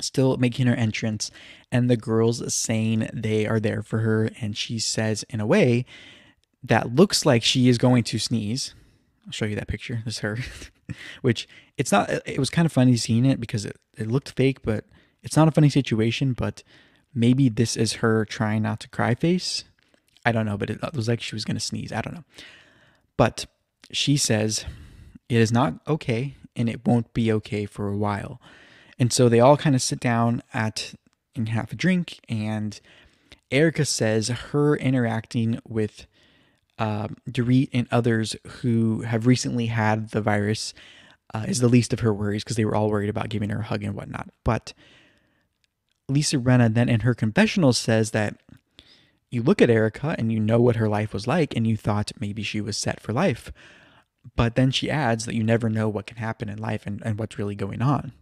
still 0.00 0.36
making 0.36 0.66
her 0.66 0.74
entrance, 0.74 1.30
and 1.70 1.90
the 1.90 1.96
girls 1.96 2.54
saying 2.54 3.10
they 3.12 3.46
are 3.46 3.60
there 3.60 3.82
for 3.82 3.98
her. 3.98 4.30
And 4.40 4.56
she 4.56 4.78
says, 4.78 5.24
in 5.28 5.40
a 5.40 5.46
way, 5.46 5.84
that 6.68 6.94
looks 6.94 7.26
like 7.26 7.42
she 7.42 7.68
is 7.68 7.78
going 7.78 8.04
to 8.04 8.18
sneeze. 8.18 8.74
I'll 9.26 9.32
show 9.32 9.44
you 9.44 9.56
that 9.56 9.68
picture. 9.68 10.02
This 10.04 10.14
is 10.14 10.20
her, 10.20 10.38
which 11.22 11.48
it's 11.76 11.92
not. 11.92 12.10
It 12.26 12.38
was 12.38 12.50
kind 12.50 12.66
of 12.66 12.72
funny 12.72 12.96
seeing 12.96 13.24
it 13.24 13.40
because 13.40 13.64
it, 13.64 13.76
it 13.96 14.08
looked 14.08 14.30
fake, 14.30 14.62
but 14.62 14.84
it's 15.22 15.36
not 15.36 15.48
a 15.48 15.52
funny 15.52 15.68
situation. 15.68 16.32
But 16.32 16.62
maybe 17.14 17.48
this 17.48 17.76
is 17.76 17.94
her 17.94 18.24
trying 18.24 18.62
not 18.62 18.80
to 18.80 18.88
cry 18.88 19.14
face. 19.14 19.64
I 20.24 20.32
don't 20.32 20.46
know, 20.46 20.56
but 20.56 20.70
it, 20.70 20.94
was 20.94 21.08
like 21.08 21.20
she 21.20 21.34
was 21.36 21.44
going 21.44 21.56
to 21.56 21.60
sneeze. 21.60 21.92
I 21.92 22.00
don't 22.00 22.14
know. 22.14 22.24
But 23.16 23.46
she 23.92 24.16
says 24.16 24.64
it 25.28 25.36
is 25.36 25.52
not 25.52 25.74
okay 25.86 26.36
and 26.56 26.68
it 26.68 26.86
won't 26.86 27.12
be 27.14 27.30
okay 27.32 27.66
for 27.66 27.88
a 27.88 27.96
while. 27.96 28.40
And 28.98 29.12
so 29.12 29.28
they 29.28 29.40
all 29.40 29.56
kind 29.56 29.76
of 29.76 29.82
sit 29.82 30.00
down 30.00 30.42
at 30.52 30.94
and 31.34 31.48
have 31.50 31.72
a 31.72 31.76
drink. 31.76 32.18
And 32.28 32.80
Erica 33.50 33.84
says 33.84 34.28
her 34.28 34.76
interacting 34.76 35.60
with 35.66 36.06
uh, 36.78 37.08
Dorit 37.28 37.70
and 37.72 37.88
others 37.90 38.36
who 38.46 39.02
have 39.02 39.26
recently 39.26 39.66
had 39.66 40.10
the 40.10 40.20
virus 40.20 40.74
uh, 41.34 41.44
is 41.48 41.60
the 41.60 41.68
least 41.68 41.92
of 41.92 42.00
her 42.00 42.12
worries 42.12 42.44
because 42.44 42.56
they 42.56 42.64
were 42.64 42.74
all 42.74 42.90
worried 42.90 43.08
about 43.10 43.28
giving 43.28 43.50
her 43.50 43.60
a 43.60 43.64
hug 43.64 43.82
and 43.82 43.94
whatnot. 43.94 44.28
But 44.44 44.72
Lisa 46.08 46.38
Rinna 46.38 46.72
then 46.72 46.88
in 46.88 47.00
her 47.00 47.14
confessional 47.14 47.72
says 47.72 48.12
that 48.12 48.40
you 49.30 49.42
look 49.42 49.60
at 49.60 49.70
Erica 49.70 50.14
and 50.18 50.30
you 50.30 50.38
know 50.38 50.60
what 50.60 50.76
her 50.76 50.88
life 50.88 51.12
was 51.12 51.26
like 51.26 51.56
and 51.56 51.66
you 51.66 51.76
thought 51.76 52.12
maybe 52.20 52.42
she 52.42 52.60
was 52.60 52.76
set 52.76 53.00
for 53.00 53.12
life. 53.12 53.52
But 54.34 54.54
then 54.54 54.70
she 54.70 54.90
adds 54.90 55.24
that 55.24 55.34
you 55.34 55.42
never 55.42 55.68
know 55.68 55.88
what 55.88 56.06
can 56.06 56.16
happen 56.16 56.48
in 56.48 56.58
life 56.58 56.86
and, 56.86 57.02
and 57.04 57.18
what's 57.18 57.38
really 57.38 57.54
going 57.54 57.82
on. 57.82 58.12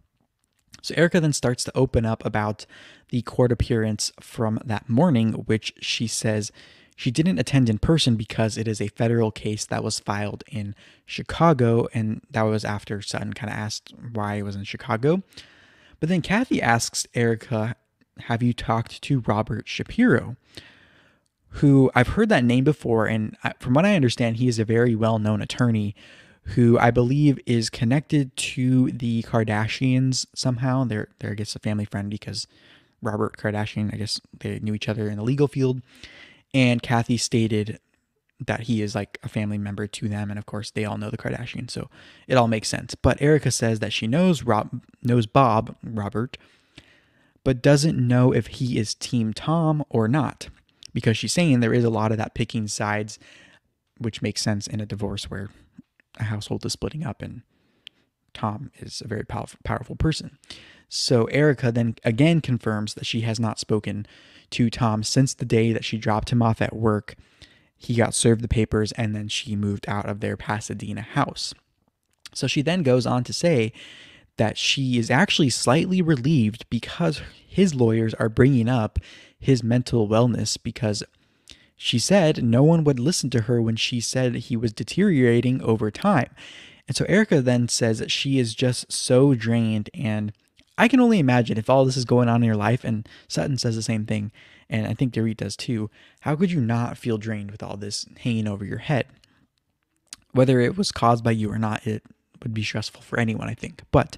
So 0.81 0.93
Erica 0.95 1.19
then 1.19 1.33
starts 1.33 1.63
to 1.63 1.75
open 1.75 2.05
up 2.05 2.23
about 2.25 2.65
the 3.09 3.21
court 3.23 3.51
appearance 3.51 4.11
from 4.19 4.59
that 4.65 4.87
morning, 4.87 5.33
which 5.33 5.73
she 5.79 6.05
says 6.05 6.51
she 6.95 7.11
didn't 7.11 7.39
attend 7.39 7.69
in 7.69 7.77
person 7.77 8.15
because 8.15 8.57
it 8.57 8.67
is 8.67 8.79
a 8.79 8.87
federal 8.87 9.29
case 9.29 9.65
that 9.65 9.83
was 9.83 9.99
filed 9.99 10.43
in 10.47 10.73
Chicago, 11.05 11.87
and 11.93 12.21
that 12.31 12.43
was 12.43 12.63
after 12.63 13.01
Sutton 13.01 13.33
kind 13.33 13.51
of 13.51 13.57
asked 13.57 13.93
why 14.13 14.35
it 14.35 14.43
was 14.43 14.55
in 14.55 14.63
Chicago. 14.63 15.21
But 15.99 16.09
then 16.09 16.21
Kathy 16.21 16.61
asks 16.61 17.05
Erica, 17.13 17.75
Have 18.21 18.41
you 18.41 18.53
talked 18.53 19.01
to 19.03 19.19
Robert 19.21 19.67
Shapiro? 19.67 20.37
Who 21.59 21.91
I've 21.93 22.09
heard 22.09 22.29
that 22.29 22.43
name 22.43 22.63
before, 22.63 23.07
and 23.07 23.37
from 23.59 23.73
what 23.73 23.85
I 23.85 23.95
understand, 23.95 24.37
he 24.37 24.47
is 24.47 24.59
a 24.59 24.65
very 24.65 24.95
well 24.95 25.19
known 25.19 25.41
attorney 25.41 25.95
who 26.49 26.77
I 26.77 26.91
believe 26.91 27.39
is 27.45 27.69
connected 27.69 28.35
to 28.35 28.91
the 28.91 29.23
Kardashians 29.23 30.27
somehow. 30.35 30.83
They're 30.83 31.07
they're 31.19 31.31
I 31.31 31.35
guess 31.35 31.55
a 31.55 31.59
family 31.59 31.85
friend 31.85 32.09
because 32.09 32.45
Robert 33.01 33.37
Kardashian, 33.37 33.93
I 33.93 33.97
guess 33.97 34.19
they 34.37 34.59
knew 34.59 34.73
each 34.73 34.89
other 34.89 35.09
in 35.09 35.17
the 35.17 35.23
legal 35.23 35.47
field. 35.47 35.81
And 36.55 36.81
Kathy 36.81 37.17
stated 37.17 37.79
that 38.39 38.61
he 38.61 38.81
is 38.81 38.95
like 38.95 39.19
a 39.23 39.29
family 39.29 39.57
member 39.57 39.87
to 39.87 40.09
them 40.09 40.29
and 40.29 40.37
of 40.37 40.45
course 40.45 40.71
they 40.71 40.83
all 40.83 40.97
know 40.97 41.09
the 41.09 41.17
Kardashians 41.17 41.71
so 41.71 41.89
it 42.27 42.35
all 42.35 42.49
makes 42.49 42.67
sense 42.67 42.93
but 42.93 43.21
Erica 43.21 43.49
says 43.49 43.79
that 43.79 43.93
she 43.93 44.07
knows 44.07 44.43
Rob 44.43 44.81
knows 45.01 45.25
Bob 45.25 45.77
Robert 45.81 46.37
but 47.45 47.61
doesn't 47.61 47.97
know 47.97 48.33
if 48.33 48.47
he 48.47 48.77
is 48.77 48.93
team 48.93 49.33
Tom 49.33 49.85
or 49.89 50.09
not 50.09 50.49
because 50.93 51.17
she's 51.17 51.31
saying 51.31 51.61
there 51.61 51.73
is 51.73 51.85
a 51.85 51.89
lot 51.89 52.11
of 52.11 52.17
that 52.17 52.33
picking 52.35 52.67
sides 52.67 53.19
which 53.99 54.21
makes 54.21 54.41
sense 54.41 54.67
in 54.67 54.81
a 54.81 54.85
divorce 54.85 55.29
where 55.31 55.49
a 56.19 56.25
household 56.25 56.65
is 56.65 56.73
splitting 56.73 57.05
up 57.05 57.21
and 57.21 57.43
Tom 58.33 58.69
is 58.79 59.01
a 59.01 59.07
very 59.07 59.23
powerful, 59.23 59.59
powerful 59.63 59.95
person. 59.95 60.37
So 60.89 61.25
Erica 61.25 61.71
then 61.71 61.95
again 62.03 62.41
confirms 62.41 62.93
that 62.93 63.05
she 63.05 63.21
has 63.21 63.39
not 63.39 63.59
spoken 63.59 64.05
to 64.51 64.69
Tom 64.69 65.03
since 65.03 65.33
the 65.33 65.45
day 65.45 65.73
that 65.73 65.85
she 65.85 65.97
dropped 65.97 66.31
him 66.31 66.41
off 66.41 66.61
at 66.61 66.75
work 66.75 67.15
he 67.77 67.95
got 67.95 68.13
served 68.13 68.41
the 68.41 68.47
papers 68.47 68.91
and 68.93 69.15
then 69.15 69.27
she 69.27 69.55
moved 69.55 69.85
out 69.87 70.07
of 70.07 70.19
their 70.19 70.37
Pasadena 70.37 71.01
house. 71.01 71.53
So 72.33 72.47
she 72.47 72.61
then 72.61 72.83
goes 72.83 73.05
on 73.05 73.23
to 73.25 73.33
say 73.33 73.71
that 74.37 74.57
she 74.57 74.97
is 74.97 75.09
actually 75.09 75.49
slightly 75.49 76.01
relieved 76.01 76.69
because 76.69 77.21
his 77.47 77.75
lawyers 77.75 78.13
are 78.15 78.29
bringing 78.29 78.67
up 78.67 78.99
his 79.39 79.63
mental 79.63 80.07
wellness 80.09 80.57
because 80.61 81.03
she 81.77 81.99
said 81.99 82.43
no 82.43 82.63
one 82.63 82.83
would 82.83 82.99
listen 82.99 83.29
to 83.31 83.41
her 83.41 83.61
when 83.61 83.75
she 83.75 83.99
said 84.01 84.35
he 84.35 84.57
was 84.57 84.73
deteriorating 84.73 85.61
over 85.61 85.91
time. 85.91 86.29
And 86.87 86.95
so 86.95 87.05
Erica 87.05 87.41
then 87.41 87.67
says 87.67 87.99
that 87.99 88.11
she 88.11 88.39
is 88.39 88.55
just 88.55 88.91
so 88.91 89.35
drained. 89.35 89.89
And 89.93 90.33
I 90.77 90.87
can 90.87 90.99
only 90.99 91.19
imagine 91.19 91.57
if 91.57 91.69
all 91.69 91.85
this 91.85 91.97
is 91.97 92.05
going 92.05 92.27
on 92.27 92.43
in 92.43 92.47
your 92.47 92.55
life, 92.55 92.83
and 92.83 93.07
Sutton 93.27 93.57
says 93.57 93.75
the 93.75 93.81
same 93.81 94.05
thing, 94.05 94.31
and 94.69 94.87
I 94.87 94.93
think 94.93 95.13
Dorit 95.13 95.37
does 95.37 95.55
too, 95.55 95.89
how 96.21 96.35
could 96.35 96.51
you 96.51 96.59
not 96.59 96.97
feel 96.97 97.17
drained 97.17 97.51
with 97.51 97.63
all 97.63 97.77
this 97.77 98.05
hanging 98.19 98.47
over 98.47 98.65
your 98.65 98.79
head? 98.79 99.05
Whether 100.31 100.59
it 100.59 100.77
was 100.77 100.91
caused 100.91 101.23
by 101.23 101.31
you 101.31 101.49
or 101.49 101.57
not, 101.57 101.87
it 101.87 102.03
would 102.43 102.53
be 102.53 102.63
stressful 102.63 103.01
for 103.01 103.19
anyone, 103.19 103.47
I 103.47 103.53
think. 103.53 103.83
But 103.91 104.17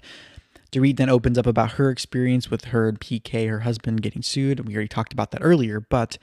Dorit 0.71 0.97
then 0.97 1.09
opens 1.09 1.37
up 1.37 1.45
about 1.45 1.73
her 1.73 1.89
experience 1.89 2.49
with 2.49 2.65
her 2.65 2.89
and 2.89 2.99
PK, 2.99 3.47
her 3.49 3.61
husband, 3.61 4.01
getting 4.01 4.21
sued. 4.21 4.59
And 4.59 4.67
we 4.67 4.73
already 4.73 4.87
talked 4.87 5.13
about 5.13 5.31
that 5.31 5.41
earlier. 5.43 5.79
But 5.79 6.17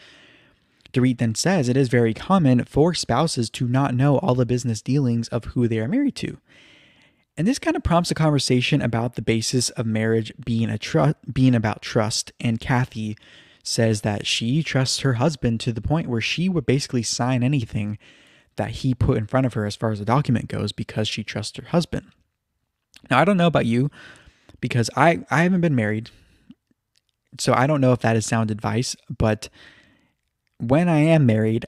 Dorit 0.92 1.18
then 1.18 1.34
says 1.34 1.68
it 1.68 1.76
is 1.76 1.88
very 1.88 2.12
common 2.12 2.64
for 2.64 2.92
spouses 2.92 3.48
to 3.50 3.66
not 3.68 3.94
know 3.94 4.18
all 4.18 4.34
the 4.34 4.46
business 4.46 4.82
dealings 4.82 5.28
of 5.28 5.44
who 5.46 5.68
they 5.68 5.78
are 5.78 5.88
married 5.88 6.16
to. 6.16 6.38
And 7.36 7.48
this 7.48 7.58
kind 7.58 7.76
of 7.76 7.82
prompts 7.82 8.10
a 8.10 8.14
conversation 8.14 8.80
about 8.80 9.16
the 9.16 9.22
basis 9.22 9.70
of 9.70 9.86
marriage 9.86 10.32
being 10.44 10.70
a 10.70 10.78
tr- 10.78 11.12
being 11.32 11.54
about 11.54 11.82
trust. 11.82 12.32
And 12.40 12.60
Kathy 12.60 13.16
says 13.62 14.02
that 14.02 14.26
she 14.26 14.62
trusts 14.62 15.00
her 15.00 15.14
husband 15.14 15.58
to 15.60 15.72
the 15.72 15.80
point 15.80 16.08
where 16.08 16.20
she 16.20 16.48
would 16.48 16.66
basically 16.66 17.02
sign 17.02 17.42
anything 17.42 17.98
that 18.56 18.70
he 18.70 18.94
put 18.94 19.16
in 19.16 19.26
front 19.26 19.46
of 19.46 19.54
her 19.54 19.66
as 19.66 19.74
far 19.74 19.90
as 19.90 19.98
the 19.98 20.04
document 20.04 20.48
goes 20.48 20.70
because 20.70 21.08
she 21.08 21.24
trusts 21.24 21.56
her 21.58 21.68
husband. 21.68 22.06
Now, 23.10 23.18
I 23.18 23.24
don't 23.24 23.36
know 23.36 23.48
about 23.48 23.66
you 23.66 23.90
because 24.60 24.88
I, 24.96 25.24
I 25.30 25.42
haven't 25.42 25.60
been 25.60 25.74
married. 25.74 26.10
So 27.38 27.52
I 27.52 27.66
don't 27.66 27.80
know 27.80 27.92
if 27.92 28.00
that 28.00 28.16
is 28.16 28.26
sound 28.26 28.52
advice, 28.52 28.94
but 29.18 29.48
when 30.58 30.88
I 30.88 31.00
am 31.00 31.26
married, 31.26 31.66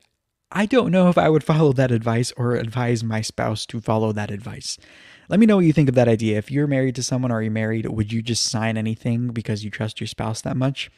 I 0.53 0.67
don't 0.67 0.93
know 0.93 1.09
if 1.09 1.19
I 1.19 1.29
would 1.29 1.43
follow 1.43 1.73
that 1.73 1.91
advice 1.91 2.33
or 2.37 2.55
advise 2.55 3.03
my 3.03 3.21
spouse 3.21 3.67
to 3.67 3.81
follow 3.81 4.13
that 4.13 4.31
advice. 4.31 4.79
Let 5.29 5.41
me 5.41 5.47
know 5.47 5.57
what 5.57 5.65
you 5.65 5.73
think 5.73 5.89
of 5.89 5.95
that 5.97 6.09
idea. 6.09 6.39
If 6.39 6.51
you're 6.51 6.67
married 6.67 6.95
to 6.97 7.03
someone 7.03 7.33
or 7.33 7.43
you're 7.43 7.51
married, 7.51 7.87
would 7.87 8.13
you 8.13 8.23
just 8.23 8.45
sign 8.45 8.77
anything 8.77 9.29
because 9.29 9.65
you 9.65 9.71
trust 9.71 10.01
your 10.01 10.07
spouse 10.07 10.41
that 10.43 10.57
much? 10.57 10.91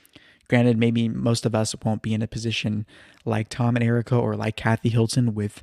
Granted, 0.48 0.78
maybe 0.78 1.08
most 1.08 1.44
of 1.44 1.54
us 1.54 1.74
won't 1.84 2.02
be 2.02 2.14
in 2.14 2.22
a 2.22 2.26
position 2.26 2.86
like 3.24 3.48
Tom 3.48 3.76
and 3.76 3.84
Erica 3.84 4.16
or 4.16 4.34
like 4.36 4.56
Kathy 4.56 4.88
Hilton 4.88 5.34
with 5.34 5.62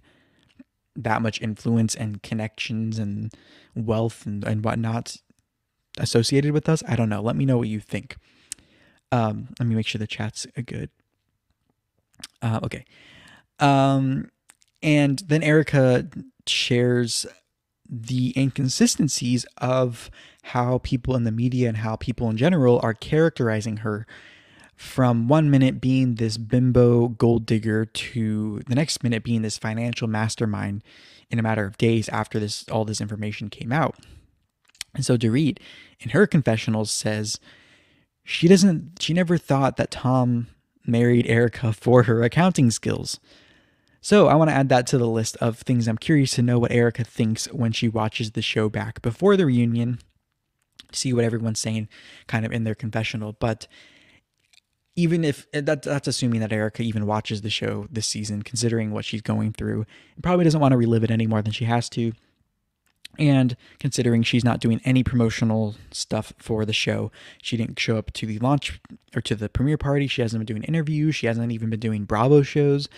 that 0.96 1.22
much 1.22 1.42
influence 1.42 1.96
and 1.96 2.22
connections 2.24 3.00
and 3.00 3.34
wealth 3.76 4.26
and, 4.26 4.44
and 4.44 4.64
whatnot 4.64 5.18
associated 5.98 6.52
with 6.52 6.70
us. 6.70 6.84
I 6.88 6.96
don't 6.96 7.10
know. 7.10 7.22
Let 7.22 7.36
me 7.36 7.46
know 7.46 7.58
what 7.58 7.68
you 7.68 7.80
think. 7.80 8.16
Um, 9.12 9.50
let 9.60 9.68
me 9.68 9.76
make 9.76 9.88
sure 9.88 10.00
the 10.00 10.08
chat's 10.08 10.46
good. 10.66 10.90
Uh, 12.42 12.60
okay. 12.64 12.86
Um, 13.60 14.30
and 14.82 15.20
then 15.28 15.44
Erica 15.44 16.08
shares 16.48 17.26
the 17.90 18.34
inconsistencies 18.36 19.46
of 19.58 20.10
how 20.44 20.80
people 20.80 21.16
in 21.16 21.24
the 21.24 21.32
media 21.32 21.68
and 21.68 21.78
how 21.78 21.96
people 21.96 22.30
in 22.30 22.38
general 22.38 22.80
are 22.84 22.94
characterizing 22.94 23.78
her 23.78 24.06
from 24.76 25.28
one 25.28 25.50
minute 25.50 25.80
being 25.80 26.16
this 26.16 26.38
bimbo 26.38 27.08
gold 27.08 27.46
digger 27.46 27.86
to 27.86 28.60
the 28.68 28.76
next 28.76 29.04
minute 29.04 29.24
being 29.24 29.42
this 29.42 29.58
financial 29.58 30.08
mastermind 30.08 30.84
in 31.30 31.40
a 31.40 31.44
matter 31.44 31.66
of 31.66 31.78
days 31.78 32.10
after 32.10 32.40
this 32.40 32.68
all 32.70 32.86
this 32.86 33.02
information 33.02 33.50
came 33.50 33.72
out. 33.72 33.96
And 34.94 35.06
so 35.06 35.18
Dorit 35.18 35.60
in 36.00 36.10
her 36.10 36.28
confessionals 36.28 36.92
says 36.92 37.40
she 38.24 38.48
doesn't 38.48 39.02
she 39.02 39.14
never 39.14 39.38
thought 39.38 39.78
that 39.78 39.92
Tom 39.92 40.48
married 40.86 41.28
Erica 41.28 41.74
for 41.82 42.04
her 42.04 42.24
accounting 42.24 42.72
skills. 42.72 43.20
So 44.06 44.28
I 44.28 44.36
want 44.36 44.52
to 44.52 44.56
add 44.56 44.70
that 44.70 44.86
to 44.88 45.00
the 45.00 45.08
list 45.08 45.36
of 45.38 45.58
things 45.58 45.88
I'm 45.88 45.98
curious 45.98 46.30
to 46.36 46.44
know 46.44 46.60
what 46.60 46.72
Erica 46.72 47.04
thinks 47.04 47.48
when 47.48 47.72
she 47.72 47.90
watches 47.90 48.34
the 48.34 48.42
show 48.44 48.70
back 48.70 49.02
before 49.02 49.36
the 49.36 49.48
reunion, 49.48 49.98
see 50.92 51.12
what 51.12 51.26
everyone's 51.26 51.60
saying 51.60 51.90
kind 52.28 52.46
of 52.46 52.52
in 52.52 52.66
their 52.66 52.76
confessional. 52.76 53.34
But 53.34 53.66
even 54.96 55.24
if 55.24 55.48
eh, 55.54 55.62
that, 55.62 55.82
that's 55.82 56.08
assuming 56.08 56.42
that 56.42 56.54
Erica 56.54 56.84
even 56.84 57.08
watches 57.08 57.42
the 57.42 57.50
show 57.50 57.88
this 57.90 58.06
season, 58.06 58.44
considering 58.44 58.92
what 58.92 59.06
she's 59.06 59.24
going 59.24 59.54
through, 59.54 59.88
probably 60.22 60.46
doesn't 60.46 60.62
want 60.62 60.74
to 60.74 60.78
relive 60.78 61.04
it 61.04 61.10
any 61.10 61.26
more 61.26 61.42
than 61.42 61.52
she 61.52 61.66
has 61.66 61.90
to. 61.90 62.14
And 63.18 63.56
considering 63.80 64.24
she's 64.24 64.44
not 64.44 64.60
doing 64.60 64.82
any 64.86 65.04
promotional 65.04 65.76
stuff 65.92 66.34
for 66.38 66.66
the 66.66 66.74
show, 66.74 67.12
she 67.42 67.58
didn't 67.58 67.80
show 67.80 67.98
up 67.98 68.12
to 68.14 68.26
the 68.26 68.40
launch 68.40 68.80
or 69.16 69.22
to 69.22 69.36
the 69.36 69.50
premiere 69.50 69.78
party. 69.78 70.08
She 70.08 70.22
hasn't 70.22 70.40
been 70.40 70.56
doing 70.56 70.64
interviews. 70.64 71.16
She 71.16 71.28
hasn't 71.28 71.52
even 71.52 71.70
been 71.70 71.80
doing 71.80 72.06
Bravo 72.06 72.42
shows. 72.42 72.90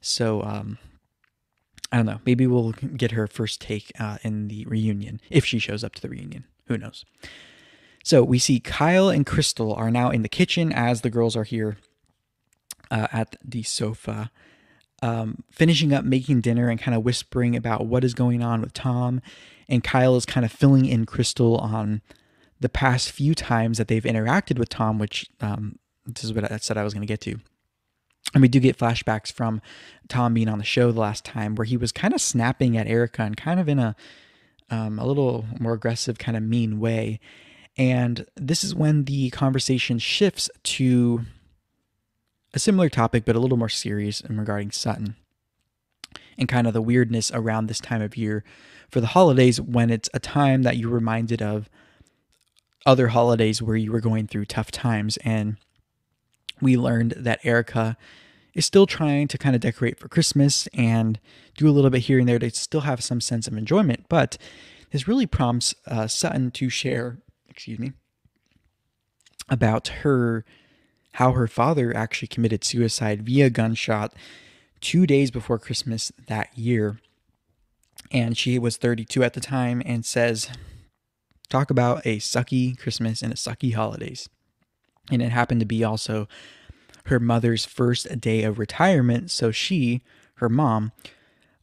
So, 0.00 0.42
um, 0.42 0.78
I 1.92 1.96
don't 1.96 2.06
know. 2.06 2.20
Maybe 2.26 2.46
we'll 2.46 2.72
get 2.72 3.12
her 3.12 3.26
first 3.26 3.60
take 3.60 3.92
uh, 3.98 4.18
in 4.22 4.48
the 4.48 4.66
reunion 4.66 5.20
if 5.30 5.44
she 5.44 5.58
shows 5.58 5.84
up 5.84 5.94
to 5.94 6.02
the 6.02 6.08
reunion. 6.08 6.44
Who 6.66 6.76
knows? 6.76 7.04
So 8.02 8.22
we 8.22 8.38
see 8.38 8.60
Kyle 8.60 9.08
and 9.08 9.26
Crystal 9.26 9.72
are 9.74 9.90
now 9.90 10.10
in 10.10 10.22
the 10.22 10.28
kitchen 10.28 10.72
as 10.72 11.00
the 11.00 11.10
girls 11.10 11.36
are 11.36 11.44
here 11.44 11.76
uh, 12.90 13.08
at 13.12 13.36
the 13.44 13.62
sofa, 13.62 14.30
um, 15.06 15.44
finishing 15.52 15.94
up 15.94 16.04
making 16.04 16.40
dinner 16.40 16.68
and 16.68 16.80
kind 16.80 16.96
of 16.96 17.04
whispering 17.04 17.54
about 17.54 17.86
what 17.86 18.02
is 18.02 18.12
going 18.12 18.42
on 18.42 18.60
with 18.60 18.72
Tom. 18.72 19.22
And 19.68 19.84
Kyle 19.84 20.16
is 20.16 20.26
kind 20.26 20.44
of 20.44 20.50
filling 20.50 20.84
in 20.84 21.06
Crystal 21.06 21.56
on 21.58 22.02
the 22.58 22.68
past 22.68 23.12
few 23.12 23.32
times 23.32 23.78
that 23.78 23.86
they've 23.86 24.02
interacted 24.02 24.58
with 24.58 24.68
Tom, 24.68 24.98
which 24.98 25.30
um, 25.40 25.78
this 26.04 26.24
is 26.24 26.32
what 26.32 26.50
I 26.50 26.56
said 26.56 26.76
I 26.76 26.82
was 26.82 26.92
going 26.92 27.06
to 27.06 27.12
get 27.12 27.20
to. 27.20 27.38
And 28.34 28.42
we 28.42 28.48
do 28.48 28.58
get 28.58 28.78
flashbacks 28.78 29.30
from 29.30 29.62
Tom 30.08 30.34
being 30.34 30.48
on 30.48 30.58
the 30.58 30.64
show 30.64 30.90
the 30.90 30.98
last 30.98 31.24
time 31.24 31.54
where 31.54 31.64
he 31.64 31.76
was 31.76 31.92
kind 31.92 32.12
of 32.12 32.20
snapping 32.20 32.76
at 32.76 32.88
Erica 32.88 33.22
and 33.22 33.36
kind 33.36 33.60
of 33.60 33.68
in 33.68 33.78
a 33.78 33.94
um, 34.68 34.98
a 34.98 35.06
little 35.06 35.44
more 35.60 35.74
aggressive, 35.74 36.18
kind 36.18 36.36
of 36.36 36.42
mean 36.42 36.80
way. 36.80 37.20
And 37.78 38.26
this 38.34 38.64
is 38.64 38.74
when 38.74 39.04
the 39.04 39.30
conversation 39.30 40.00
shifts 40.00 40.50
to 40.64 41.20
a 42.56 42.58
similar 42.58 42.88
topic, 42.88 43.24
but 43.24 43.36
a 43.36 43.38
little 43.38 43.58
more 43.58 43.68
serious 43.68 44.20
and 44.20 44.38
regarding 44.38 44.70
Sutton 44.70 45.14
and 46.38 46.48
kind 46.48 46.66
of 46.66 46.72
the 46.72 46.82
weirdness 46.82 47.30
around 47.32 47.66
this 47.66 47.80
time 47.80 48.02
of 48.02 48.16
year 48.16 48.42
for 48.90 49.00
the 49.00 49.08
holidays 49.08 49.60
when 49.60 49.90
it's 49.90 50.10
a 50.14 50.18
time 50.18 50.62
that 50.62 50.76
you're 50.76 50.90
reminded 50.90 51.42
of 51.42 51.68
other 52.84 53.08
holidays 53.08 53.60
where 53.60 53.76
you 53.76 53.92
were 53.92 54.00
going 54.00 54.26
through 54.26 54.46
tough 54.46 54.70
times. 54.70 55.16
And 55.18 55.56
we 56.60 56.76
learned 56.76 57.12
that 57.16 57.44
Erica 57.44 57.96
is 58.54 58.64
still 58.64 58.86
trying 58.86 59.28
to 59.28 59.38
kind 59.38 59.54
of 59.54 59.60
decorate 59.60 59.98
for 59.98 60.08
Christmas 60.08 60.66
and 60.68 61.20
do 61.56 61.68
a 61.68 61.72
little 61.72 61.90
bit 61.90 62.02
here 62.02 62.18
and 62.18 62.28
there 62.28 62.38
to 62.38 62.50
still 62.50 62.82
have 62.82 63.02
some 63.02 63.20
sense 63.20 63.46
of 63.46 63.56
enjoyment. 63.56 64.06
But 64.08 64.38
this 64.92 65.06
really 65.06 65.26
prompts 65.26 65.74
uh, 65.86 66.06
Sutton 66.06 66.50
to 66.52 66.70
share 66.70 67.18
excuse 67.56 67.78
me, 67.78 67.92
about 69.48 69.88
her 69.88 70.44
how 71.16 71.32
her 71.32 71.46
father 71.46 71.96
actually 71.96 72.28
committed 72.28 72.62
suicide 72.62 73.22
via 73.22 73.48
gunshot 73.48 74.12
two 74.82 75.06
days 75.06 75.30
before 75.30 75.58
Christmas 75.58 76.12
that 76.26 76.56
year. 76.56 76.98
And 78.12 78.36
she 78.36 78.58
was 78.58 78.76
32 78.76 79.24
at 79.24 79.32
the 79.32 79.40
time 79.40 79.82
and 79.86 80.04
says, 80.04 80.50
Talk 81.48 81.70
about 81.70 82.04
a 82.04 82.18
sucky 82.18 82.78
Christmas 82.78 83.22
and 83.22 83.32
a 83.32 83.36
sucky 83.36 83.72
holidays. 83.72 84.28
And 85.10 85.22
it 85.22 85.30
happened 85.30 85.60
to 85.60 85.66
be 85.66 85.82
also 85.82 86.28
her 87.06 87.18
mother's 87.18 87.64
first 87.64 88.20
day 88.20 88.42
of 88.42 88.58
retirement. 88.58 89.30
So 89.30 89.50
she, 89.50 90.02
her 90.34 90.50
mom, 90.50 90.92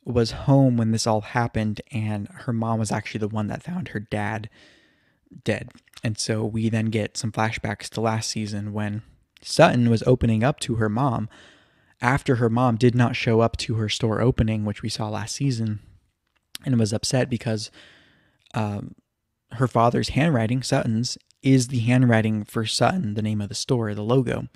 was 0.04 0.32
home 0.32 0.78
when 0.78 0.89
this 0.89 1.06
all 1.06 1.22
happened, 1.22 1.80
and 1.92 2.28
her 2.30 2.54
mom 2.54 2.80
was 2.80 2.92
actually 2.92 3.20
the 3.20 3.28
one 3.28 3.48
that 3.48 3.62
found 3.62 3.89
her 3.89 4.00
dad 4.00 4.50
dead. 5.44 5.70
And 6.04 6.18
so 6.18 6.44
we 6.44 6.70
then 6.70 6.88
get 6.88 7.18
some 7.18 7.32
flashbacks 7.32 7.88
to 7.89 8.02
last 8.02 8.32
season 8.32 8.74
when 8.74 9.04
Sutton 9.45 9.89
was 9.89 10.03
opening 10.03 10.43
up 10.43 10.60
to 10.62 10.75
her 10.75 10.89
mom 10.89 11.29
after 12.01 12.36
her 12.36 12.49
mom 12.49 12.75
did 12.75 12.95
not 12.95 13.15
show 13.15 13.39
up 13.39 13.56
to 13.58 13.75
her 13.75 13.89
store 13.89 14.21
opening, 14.21 14.65
which 14.65 14.82
we 14.82 14.89
saw 14.89 15.10
last 15.10 15.36
season, 15.36 15.79
and 16.65 16.77
was 16.77 16.93
upset 16.93 17.29
because 17.29 17.71
um, 18.53 18.95
her 19.53 19.67
father's 19.67 20.10
handwriting, 20.10 20.62
Sutton's, 20.62 21.17
is 21.41 21.69
the 21.69 21.79
handwriting 21.79 22.43
for 22.43 22.65
Sutton, 22.65 23.13
the 23.13 23.21
name 23.21 23.41
of 23.41 23.49
the 23.49 23.56
store, 23.56 23.93
the 23.93 24.01
logo. 24.01 24.47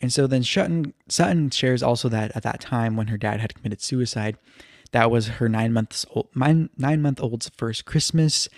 And 0.00 0.12
so 0.12 0.26
then 0.26 0.42
Sutton, 0.42 0.92
Sutton 1.08 1.50
shares 1.50 1.82
also 1.82 2.08
that 2.10 2.32
at 2.34 2.42
that 2.42 2.60
time 2.60 2.96
when 2.96 3.06
her 3.08 3.16
dad 3.16 3.40
had 3.40 3.54
committed 3.54 3.80
suicide, 3.80 4.36
that 4.92 5.10
was 5.10 5.28
her 5.28 5.48
nine 5.48 5.72
months 5.72 6.04
old, 6.10 6.28
nine, 6.34 6.70
nine 6.76 7.02
month 7.02 7.20
old's 7.20 7.50
first 7.56 7.86
Christmas, 7.86 8.48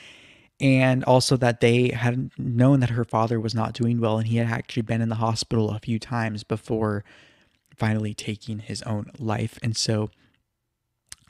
and 0.60 1.04
also 1.04 1.36
that 1.36 1.60
they 1.60 1.90
had 1.90 2.30
known 2.36 2.80
that 2.80 2.90
her 2.90 3.04
father 3.04 3.38
was 3.38 3.54
not 3.54 3.74
doing 3.74 4.00
well, 4.00 4.18
and 4.18 4.26
he 4.26 4.36
had 4.38 4.48
actually 4.48 4.82
been 4.82 5.00
in 5.00 5.08
the 5.08 5.16
hospital 5.16 5.70
a 5.70 5.78
few 5.78 5.98
times 5.98 6.42
before 6.42 7.04
finally 7.76 8.12
taking 8.14 8.58
his 8.58 8.82
own 8.82 9.10
life. 9.18 9.58
And 9.62 9.76
so 9.76 10.10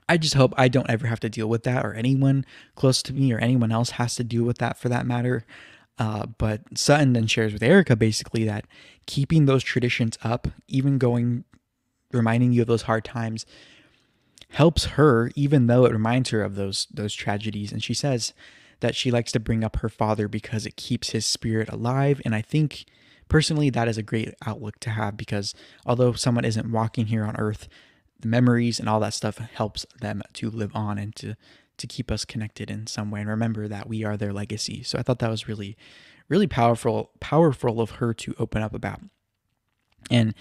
I 0.08 0.16
just 0.16 0.34
hope 0.34 0.54
I 0.56 0.68
don't 0.68 0.88
ever 0.88 1.06
have 1.06 1.20
to 1.20 1.28
deal 1.28 1.48
with 1.48 1.64
that, 1.64 1.84
or 1.84 1.92
anyone 1.92 2.46
close 2.74 3.02
to 3.02 3.12
me, 3.12 3.32
or 3.32 3.38
anyone 3.38 3.70
else 3.70 3.90
has 3.90 4.14
to 4.16 4.24
deal 4.24 4.44
with 4.44 4.58
that 4.58 4.78
for 4.78 4.88
that 4.88 5.06
matter. 5.06 5.44
Uh, 5.98 6.26
but 6.38 6.62
Sutton 6.74 7.12
then 7.12 7.26
shares 7.26 7.52
with 7.52 7.62
Erica 7.62 7.96
basically 7.96 8.44
that 8.44 8.64
keeping 9.06 9.44
those 9.44 9.64
traditions 9.64 10.16
up, 10.22 10.48
even 10.68 10.96
going, 10.96 11.44
reminding 12.12 12.52
you 12.52 12.62
of 12.62 12.68
those 12.68 12.82
hard 12.82 13.04
times, 13.04 13.44
helps 14.50 14.84
her, 14.86 15.30
even 15.34 15.66
though 15.66 15.84
it 15.84 15.92
reminds 15.92 16.30
her 16.30 16.42
of 16.42 16.54
those 16.54 16.86
those 16.90 17.12
tragedies. 17.12 17.72
And 17.72 17.82
she 17.82 17.92
says 17.92 18.32
that 18.80 18.94
she 18.94 19.10
likes 19.10 19.32
to 19.32 19.40
bring 19.40 19.64
up 19.64 19.76
her 19.76 19.88
father 19.88 20.28
because 20.28 20.66
it 20.66 20.76
keeps 20.76 21.10
his 21.10 21.26
spirit 21.26 21.68
alive. 21.68 22.20
And 22.24 22.34
I 22.34 22.42
think 22.42 22.84
personally 23.28 23.70
that 23.70 23.88
is 23.88 23.98
a 23.98 24.02
great 24.02 24.34
outlook 24.46 24.78
to 24.80 24.90
have 24.90 25.16
because 25.16 25.54
although 25.84 26.12
someone 26.12 26.44
isn't 26.44 26.70
walking 26.70 27.06
here 27.06 27.24
on 27.24 27.36
earth, 27.36 27.68
the 28.20 28.28
memories 28.28 28.78
and 28.80 28.88
all 28.88 29.00
that 29.00 29.14
stuff 29.14 29.38
helps 29.38 29.86
them 30.00 30.22
to 30.34 30.50
live 30.50 30.74
on 30.74 30.98
and 30.98 31.14
to 31.16 31.36
to 31.76 31.86
keep 31.86 32.10
us 32.10 32.24
connected 32.24 32.72
in 32.72 32.88
some 32.88 33.08
way 33.08 33.20
and 33.20 33.28
remember 33.28 33.68
that 33.68 33.88
we 33.88 34.02
are 34.02 34.16
their 34.16 34.32
legacy. 34.32 34.82
So 34.82 34.98
I 34.98 35.02
thought 35.02 35.20
that 35.20 35.30
was 35.30 35.46
really 35.46 35.76
really 36.28 36.46
powerful 36.46 37.10
powerful 37.20 37.80
of 37.80 37.92
her 37.92 38.12
to 38.14 38.34
open 38.38 38.62
up 38.62 38.74
about. 38.74 39.00
And 40.10 40.34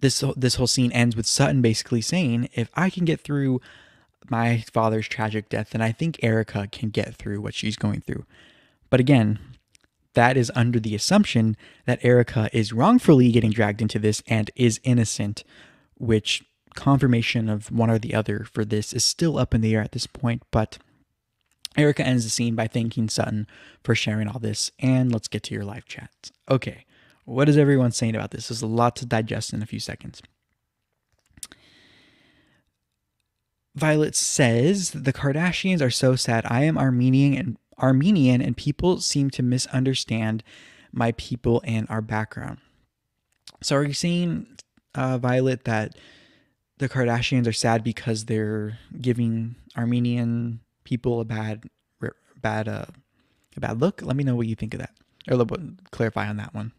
this 0.00 0.22
this 0.36 0.56
whole 0.56 0.66
scene 0.66 0.92
ends 0.92 1.16
with 1.16 1.26
Sutton 1.26 1.62
basically 1.62 2.02
saying, 2.02 2.48
"If 2.54 2.68
I 2.74 2.90
can 2.90 3.04
get 3.04 3.20
through 3.20 3.60
my 4.30 4.64
father's 4.72 5.08
tragic 5.08 5.48
death, 5.48 5.70
then 5.70 5.82
I 5.82 5.92
think 5.92 6.18
Erica 6.22 6.68
can 6.70 6.90
get 6.90 7.14
through 7.14 7.40
what 7.40 7.54
she's 7.54 7.76
going 7.76 8.00
through." 8.00 8.24
But 8.90 9.00
again, 9.00 9.38
that 10.14 10.36
is 10.36 10.52
under 10.54 10.78
the 10.78 10.94
assumption 10.94 11.56
that 11.86 12.04
Erica 12.04 12.50
is 12.52 12.72
wrongfully 12.72 13.32
getting 13.32 13.50
dragged 13.50 13.80
into 13.80 13.98
this 13.98 14.22
and 14.26 14.50
is 14.54 14.80
innocent, 14.84 15.44
which 15.96 16.42
confirmation 16.74 17.48
of 17.48 17.70
one 17.70 17.90
or 17.90 17.98
the 17.98 18.14
other 18.14 18.44
for 18.44 18.64
this 18.64 18.92
is 18.92 19.04
still 19.04 19.38
up 19.38 19.54
in 19.54 19.60
the 19.60 19.74
air 19.74 19.82
at 19.82 19.92
this 19.92 20.06
point, 20.06 20.42
but 20.50 20.78
Erica 21.76 22.06
ends 22.06 22.24
the 22.24 22.30
scene 22.30 22.54
by 22.54 22.66
thanking 22.66 23.08
Sutton 23.08 23.46
for 23.82 23.94
sharing 23.94 24.28
all 24.28 24.38
this, 24.38 24.70
and 24.78 25.10
let's 25.10 25.28
get 25.28 25.42
to 25.44 25.54
your 25.54 25.64
live 25.64 25.86
chats. 25.86 26.30
Okay, 26.50 26.84
what 27.24 27.48
is 27.48 27.56
everyone 27.56 27.92
saying 27.92 28.14
about 28.14 28.30
this? 28.30 28.48
There's 28.48 28.62
a 28.62 28.66
lot 28.66 28.96
to 28.96 29.06
digest 29.06 29.52
in 29.52 29.62
a 29.62 29.66
few 29.66 29.80
seconds. 29.80 30.20
Violet 33.74 34.14
says 34.14 34.90
the 34.90 35.12
Kardashians 35.12 35.80
are 35.80 35.90
so 35.90 36.14
sad. 36.14 36.44
I 36.48 36.64
am 36.64 36.76
Armenian 36.76 37.38
and 37.38 37.56
Armenian 37.78 38.42
and 38.42 38.56
people 38.56 39.00
seem 39.00 39.30
to 39.30 39.42
misunderstand 39.42 40.44
my 40.92 41.12
people 41.12 41.62
and 41.64 41.86
our 41.88 42.02
background. 42.02 42.58
So 43.62 43.76
are 43.76 43.84
you 43.84 43.94
saying, 43.94 44.46
uh, 44.94 45.18
Violet, 45.18 45.64
that 45.64 45.96
the 46.78 46.88
Kardashians 46.88 47.46
are 47.46 47.52
sad 47.52 47.82
because 47.82 48.26
they're 48.26 48.78
giving 49.00 49.54
Armenian 49.76 50.60
people 50.84 51.20
a 51.20 51.24
bad, 51.24 51.64
bad, 52.36 52.68
uh, 52.68 52.86
a 53.56 53.60
bad 53.60 53.80
look? 53.80 54.02
Let 54.02 54.16
me 54.16 54.24
know 54.24 54.36
what 54.36 54.48
you 54.48 54.54
think 54.54 54.74
of 54.74 54.80
that, 54.80 54.94
or 55.30 55.46
clarify 55.90 56.28
on 56.28 56.36
that 56.36 56.54
one. 56.54 56.72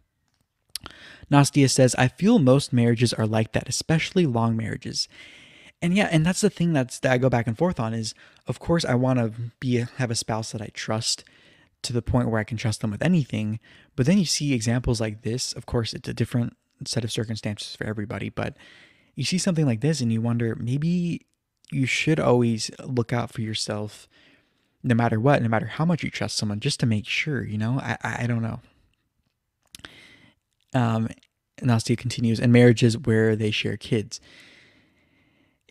Nastia 1.31 1.69
says, 1.69 1.95
I 1.95 2.07
feel 2.07 2.37
most 2.37 2.73
marriages 2.73 3.13
are 3.13 3.25
like 3.25 3.53
that, 3.53 3.69
especially 3.69 4.25
long 4.25 4.55
marriages. 4.55 5.07
And 5.83 5.93
yeah, 5.93 6.07
and 6.09 6.25
that's 6.25 6.39
the 6.39 6.49
thing 6.49 6.71
that's 6.71 6.97
that 6.99 7.11
I 7.11 7.17
go 7.17 7.29
back 7.29 7.45
and 7.45 7.57
forth 7.57 7.77
on 7.77 7.93
is 7.93 8.15
of 8.47 8.57
course 8.57 8.85
I 8.85 8.95
want 8.95 9.19
to 9.19 9.33
be 9.59 9.85
have 9.97 10.09
a 10.09 10.15
spouse 10.15 10.53
that 10.53 10.61
I 10.61 10.69
trust 10.73 11.25
to 11.81 11.91
the 11.91 12.01
point 12.01 12.29
where 12.29 12.39
I 12.39 12.45
can 12.45 12.55
trust 12.55 12.79
them 12.79 12.89
with 12.89 13.03
anything. 13.03 13.59
But 13.97 14.05
then 14.05 14.17
you 14.17 14.23
see 14.23 14.53
examples 14.53 15.01
like 15.01 15.23
this. 15.23 15.51
Of 15.51 15.65
course, 15.65 15.93
it's 15.93 16.07
a 16.07 16.13
different 16.13 16.55
set 16.85 17.03
of 17.03 17.11
circumstances 17.11 17.75
for 17.75 17.83
everybody, 17.83 18.29
but 18.29 18.55
you 19.15 19.25
see 19.25 19.37
something 19.37 19.65
like 19.65 19.81
this 19.81 19.99
and 19.99 20.11
you 20.11 20.21
wonder 20.21 20.55
maybe 20.55 21.25
you 21.69 21.85
should 21.85 22.19
always 22.19 22.71
look 22.81 23.11
out 23.11 23.33
for 23.33 23.41
yourself 23.41 24.07
no 24.83 24.95
matter 24.95 25.19
what, 25.19 25.41
no 25.41 25.49
matter 25.49 25.65
how 25.65 25.83
much 25.83 26.01
you 26.01 26.09
trust 26.09 26.37
someone, 26.37 26.59
just 26.59 26.79
to 26.79 26.85
make 26.85 27.07
sure, 27.07 27.43
you 27.43 27.57
know? 27.57 27.79
I, 27.79 27.97
I, 28.03 28.27
don't 28.27 28.41
know. 28.41 28.59
Um, 30.73 31.07
Nastia 31.61 31.97
continues, 31.97 32.39
and 32.39 32.51
marriages 32.51 32.97
where 32.97 33.35
they 33.35 33.49
share 33.49 33.77
kids. 33.77 34.19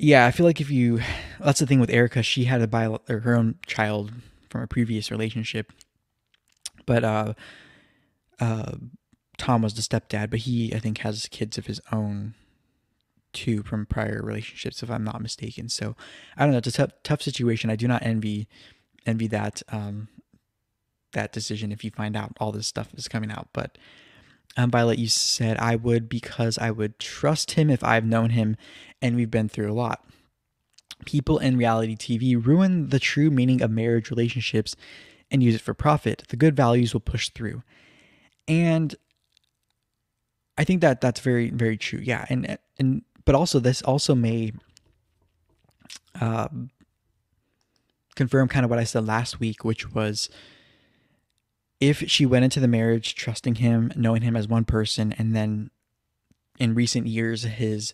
Yeah, 0.03 0.27
I 0.27 0.33
feel 0.33 0.45
like 0.45 0.61
if 0.61 0.69
you, 0.69 0.99
that's 1.38 1.61
the 1.61 1.67
thing 1.67 1.79
with 1.79 1.88
Erica, 1.88 2.25
she 2.25 2.47
had 2.47 2.61
a 2.61 2.67
bio, 2.67 3.01
or 3.09 3.21
her 3.21 3.37
own 3.37 3.55
child 3.67 4.11
from 4.51 4.62
a 4.62 4.67
previous 4.67 5.12
relationship, 5.12 5.73
but 6.87 7.05
uh, 7.05 7.35
uh, 8.41 8.73
Tom 9.38 9.62
was 9.62 9.75
the 9.75 9.81
stepdad, 9.81 10.29
but 10.29 10.41
he, 10.41 10.75
I 10.75 10.81
think, 10.81 10.99
has 10.99 11.29
kids 11.29 11.57
of 11.57 11.67
his 11.67 11.81
own 11.93 12.35
too 13.33 13.62
from 13.62 13.87
prior 13.87 14.21
relationships, 14.25 14.83
if 14.83 14.91
I'm 14.91 15.05
not 15.05 15.23
mistaken. 15.23 15.69
So 15.69 15.95
I 16.37 16.43
don't 16.43 16.51
know. 16.51 16.59
It's 16.59 16.67
a 16.67 16.73
tough, 16.73 16.91
tough 17.05 17.23
situation. 17.23 17.71
I 17.71 17.77
do 17.77 17.87
not 17.87 18.03
envy 18.03 18.49
envy 19.07 19.29
that 19.29 19.62
um, 19.71 20.09
that 21.12 21.33
decision 21.33 21.71
if 21.71 21.85
you 21.85 21.93
find 21.93 22.17
out 22.17 22.37
all 22.41 22.51
this 22.51 22.67
stuff 22.67 22.88
is 22.95 23.07
coming 23.07 23.31
out. 23.31 23.51
But 23.53 23.79
um, 24.57 24.71
Violet, 24.71 24.99
you 24.99 25.09
said 25.09 25.57
I 25.59 25.77
would 25.77 26.09
because 26.09 26.59
I 26.59 26.71
would 26.71 26.99
trust 26.99 27.53
him 27.53 27.71
if 27.71 27.83
I've 27.83 28.05
known 28.05 28.31
him, 28.31 28.57
and 29.01 29.17
we've 29.17 29.31
been 29.31 29.49
through 29.49 29.71
a 29.71 29.75
lot. 29.75 30.05
People 31.05 31.38
in 31.38 31.57
reality 31.57 31.97
TV 31.97 32.45
ruin 32.45 32.91
the 32.91 33.01
true 33.01 33.31
meaning 33.31 33.62
of 33.62 33.71
marriage 33.71 34.11
relationships 34.11 34.77
and 35.31 35.43
use 35.43 35.55
it 35.55 35.62
for 35.62 35.75
profit. 35.75 36.25
The 36.29 36.37
good 36.37 36.55
values 36.55 36.93
will 36.93 37.01
push 37.01 37.31
through, 37.31 37.62
and 38.47 38.95
I 40.59 40.65
think 40.65 40.81
that 40.83 41.01
that's 41.01 41.21
very 41.21 41.51
very 41.51 41.77
true. 41.77 42.01
Yeah, 42.03 42.27
and 42.29 42.59
and 42.79 43.03
but 43.25 43.35
also 43.35 43.59
this 43.59 43.83
also 43.83 44.15
may 44.15 44.53
uh, 46.21 46.49
confirm 48.15 48.49
kind 48.49 48.65
of 48.65 48.71
what 48.71 48.79
I 48.79 48.85
said 48.85 49.07
last 49.07 49.41
week, 49.41 49.65
which 49.65 49.93
was 49.93 50.29
if 51.83 52.09
she 52.09 52.25
went 52.25 52.45
into 52.45 52.61
the 52.61 52.68
marriage 52.68 53.16
trusting 53.16 53.57
him, 53.57 53.92
knowing 53.97 54.23
him 54.23 54.37
as 54.37 54.47
one 54.47 54.64
person, 54.64 55.12
and 55.18 55.35
then 55.35 55.68
in 56.61 56.75
recent 56.75 57.09
years, 57.09 57.42
his 57.42 57.92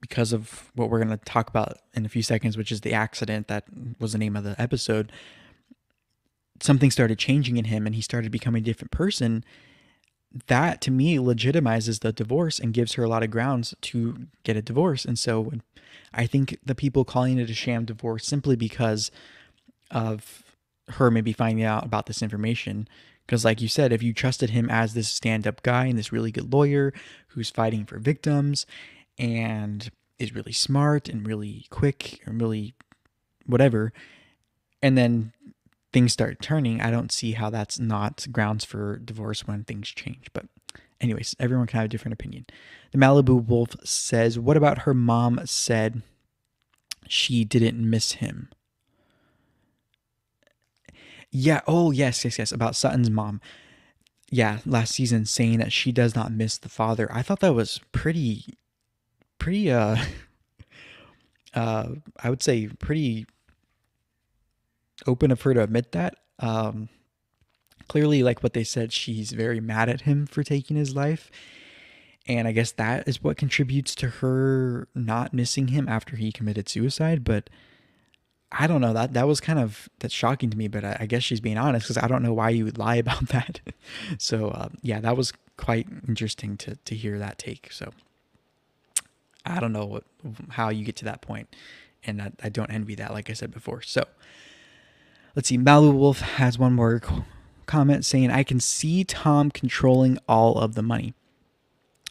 because 0.00 0.32
of 0.32 0.70
what 0.76 0.88
we're 0.88 1.02
going 1.02 1.10
to 1.10 1.24
talk 1.24 1.50
about 1.50 1.78
in 1.94 2.06
a 2.06 2.08
few 2.08 2.22
seconds, 2.22 2.56
which 2.56 2.70
is 2.70 2.82
the 2.82 2.94
accident 2.94 3.48
that 3.48 3.64
was 3.98 4.12
the 4.12 4.18
name 4.18 4.36
of 4.36 4.44
the 4.44 4.54
episode, 4.56 5.10
something 6.60 6.92
started 6.92 7.18
changing 7.18 7.56
in 7.56 7.64
him 7.64 7.86
and 7.86 7.96
he 7.96 8.00
started 8.00 8.30
becoming 8.30 8.62
a 8.62 8.64
different 8.64 8.92
person 8.92 9.44
that 10.46 10.80
to 10.80 10.92
me 10.92 11.16
legitimizes 11.16 11.98
the 11.98 12.12
divorce 12.12 12.60
and 12.60 12.72
gives 12.72 12.92
her 12.92 13.02
a 13.02 13.08
lot 13.08 13.24
of 13.24 13.32
grounds 13.32 13.74
to 13.80 14.28
get 14.44 14.56
a 14.56 14.62
divorce. 14.62 15.04
And 15.04 15.18
so 15.18 15.50
I 16.14 16.26
think 16.26 16.56
the 16.64 16.76
people 16.76 17.04
calling 17.04 17.38
it 17.38 17.50
a 17.50 17.54
sham 17.54 17.84
divorce 17.84 18.24
simply 18.24 18.54
because 18.54 19.10
of 19.90 20.44
her 20.92 21.10
maybe 21.10 21.32
finding 21.32 21.64
out 21.64 21.84
about 21.84 22.06
this 22.06 22.22
information. 22.22 22.88
Because, 23.26 23.44
like 23.44 23.60
you 23.60 23.68
said, 23.68 23.92
if 23.92 24.02
you 24.02 24.14
trusted 24.14 24.50
him 24.50 24.70
as 24.70 24.94
this 24.94 25.08
stand 25.08 25.46
up 25.46 25.62
guy 25.62 25.86
and 25.86 25.98
this 25.98 26.12
really 26.12 26.32
good 26.32 26.52
lawyer 26.52 26.94
who's 27.28 27.50
fighting 27.50 27.84
for 27.84 27.98
victims 27.98 28.64
and 29.18 29.90
is 30.18 30.34
really 30.34 30.52
smart 30.52 31.08
and 31.08 31.26
really 31.26 31.66
quick 31.68 32.20
and 32.24 32.40
really 32.40 32.74
whatever, 33.44 33.92
and 34.82 34.96
then 34.96 35.32
things 35.92 36.12
start 36.12 36.40
turning, 36.40 36.80
I 36.80 36.90
don't 36.90 37.12
see 37.12 37.32
how 37.32 37.50
that's 37.50 37.78
not 37.78 38.26
grounds 38.32 38.64
for 38.64 38.98
divorce 38.98 39.46
when 39.46 39.64
things 39.64 39.88
change. 39.88 40.28
But, 40.32 40.46
anyways, 41.00 41.36
everyone 41.38 41.66
can 41.66 41.78
have 41.78 41.86
a 41.86 41.88
different 41.88 42.14
opinion. 42.14 42.46
The 42.92 42.98
Malibu 42.98 43.44
Wolf 43.46 43.70
says, 43.84 44.38
What 44.38 44.56
about 44.56 44.80
her 44.80 44.94
mom 44.94 45.40
said 45.44 46.02
she 47.08 47.44
didn't 47.44 47.78
miss 47.78 48.12
him? 48.12 48.48
Yeah. 51.30 51.60
Oh, 51.66 51.90
yes, 51.90 52.24
yes, 52.24 52.38
yes. 52.38 52.52
About 52.52 52.76
Sutton's 52.76 53.10
mom. 53.10 53.40
Yeah, 54.30 54.58
last 54.66 54.94
season 54.94 55.24
saying 55.24 55.58
that 55.58 55.72
she 55.72 55.90
does 55.90 56.14
not 56.14 56.32
miss 56.32 56.58
the 56.58 56.68
father. 56.68 57.08
I 57.10 57.22
thought 57.22 57.40
that 57.40 57.54
was 57.54 57.80
pretty, 57.92 58.58
pretty, 59.38 59.70
uh, 59.70 59.96
uh, 61.54 61.88
I 62.22 62.30
would 62.30 62.42
say 62.42 62.68
pretty 62.78 63.26
open 65.06 65.30
of 65.30 65.42
her 65.42 65.54
to 65.54 65.62
admit 65.62 65.92
that. 65.92 66.16
Um, 66.38 66.88
clearly, 67.88 68.22
like 68.22 68.42
what 68.42 68.52
they 68.52 68.64
said, 68.64 68.92
she's 68.92 69.32
very 69.32 69.60
mad 69.60 69.88
at 69.88 70.02
him 70.02 70.26
for 70.26 70.42
taking 70.42 70.76
his 70.76 70.94
life. 70.94 71.30
And 72.26 72.46
I 72.46 72.52
guess 72.52 72.72
that 72.72 73.08
is 73.08 73.22
what 73.22 73.38
contributes 73.38 73.94
to 73.96 74.08
her 74.08 74.88
not 74.94 75.32
missing 75.32 75.68
him 75.68 75.88
after 75.88 76.16
he 76.16 76.30
committed 76.30 76.68
suicide. 76.68 77.24
But 77.24 77.48
I 78.50 78.66
don't 78.66 78.80
know 78.80 78.94
that 78.94 79.12
that 79.12 79.26
was 79.26 79.40
kind 79.40 79.58
of 79.58 79.88
that's 79.98 80.14
shocking 80.14 80.50
to 80.50 80.56
me. 80.56 80.68
But 80.68 80.84
I, 80.84 80.96
I 81.00 81.06
guess 81.06 81.22
she's 81.22 81.40
being 81.40 81.58
honest 81.58 81.86
because 81.86 82.02
I 82.02 82.08
don't 82.08 82.22
know 82.22 82.32
why 82.32 82.50
you 82.50 82.64
would 82.64 82.78
lie 82.78 82.96
about 83.04 83.28
that. 83.28 83.60
so 84.18 84.48
uh, 84.48 84.68
yeah, 84.82 85.00
that 85.00 85.16
was 85.16 85.32
quite 85.56 85.86
interesting 86.06 86.56
to 86.58 86.76
to 86.76 86.94
hear 86.94 87.18
that 87.18 87.38
take. 87.38 87.72
So 87.72 87.90
I 89.44 89.60
don't 89.60 89.72
know 89.72 89.84
what, 89.84 90.04
how 90.50 90.68
you 90.70 90.84
get 90.84 90.96
to 90.96 91.04
that 91.06 91.20
point, 91.20 91.54
and 92.04 92.22
I, 92.22 92.32
I 92.42 92.48
don't 92.48 92.70
envy 92.70 92.94
that. 92.96 93.12
Like 93.12 93.28
I 93.30 93.34
said 93.34 93.52
before. 93.52 93.82
So 93.82 94.04
let's 95.36 95.48
see. 95.48 95.58
Malibu 95.58 95.94
Wolf 95.94 96.20
has 96.20 96.58
one 96.58 96.72
more 96.72 97.02
comment 97.66 98.04
saying, 98.04 98.30
"I 98.30 98.44
can 98.44 98.60
see 98.60 99.04
Tom 99.04 99.50
controlling 99.50 100.18
all 100.26 100.58
of 100.58 100.74
the 100.74 100.82
money." 100.82 101.14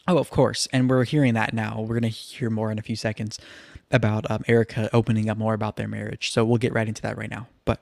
Oh, 0.09 0.17
of 0.17 0.29
course. 0.29 0.69
And 0.71 0.89
we're 0.89 1.03
hearing 1.03 1.33
that 1.33 1.53
now. 1.53 1.81
We're 1.81 1.99
to 1.99 2.07
hear 2.07 2.49
more 2.49 2.71
in 2.71 2.79
a 2.79 2.81
few 2.81 2.95
seconds 2.95 3.39
about 3.91 4.29
um, 4.29 4.43
Erika 4.47 4.89
opening 4.93 5.29
up 5.29 5.37
more 5.37 5.53
about 5.53 5.75
their 5.77 5.87
marriage. 5.87 6.31
So 6.31 6.43
we'll 6.43 6.57
get 6.57 6.73
right 6.73 6.87
into 6.87 7.01
that 7.03 7.17
right 7.17 7.29
now. 7.29 7.47
But 7.65 7.81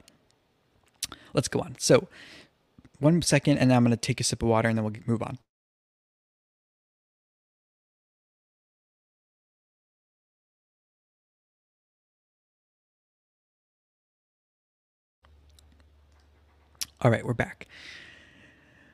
let's 1.34 1.48
go 1.48 1.60
on. 1.60 1.76
So, 1.80 2.08
one 3.00 3.22
second, 3.22 3.58
and 3.58 3.74
I'm 3.74 3.84
going 3.84 3.92
to 3.92 3.98
take 3.98 4.22
a 4.22 4.24
sip 4.24 4.42
of 4.42 4.48
water 4.48 4.70
and 4.70 4.78
then 4.78 4.86
we'll 4.86 4.94
move 5.06 5.22
on. 5.22 5.38
All 17.02 17.12
right, 17.12 17.26
we're 17.26 17.34
back. 17.34 17.68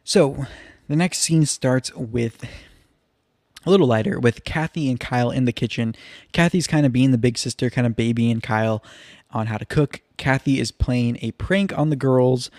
So, 0.04 0.47
the 0.89 0.95
next 0.95 1.19
scene 1.19 1.45
starts 1.45 1.93
with 1.95 2.43
a 3.65 3.69
little 3.69 3.88
lighter 3.88 4.19
with 4.19 4.43
Kathy 4.43 4.89
and 4.89 5.00
Kyle 5.00 5.32
in 5.32 5.45
the 5.45 5.54
kitchen. 5.54 5.95
Kathy's 6.34 6.67
kind 6.67 6.86
of 6.86 6.91
being 6.91 7.12
the 7.12 7.17
big 7.17 7.38
sister, 7.38 7.69
kind 7.69 7.88
of 7.88 7.95
babying 7.95 8.41
Kyle 8.41 8.84
on 9.32 9.47
how 9.47 9.58
to 9.58 9.65
cook. 9.65 10.02
Kathy 10.17 10.60
is 10.60 10.71
playing 10.71 11.17
a 11.21 11.32
prank 11.32 11.78
on 11.78 11.89
the 11.89 11.95
girls 11.95 12.50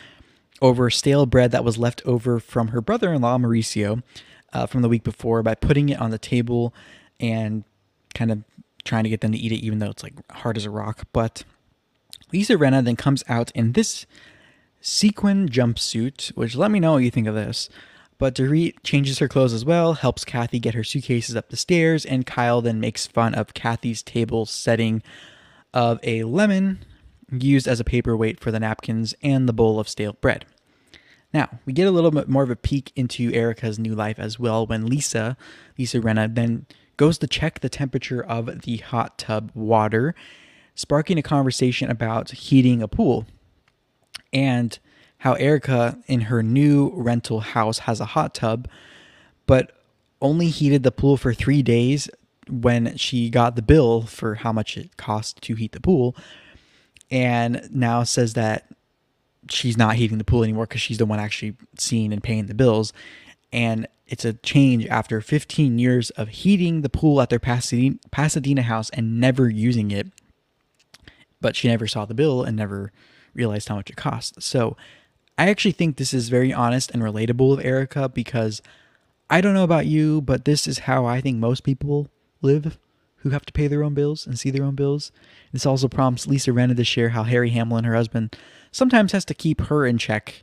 over 0.60 0.90
stale 0.90 1.26
bread 1.26 1.50
that 1.50 1.64
was 1.64 1.76
left 1.76 2.02
over 2.04 2.38
from 2.38 2.68
her 2.68 2.80
brother 2.80 3.12
in 3.12 3.20
law, 3.20 3.36
Mauricio, 3.36 4.02
uh, 4.52 4.66
from 4.66 4.82
the 4.82 4.88
week 4.88 5.02
before 5.02 5.42
by 5.42 5.54
putting 5.54 5.88
it 5.88 6.00
on 6.00 6.10
the 6.10 6.18
table 6.18 6.72
and 7.18 7.64
kind 8.14 8.30
of 8.30 8.44
trying 8.84 9.04
to 9.04 9.10
get 9.10 9.20
them 9.20 9.32
to 9.32 9.38
eat 9.38 9.52
it, 9.52 9.64
even 9.64 9.78
though 9.78 9.90
it's 9.90 10.02
like 10.02 10.14
hard 10.30 10.56
as 10.56 10.64
a 10.64 10.70
rock. 10.70 11.04
But 11.12 11.44
Lisa 12.32 12.54
Rinna 12.54 12.84
then 12.84 12.96
comes 12.96 13.24
out 13.28 13.50
in 13.52 13.72
this 13.72 14.06
sequin 14.80 15.48
jumpsuit, 15.48 16.28
which 16.30 16.56
let 16.56 16.70
me 16.70 16.80
know 16.80 16.92
what 16.92 17.02
you 17.02 17.10
think 17.10 17.26
of 17.26 17.34
this. 17.34 17.68
But 18.22 18.37
Dorit 18.37 18.85
changes 18.85 19.18
her 19.18 19.26
clothes 19.26 19.52
as 19.52 19.64
well, 19.64 19.94
helps 19.94 20.24
Kathy 20.24 20.61
get 20.61 20.74
her 20.74 20.85
suitcases 20.85 21.35
up 21.35 21.48
the 21.48 21.56
stairs, 21.56 22.06
and 22.06 22.24
Kyle 22.24 22.62
then 22.62 22.78
makes 22.78 23.04
fun 23.04 23.35
of 23.35 23.52
Kathy's 23.52 24.00
table 24.00 24.46
setting 24.46 25.02
of 25.74 25.98
a 26.04 26.22
lemon 26.22 26.85
used 27.32 27.66
as 27.66 27.80
a 27.80 27.85
paperweight 27.85 28.38
for 28.38 28.52
the 28.52 28.61
napkins 28.61 29.12
and 29.24 29.48
the 29.48 29.52
bowl 29.52 29.80
of 29.80 29.88
stale 29.88 30.12
bread. 30.20 30.46
Now, 31.35 31.58
we 31.66 31.72
get 31.72 31.88
a 31.88 31.90
little 31.90 32.12
bit 32.12 32.28
more 32.28 32.44
of 32.44 32.50
a 32.50 32.54
peek 32.54 32.92
into 32.94 33.32
Erika's 33.32 33.80
new 33.80 33.92
life 33.92 34.20
as 34.20 34.38
well 34.38 34.68
when 34.68 34.87
Lisa, 34.87 35.37
Lisa 35.76 35.98
Rinna, 35.98 36.32
then 36.32 36.66
goes 36.96 37.18
to 37.18 37.26
check 37.26 37.58
the 37.58 37.68
temperature 37.68 38.22
of 38.22 38.62
the 38.62 38.76
hot 38.76 39.18
tub 39.18 39.50
water, 39.52 40.14
sparking 40.76 41.18
a 41.18 41.22
conversation 41.22 41.90
about 41.90 42.30
heating 42.30 42.82
a 42.82 42.87
pool. 42.87 43.26
And 44.32 44.78
how 45.22 45.35
Erika 45.35 45.96
in 46.08 46.22
her 46.22 46.42
new 46.42 46.90
rental 46.96 47.38
house 47.38 47.78
has 47.80 48.00
a 48.00 48.06
hot 48.06 48.35
tub, 48.35 48.66
but 49.46 49.70
only 50.20 50.48
heated 50.48 50.82
the 50.82 50.90
pool 50.90 51.16
for 51.16 51.32
three 51.32 51.62
days 51.62 52.11
when 52.50 52.96
she 52.96 53.30
got 53.30 53.54
the 53.54 53.62
bill 53.62 54.02
for 54.02 54.35
how 54.35 54.52
much 54.52 54.76
it 54.76 54.96
cost 54.96 55.40
to 55.40 55.54
heat 55.54 55.70
the 55.70 55.80
pool. 55.80 56.16
And 57.08 57.68
now 57.72 58.02
says 58.02 58.35
that 58.35 58.66
she's 59.48 59.76
not 59.76 59.94
heating 59.94 60.18
the 60.18 60.24
pool 60.24 60.42
anymore 60.42 60.66
because 60.66 60.80
she's 60.80 60.98
the 60.98 61.06
one 61.06 61.20
actually 61.20 61.56
seeing 61.78 62.12
and 62.12 62.20
paying 62.20 62.46
the 62.46 62.54
bills. 62.54 62.92
And 63.52 63.87
it's 64.08 64.24
a 64.24 64.32
change 64.32 64.87
after 64.87 65.20
15 65.20 65.78
years 65.78 66.11
of 66.11 66.30
heating 66.30 66.80
the 66.80 66.88
pool 66.88 67.20
at 67.20 67.30
their 67.30 67.38
Pasadena, 67.38 67.94
Pasadena 68.11 68.62
house 68.62 68.90
and 68.90 69.20
never 69.20 69.48
using 69.48 69.92
it. 69.92 70.08
But 71.40 71.54
she 71.54 71.68
never 71.68 71.87
saw 71.87 72.06
the 72.06 72.12
bill 72.12 72.42
and 72.42 72.56
never 72.56 72.90
realized 73.35 73.68
how 73.68 73.76
much 73.76 73.88
it 73.88 73.96
cost. 73.96 74.42
So 74.42 74.76
I 75.38 75.48
actually 75.48 75.72
think 75.72 75.96
this 75.96 76.14
is 76.14 76.28
very 76.28 76.52
honest 76.52 76.90
and 76.90 77.02
relatable 77.02 77.52
of 77.52 77.64
Erika 77.64 78.08
because 78.08 78.62
I 79.30 79.40
don't 79.40 79.54
know 79.54 79.64
about 79.64 79.86
you, 79.86 80.20
but 80.20 80.44
this 80.44 80.66
is 80.66 80.80
how 80.80 81.06
I 81.06 81.20
think 81.20 81.38
most 81.38 81.64
people 81.64 82.08
live 82.42 82.78
who 83.16 83.30
have 83.30 83.46
to 83.46 83.52
pay 83.52 83.66
their 83.66 83.82
own 83.82 83.94
bills 83.94 84.26
and 84.26 84.38
see 84.38 84.50
their 84.50 84.64
own 84.64 84.74
bills. 84.74 85.12
This 85.52 85.64
also 85.64 85.88
prompts 85.88 86.26
Lisa 86.26 86.50
Rinna 86.50 86.76
to 86.76 86.84
share 86.84 87.10
how 87.10 87.22
Harry 87.22 87.50
Hamlin, 87.50 87.84
her 87.84 87.94
husband, 87.94 88.36
sometimes 88.72 89.12
has 89.12 89.24
to 89.26 89.34
keep 89.34 89.62
her 89.62 89.86
in 89.86 89.96
check 89.96 90.42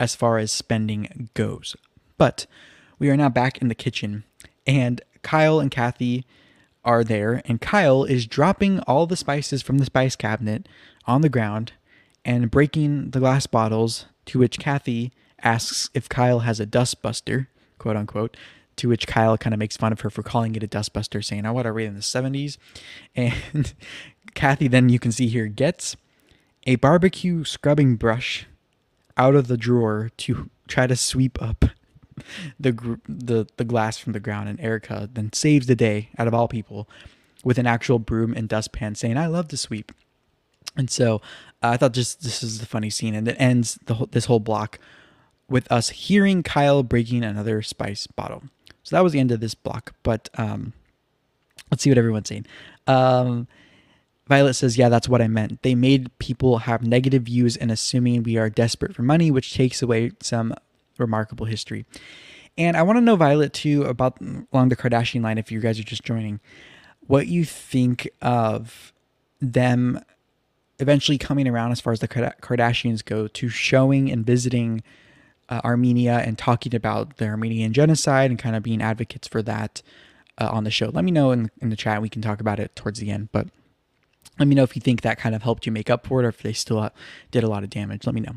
as 0.00 0.16
far 0.16 0.38
as 0.38 0.50
spending 0.50 1.28
goes. 1.34 1.76
But 2.16 2.46
we 2.98 3.10
are 3.10 3.16
now 3.16 3.28
back 3.28 3.58
in 3.58 3.68
the 3.68 3.74
kitchen, 3.74 4.24
and 4.66 5.00
Kyle 5.22 5.60
and 5.60 5.70
Kathy 5.70 6.24
are 6.84 7.04
there, 7.04 7.42
and 7.44 7.60
Kyle 7.60 8.04
is 8.04 8.26
dropping 8.26 8.80
all 8.80 9.06
the 9.06 9.16
spices 9.16 9.62
from 9.62 9.78
the 9.78 9.84
spice 9.84 10.16
cabinet 10.16 10.68
on 11.06 11.20
the 11.20 11.28
ground 11.28 11.72
and 12.24 12.50
breaking 12.50 13.10
the 13.10 13.20
glass 13.20 13.46
bottles 13.46 14.06
to 14.26 14.38
which 14.38 14.58
Kathy 14.58 15.12
asks 15.42 15.90
if 15.94 16.08
Kyle 16.08 16.40
has 16.40 16.60
a 16.60 16.66
dustbuster, 16.66 17.46
quote 17.78 17.96
unquote, 17.96 18.36
to 18.76 18.88
which 18.88 19.06
Kyle 19.06 19.38
kind 19.38 19.54
of 19.54 19.58
makes 19.58 19.76
fun 19.76 19.92
of 19.92 20.00
her 20.00 20.10
for 20.10 20.22
calling 20.22 20.56
it 20.56 20.62
a 20.62 20.68
dustbuster, 20.68 21.24
saying, 21.24 21.46
Oh, 21.46 21.52
what 21.52 21.66
are 21.66 21.74
we 21.74 21.84
in 21.84 21.94
the 21.94 22.00
70s? 22.00 22.56
And 23.16 23.72
Kathy, 24.34 24.66
then 24.68 24.88
you 24.88 24.98
can 24.98 25.12
see 25.12 25.28
here, 25.28 25.46
gets 25.46 25.96
a 26.66 26.76
barbecue 26.76 27.44
scrubbing 27.44 27.96
brush 27.96 28.46
out 29.16 29.34
of 29.34 29.46
the 29.46 29.56
drawer 29.56 30.10
to 30.16 30.50
try 30.66 30.86
to 30.86 30.96
sweep 30.96 31.40
up 31.40 31.66
the 32.60 32.98
the 33.08 33.46
the 33.56 33.64
glass 33.64 33.98
from 33.98 34.12
the 34.12 34.20
ground. 34.20 34.48
And 34.48 34.60
Erika 34.60 35.08
then 35.12 35.32
saves 35.32 35.66
the 35.66 35.76
day 35.76 36.10
out 36.18 36.26
of 36.26 36.34
all 36.34 36.48
people 36.48 36.88
with 37.44 37.58
an 37.58 37.66
actual 37.66 37.98
broom 37.98 38.32
and 38.34 38.48
dustpan 38.48 38.94
saying 38.94 39.16
I 39.16 39.26
love 39.26 39.48
to 39.48 39.56
sweep. 39.56 39.92
And 40.76 40.90
so 40.90 41.20
I 41.70 41.76
thought 41.76 41.92
just 41.92 42.22
this 42.22 42.42
is 42.42 42.60
the 42.60 42.66
funny 42.66 42.90
scene, 42.90 43.14
and 43.14 43.26
it 43.28 43.36
ends 43.38 43.78
the 43.86 43.94
whole, 43.94 44.08
this 44.10 44.26
whole 44.26 44.40
block 44.40 44.78
with 45.48 45.70
us 45.70 45.90
hearing 45.90 46.42
Kyle 46.42 46.82
breaking 46.82 47.24
another 47.24 47.62
spice 47.62 48.06
bottle. 48.06 48.42
So 48.82 48.96
that 48.96 49.02
was 49.02 49.12
the 49.12 49.20
end 49.20 49.32
of 49.32 49.40
this 49.40 49.54
block. 49.54 49.94
But 50.02 50.28
um, 50.36 50.72
let's 51.70 51.82
see 51.82 51.90
what 51.90 51.98
everyone's 51.98 52.28
saying. 52.28 52.46
Um, 52.86 53.46
Violet 54.26 54.54
says, 54.54 54.78
"Yeah, 54.78 54.88
that's 54.88 55.08
what 55.08 55.22
I 55.22 55.28
meant. 55.28 55.62
They 55.62 55.74
made 55.74 56.16
people 56.18 56.58
have 56.58 56.86
negative 56.86 57.24
views 57.24 57.56
and 57.56 57.70
assuming 57.70 58.22
we 58.22 58.36
are 58.36 58.50
desperate 58.50 58.94
for 58.94 59.02
money, 59.02 59.30
which 59.30 59.54
takes 59.54 59.82
away 59.82 60.12
some 60.20 60.54
remarkable 60.98 61.46
history." 61.46 61.84
And 62.56 62.76
I 62.76 62.82
want 62.82 62.98
to 62.98 63.00
know, 63.00 63.16
Violet, 63.16 63.52
too, 63.52 63.82
about 63.82 64.20
along 64.52 64.68
the 64.68 64.76
Kardashian 64.76 65.22
line. 65.22 65.38
If 65.38 65.50
you 65.50 65.60
guys 65.60 65.78
are 65.80 65.84
just 65.84 66.04
joining, 66.04 66.40
what 67.06 67.26
you 67.26 67.44
think 67.44 68.08
of 68.22 68.92
them 69.40 70.00
eventually 70.78 71.18
coming 71.18 71.46
around 71.46 71.72
as 71.72 71.80
far 71.80 71.92
as 71.92 72.00
the 72.00 72.08
Kardashians 72.08 73.04
go 73.04 73.28
to 73.28 73.48
showing 73.48 74.10
and 74.10 74.26
visiting 74.26 74.82
uh, 75.48 75.60
Armenia 75.64 76.22
and 76.24 76.38
talking 76.38 76.74
about 76.74 77.18
the 77.18 77.26
Armenian 77.26 77.72
genocide 77.72 78.30
and 78.30 78.38
kind 78.38 78.56
of 78.56 78.62
being 78.62 78.82
advocates 78.82 79.28
for 79.28 79.42
that 79.42 79.82
uh, 80.38 80.48
on 80.50 80.64
the 80.64 80.70
show. 80.70 80.88
Let 80.88 81.04
me 81.04 81.10
know 81.10 81.30
in, 81.30 81.50
in 81.60 81.70
the 81.70 81.76
chat. 81.76 82.02
We 82.02 82.08
can 82.08 82.22
talk 82.22 82.40
about 82.40 82.58
it 82.58 82.74
towards 82.74 82.98
the 82.98 83.10
end. 83.10 83.28
But 83.30 83.48
let 84.38 84.48
me 84.48 84.54
know 84.54 84.64
if 84.64 84.74
you 84.74 84.80
think 84.80 85.02
that 85.02 85.18
kind 85.18 85.34
of 85.34 85.42
helped 85.42 85.66
you 85.66 85.72
make 85.72 85.90
up 85.90 86.06
for 86.06 86.20
it 86.20 86.26
or 86.26 86.30
if 86.30 86.42
they 86.42 86.52
still 86.52 86.78
uh, 86.78 86.90
did 87.30 87.44
a 87.44 87.48
lot 87.48 87.62
of 87.62 87.70
damage. 87.70 88.06
Let 88.06 88.14
me 88.14 88.20
know. 88.22 88.36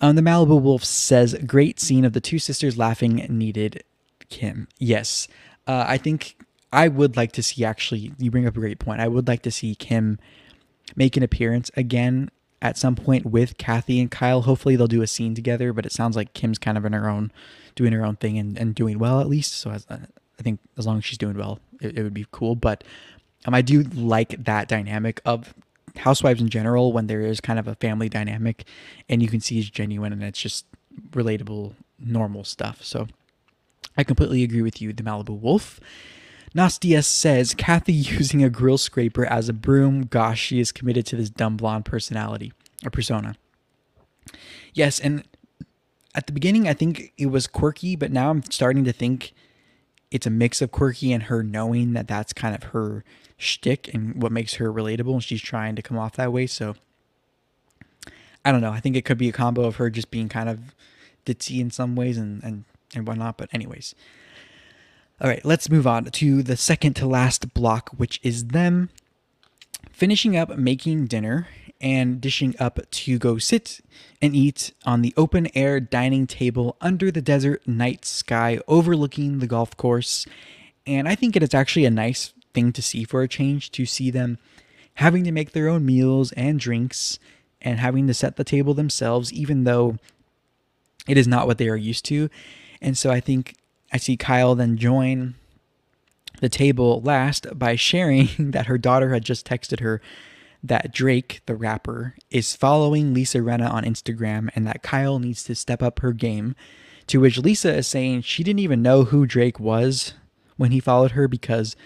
Um, 0.00 0.14
the 0.14 0.22
Malibu 0.22 0.60
Wolf 0.60 0.84
says, 0.84 1.34
great 1.46 1.80
scene 1.80 2.04
of 2.04 2.12
the 2.12 2.20
two 2.20 2.38
sisters 2.38 2.76
laughing 2.76 3.26
needed 3.28 3.82
Kim. 4.28 4.68
Yes. 4.78 5.26
Uh, 5.66 5.84
I 5.88 5.96
think 5.96 6.36
I 6.72 6.88
would 6.88 7.16
like 7.16 7.32
to 7.32 7.42
see 7.42 7.64
actually, 7.64 8.12
you 8.18 8.30
bring 8.30 8.46
up 8.46 8.56
a 8.56 8.60
great 8.60 8.78
point. 8.78 9.00
I 9.00 9.08
would 9.08 9.26
like 9.26 9.42
to 9.42 9.50
see 9.50 9.74
Kim 9.74 10.18
make 10.94 11.16
an 11.16 11.22
appearance 11.22 11.70
again 11.76 12.30
at 12.62 12.78
some 12.78 12.96
point 12.96 13.26
with 13.26 13.58
Kathy 13.58 14.00
and 14.00 14.10
Kyle. 14.10 14.42
Hopefully 14.42 14.76
they'll 14.76 14.86
do 14.86 15.02
a 15.02 15.06
scene 15.06 15.34
together, 15.34 15.72
but 15.72 15.86
it 15.86 15.92
sounds 15.92 16.16
like 16.16 16.32
Kim's 16.32 16.58
kind 16.58 16.78
of 16.78 16.84
in 16.84 16.92
her 16.92 17.08
own, 17.08 17.32
doing 17.74 17.92
her 17.92 18.04
own 18.04 18.16
thing 18.16 18.38
and, 18.38 18.56
and 18.56 18.74
doing 18.74 18.98
well 18.98 19.20
at 19.20 19.28
least. 19.28 19.54
So 19.54 19.70
as, 19.70 19.86
I 19.90 20.42
think 20.42 20.60
as 20.76 20.86
long 20.86 20.98
as 20.98 21.04
she's 21.04 21.18
doing 21.18 21.36
well, 21.36 21.58
it, 21.80 21.98
it 21.98 22.02
would 22.02 22.14
be 22.14 22.26
cool. 22.30 22.54
But 22.54 22.84
um, 23.44 23.54
I 23.54 23.62
do 23.62 23.82
like 23.82 24.44
that 24.44 24.68
dynamic 24.68 25.20
of 25.24 25.54
housewives 25.96 26.40
in 26.40 26.48
general 26.48 26.92
when 26.92 27.06
there 27.06 27.22
is 27.22 27.40
kind 27.40 27.58
of 27.58 27.66
a 27.66 27.74
family 27.76 28.08
dynamic 28.08 28.64
and 29.08 29.22
you 29.22 29.28
can 29.28 29.40
see 29.40 29.58
it's 29.58 29.70
genuine 29.70 30.12
and 30.12 30.22
it's 30.22 30.40
just 30.40 30.66
relatable, 31.10 31.74
normal 31.98 32.44
stuff. 32.44 32.84
So 32.84 33.06
I 33.96 34.04
completely 34.04 34.42
agree 34.42 34.62
with 34.62 34.80
you, 34.80 34.92
the 34.92 35.02
Malibu 35.02 35.38
Wolf. 35.38 35.80
Nastia 36.56 37.04
says 37.04 37.52
Kathy 37.54 37.92
using 37.92 38.42
a 38.42 38.48
grill 38.48 38.78
scraper 38.78 39.26
as 39.26 39.48
a 39.48 39.52
broom. 39.52 40.06
Gosh, 40.06 40.40
she 40.40 40.58
is 40.58 40.72
committed 40.72 41.04
to 41.06 41.16
this 41.16 41.28
dumb 41.28 41.56
blonde 41.56 41.84
personality 41.84 42.52
or 42.84 42.90
persona. 42.90 43.36
Yes, 44.72 44.98
and 44.98 45.24
at 46.14 46.26
the 46.26 46.32
beginning 46.32 46.66
I 46.66 46.72
think 46.72 47.12
it 47.18 47.26
was 47.26 47.46
quirky, 47.46 47.94
but 47.94 48.10
now 48.10 48.30
I'm 48.30 48.42
starting 48.50 48.84
to 48.84 48.92
think 48.92 49.32
it's 50.10 50.26
a 50.26 50.30
mix 50.30 50.62
of 50.62 50.70
quirky 50.70 51.12
and 51.12 51.24
her 51.24 51.42
knowing 51.42 51.92
that 51.92 52.08
that's 52.08 52.32
kind 52.32 52.54
of 52.54 52.70
her 52.70 53.04
shtick 53.36 53.92
and 53.92 54.22
what 54.22 54.32
makes 54.32 54.54
her 54.54 54.72
relatable, 54.72 55.12
and 55.12 55.22
she's 55.22 55.42
trying 55.42 55.76
to 55.76 55.82
come 55.82 55.98
off 55.98 56.16
that 56.16 56.32
way. 56.32 56.46
So 56.46 56.74
I 58.44 58.52
don't 58.52 58.62
know. 58.62 58.72
I 58.72 58.80
think 58.80 58.96
it 58.96 59.04
could 59.04 59.18
be 59.18 59.28
a 59.28 59.32
combo 59.32 59.64
of 59.64 59.76
her 59.76 59.90
just 59.90 60.10
being 60.10 60.30
kind 60.30 60.48
of 60.48 60.74
ditzy 61.26 61.60
in 61.60 61.70
some 61.70 61.96
ways 61.96 62.16
and 62.16 62.42
and 62.42 62.64
and 62.94 63.06
whatnot. 63.06 63.36
But 63.36 63.50
anyways, 63.52 63.94
all 65.20 65.28
right, 65.28 65.44
let's 65.44 65.70
move 65.70 65.86
on 65.86 66.04
to 66.04 66.42
the 66.42 66.56
second 66.56 66.94
to 66.96 67.06
last 67.06 67.54
block, 67.54 67.90
which 67.96 68.20
is 68.22 68.48
them 68.48 68.90
finishing 69.90 70.36
up 70.36 70.58
making 70.58 71.06
dinner 71.06 71.48
and 71.80 72.20
dishing 72.20 72.54
up 72.58 72.78
to 72.90 73.18
go 73.18 73.38
sit 73.38 73.80
and 74.20 74.36
eat 74.36 74.72
on 74.84 75.02
the 75.02 75.14
open 75.16 75.48
air 75.54 75.80
dining 75.80 76.26
table 76.26 76.76
under 76.80 77.10
the 77.10 77.22
desert 77.22 77.66
night 77.66 78.04
sky 78.04 78.60
overlooking 78.68 79.38
the 79.38 79.46
golf 79.46 79.76
course. 79.76 80.26
And 80.86 81.08
I 81.08 81.14
think 81.14 81.34
it 81.34 81.42
is 81.42 81.54
actually 81.54 81.86
a 81.86 81.90
nice 81.90 82.34
thing 82.52 82.72
to 82.72 82.82
see 82.82 83.04
for 83.04 83.22
a 83.22 83.28
change 83.28 83.70
to 83.72 83.86
see 83.86 84.10
them 84.10 84.38
having 84.94 85.24
to 85.24 85.32
make 85.32 85.52
their 85.52 85.68
own 85.68 85.84
meals 85.84 86.32
and 86.32 86.60
drinks 86.60 87.18
and 87.60 87.80
having 87.80 88.06
to 88.06 88.14
set 88.14 88.36
the 88.36 88.44
table 88.44 88.74
themselves, 88.74 89.32
even 89.32 89.64
though 89.64 89.96
it 91.08 91.16
is 91.16 91.26
not 91.26 91.46
what 91.46 91.58
they 91.58 91.68
are 91.68 91.76
used 91.76 92.04
to. 92.06 92.28
And 92.80 92.96
so 92.96 93.10
I 93.10 93.20
think 93.20 93.54
I 93.92 93.98
see 93.98 94.16
Kyle 94.16 94.54
then 94.54 94.76
join 94.76 95.34
the 96.40 96.48
table 96.48 97.00
last 97.02 97.46
by 97.58 97.76
sharing 97.76 98.28
that 98.50 98.66
her 98.66 98.78
daughter 98.78 99.12
had 99.12 99.24
just 99.24 99.46
texted 99.46 99.80
her 99.80 100.00
that 100.62 100.92
Drake, 100.92 101.42
the 101.46 101.54
rapper, 101.54 102.14
is 102.30 102.56
following 102.56 103.14
Lisa 103.14 103.38
Rinna 103.38 103.70
on 103.70 103.84
Instagram 103.84 104.50
and 104.54 104.66
that 104.66 104.82
Kyle 104.82 105.18
needs 105.18 105.44
to 105.44 105.54
step 105.54 105.82
up 105.82 106.00
her 106.00 106.12
game. 106.12 106.54
To 107.08 107.20
which 107.20 107.38
Lisa 107.38 107.72
is 107.72 107.86
saying 107.86 108.22
she 108.22 108.42
didn't 108.42 108.60
even 108.60 108.82
know 108.82 109.04
who 109.04 109.26
Drake 109.26 109.60
was 109.60 110.14
when 110.56 110.72
he 110.72 110.80
followed 110.80 111.12
her 111.12 111.28
because 111.28 111.76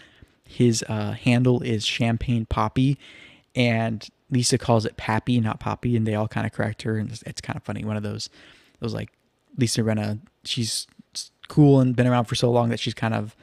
his 0.44 0.82
uh, 0.88 1.12
handle 1.12 1.62
is 1.62 1.84
Champagne 1.84 2.46
Poppy, 2.46 2.98
and 3.54 4.08
Lisa 4.30 4.56
calls 4.56 4.86
it 4.86 4.96
Pappy, 4.96 5.38
not 5.40 5.60
Poppy, 5.60 5.94
and 5.94 6.06
they 6.06 6.14
all 6.14 6.26
kind 6.26 6.46
of 6.46 6.52
correct 6.52 6.82
her, 6.82 6.96
and 6.96 7.10
it's, 7.10 7.22
it's 7.22 7.40
kind 7.40 7.56
of 7.56 7.62
funny. 7.62 7.84
One 7.84 7.96
of 7.96 8.02
those, 8.02 8.30
those 8.80 8.94
like 8.94 9.12
Lisa 9.58 9.82
Rinna, 9.82 10.20
she's 10.44 10.86
cool 11.50 11.80
and 11.80 11.94
been 11.94 12.06
around 12.06 12.24
for 12.24 12.36
so 12.36 12.50
long 12.50 12.70
that 12.70 12.80
she's 12.80 12.94
kind 12.94 13.12
of 13.12 13.36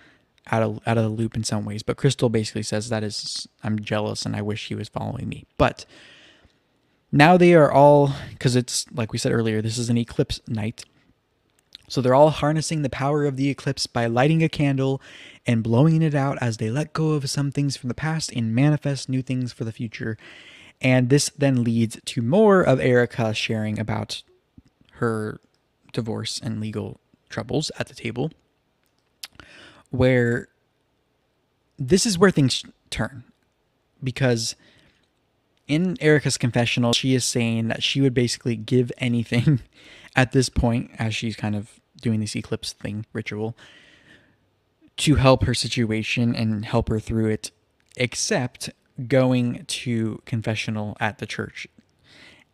out 0.50 0.64
of 0.64 0.80
out 0.88 0.98
of 0.98 1.04
the 1.04 1.10
loop 1.10 1.36
in 1.36 1.44
some 1.44 1.66
ways. 1.66 1.84
But 1.84 1.98
Crystal 1.98 2.30
basically 2.30 2.64
says 2.64 2.90
that 2.90 3.04
is 3.04 3.48
I'm 3.64 3.80
jealous 3.80 4.26
and 4.26 4.36
I 4.36 4.42
wish 4.42 4.68
he 4.68 4.76
was 4.76 4.90
following 4.90 5.30
me. 5.30 5.46
But 5.58 5.86
now 7.12 7.38
they 7.38 7.54
are 7.54 7.72
all 7.72 8.14
because 8.30 8.56
it's 8.56 8.86
like 8.92 9.12
we 9.12 9.20
said 9.20 9.32
earlier, 9.32 9.62
this 9.62 9.78
is 9.78 9.90
an 9.90 9.98
eclipse 9.98 10.40
night. 10.48 10.86
So 11.90 12.02
they're 12.02 12.16
all 12.16 12.32
harnessing 12.32 12.82
the 12.82 12.90
power 12.90 13.26
of 13.26 13.38
the 13.38 13.50
eclipse 13.50 13.88
by 13.88 14.08
lighting 14.08 14.44
a 14.44 14.50
candle 14.50 15.02
and 15.46 15.64
blowing 15.64 16.02
it 16.02 16.16
out 16.16 16.38
as 16.42 16.58
they 16.58 16.70
let 16.70 16.92
go 16.92 17.12
of 17.12 17.30
some 17.30 17.50
things 17.50 17.78
from 17.78 17.88
the 17.88 17.94
past 17.94 18.32
and 18.34 18.54
manifest 18.54 19.08
new 19.08 19.22
things 19.22 19.54
for 19.54 19.64
the 19.64 19.72
future. 19.72 20.18
And 20.82 21.10
this 21.10 21.30
then 21.30 21.64
leads 21.64 21.98
to 22.04 22.22
more 22.22 22.62
of 22.62 22.82
Erika 22.82 23.34
sharing 23.34 23.80
about 23.80 24.22
her 24.96 25.40
divorce 25.94 26.42
and 26.44 26.60
legal 26.60 27.00
troubles 27.30 27.72
at 27.80 27.88
the 27.88 27.96
table 27.96 28.32
where 29.90 30.48
this 31.78 32.06
is 32.06 32.18
where 32.18 32.32
things 32.32 32.64
turn 32.90 33.24
because 34.04 34.56
in 35.68 35.98
Erika's 36.02 36.38
confessional, 36.38 36.94
she 36.94 37.14
is 37.14 37.26
saying 37.26 37.68
that 37.68 37.84
she 37.84 38.02
would 38.02 38.14
basically 38.14 38.56
give 38.56 38.92
anything 38.98 39.60
at 40.16 40.32
this 40.32 40.50
point, 40.50 40.92
as 40.98 41.14
she's 41.14 41.36
kind 41.36 41.56
of 41.56 41.80
doing 42.02 42.20
this 42.20 42.36
eclipse 42.36 42.74
thing 42.74 43.06
ritual, 43.14 43.56
to 44.98 45.16
help 45.16 45.44
her 45.44 45.54
situation 45.54 46.34
and 46.34 46.66
help 46.66 46.90
her 46.90 47.00
through 47.00 47.30
it, 47.30 47.52
except 47.98 48.70
going 49.08 49.64
to 49.66 50.22
confessional 50.26 50.98
at 51.00 51.20
the 51.20 51.26
church. 51.26 51.68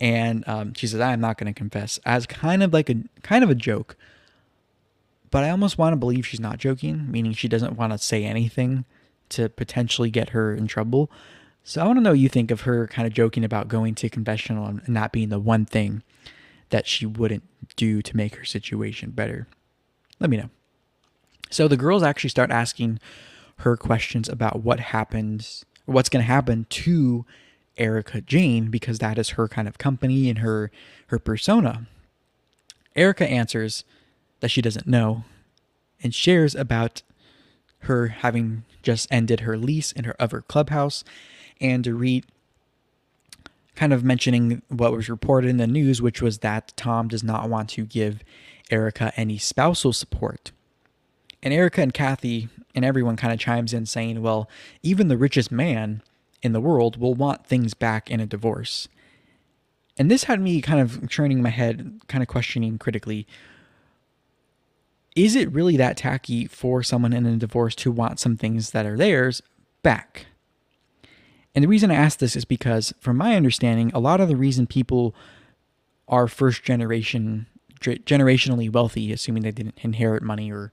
And 0.02 0.46
um, 0.48 0.74
she 0.74 0.88
says, 0.88 1.00
"I'm 1.00 1.22
not 1.22 1.38
going 1.38 1.54
to 1.54 1.58
confess," 1.58 2.00
as 2.06 2.26
kind 2.26 2.64
of 2.64 2.74
like 2.74 2.90
a 2.90 2.96
kind 3.22 3.44
of 3.44 3.50
a 3.50 3.56
joke 3.56 3.96
but 5.34 5.44
I 5.44 5.50
almost 5.50 5.80
want 5.80 5.94
to 5.94 5.98
believe 5.98 6.28
she's 6.28 6.40
not 6.40 6.60
joking, 6.60 7.10
meaning 7.10 7.34
she 7.34 7.48
doesn't 7.48 7.76
want 7.76 7.92
to 7.92 7.98
say 7.98 8.24
anything 8.24 8.86
to 9.30 9.50
potentially 9.50 10.12
get 10.12 10.30
her 10.30 10.54
in 10.54 10.68
trouble. 10.68 11.10
So 11.64 11.82
I 11.82 11.88
want 11.88 11.98
to 11.98 12.04
know 12.04 12.12
what 12.12 12.20
you 12.20 12.30
think 12.30 12.52
of 12.52 12.62
her 12.62 12.86
kind 12.86 13.08
of 13.08 13.16
joking 13.16 13.44
about 13.44 13.68
going 13.68 13.96
to 13.96 14.10
confessional 14.10 14.68
and 14.68 14.88
not 14.88 15.12
being 15.12 15.30
the 15.30 15.40
one 15.40 15.66
thing 15.66 16.04
that 16.70 16.86
she 16.86 17.08
wouldn't 17.08 17.42
do 17.76 18.04
to 18.04 18.16
make 18.16 18.36
her 18.36 18.46
situation 18.46 19.10
better. 19.10 19.48
Let 20.20 20.30
me 20.30 20.38
know. 20.38 20.52
So 21.50 21.68
the 21.68 21.78
girls 21.78 22.04
actually 22.04 22.30
start 22.30 22.52
asking 22.52 23.00
her 23.62 23.76
questions 23.76 24.30
about 24.30 24.62
what 24.62 24.80
happens, 24.82 25.66
what's 25.86 26.10
going 26.10 26.24
to 26.24 26.32
happen 26.32 26.68
to 26.70 27.26
Erika 27.76 28.22
Jayne 28.22 28.70
because 28.70 29.00
that 29.00 29.18
is 29.18 29.32
her 29.32 29.48
kind 29.48 29.68
of 29.68 29.80
company 29.80 30.30
and 30.30 30.38
her 30.38 30.70
her 31.08 31.18
persona. 31.18 31.88
Erika 32.96 33.28
answers 33.28 33.84
that 34.44 34.50
she 34.50 34.62
doesn't 34.62 34.86
know 34.86 35.24
and 36.04 36.14
shares 36.14 36.54
about 36.54 37.02
her 37.84 38.08
having 38.08 38.66
just 38.82 39.08
ended 39.10 39.40
her 39.40 39.58
lease 39.58 39.94
in 39.94 40.04
her 40.04 40.18
other 40.20 40.42
clubhouse 40.42 41.06
and 41.62 41.86
Dorit 41.86 42.26
kind 43.78 43.94
of 43.94 44.04
mentioning 44.04 44.62
what 44.68 44.92
was 44.92 45.08
reported 45.08 45.50
in 45.50 45.56
the 45.56 45.66
news 45.66 46.02
which 46.02 46.22
was 46.22 46.40
that 46.40 46.74
Tom 46.76 47.08
does 47.08 47.24
not 47.24 47.50
want 47.50 47.70
to 47.70 47.86
give 47.86 48.22
Erika 48.70 49.14
any 49.16 49.38
spousal 49.38 49.94
support. 49.94 50.52
And 51.42 51.54
Erika 51.54 51.82
and 51.82 51.94
Kathy 51.94 52.50
and 52.76 52.84
everyone 52.84 53.16
kind 53.16 53.32
of 53.32 53.40
chimes 53.40 53.74
in 53.74 53.86
saying, 53.86 54.22
well, 54.22 54.50
even 54.82 55.08
the 55.08 55.18
richest 55.18 55.54
man 55.54 56.02
in 56.42 56.52
the 56.52 56.60
world 56.60 56.98
will 56.98 57.14
want 57.14 57.48
things 57.48 57.74
back 57.74 58.12
in 58.12 58.20
a 58.20 58.26
divorce. 58.26 58.90
And 59.98 60.12
this 60.12 60.26
had 60.26 60.42
me 60.42 60.60
kind 60.60 60.82
of 60.82 61.10
turning 61.10 61.42
my 61.42 61.50
head, 61.50 62.02
kind 62.10 62.22
of 62.22 62.28
questioning 62.28 62.78
critically 62.78 63.26
is 65.16 65.36
it 65.36 65.52
really 65.52 65.78
that 65.78 65.98
tacky 65.98 66.48
for 66.48 66.84
someone 66.84 67.14
in 67.14 67.26
a 67.26 67.38
divorce 67.38 67.76
to 67.76 67.92
want 67.92 68.20
some 68.20 68.38
things 68.38 68.72
that 68.72 68.86
are 68.86 68.98
theirs 68.98 69.42
back? 69.84 70.28
And 71.56 71.64
the 71.64 71.70
reason 71.70 71.92
I 71.92 71.96
ask 71.96 72.20
this 72.20 72.36
is 72.36 72.46
because, 72.46 72.94
from 73.00 73.18
my 73.18 73.36
understanding, 73.36 73.92
a 73.94 74.00
lot 74.00 74.20
of 74.20 74.28
the 74.28 74.36
reason 74.36 74.66
people 74.66 75.14
are 76.08 76.28
first 76.28 76.64
generation, 76.64 77.46
generationally 77.80 78.72
wealthy, 78.72 79.12
assuming 79.12 79.44
they 79.44 79.52
didn't 79.52 79.78
inherit 79.82 80.24
money 80.24 80.52
or 80.52 80.72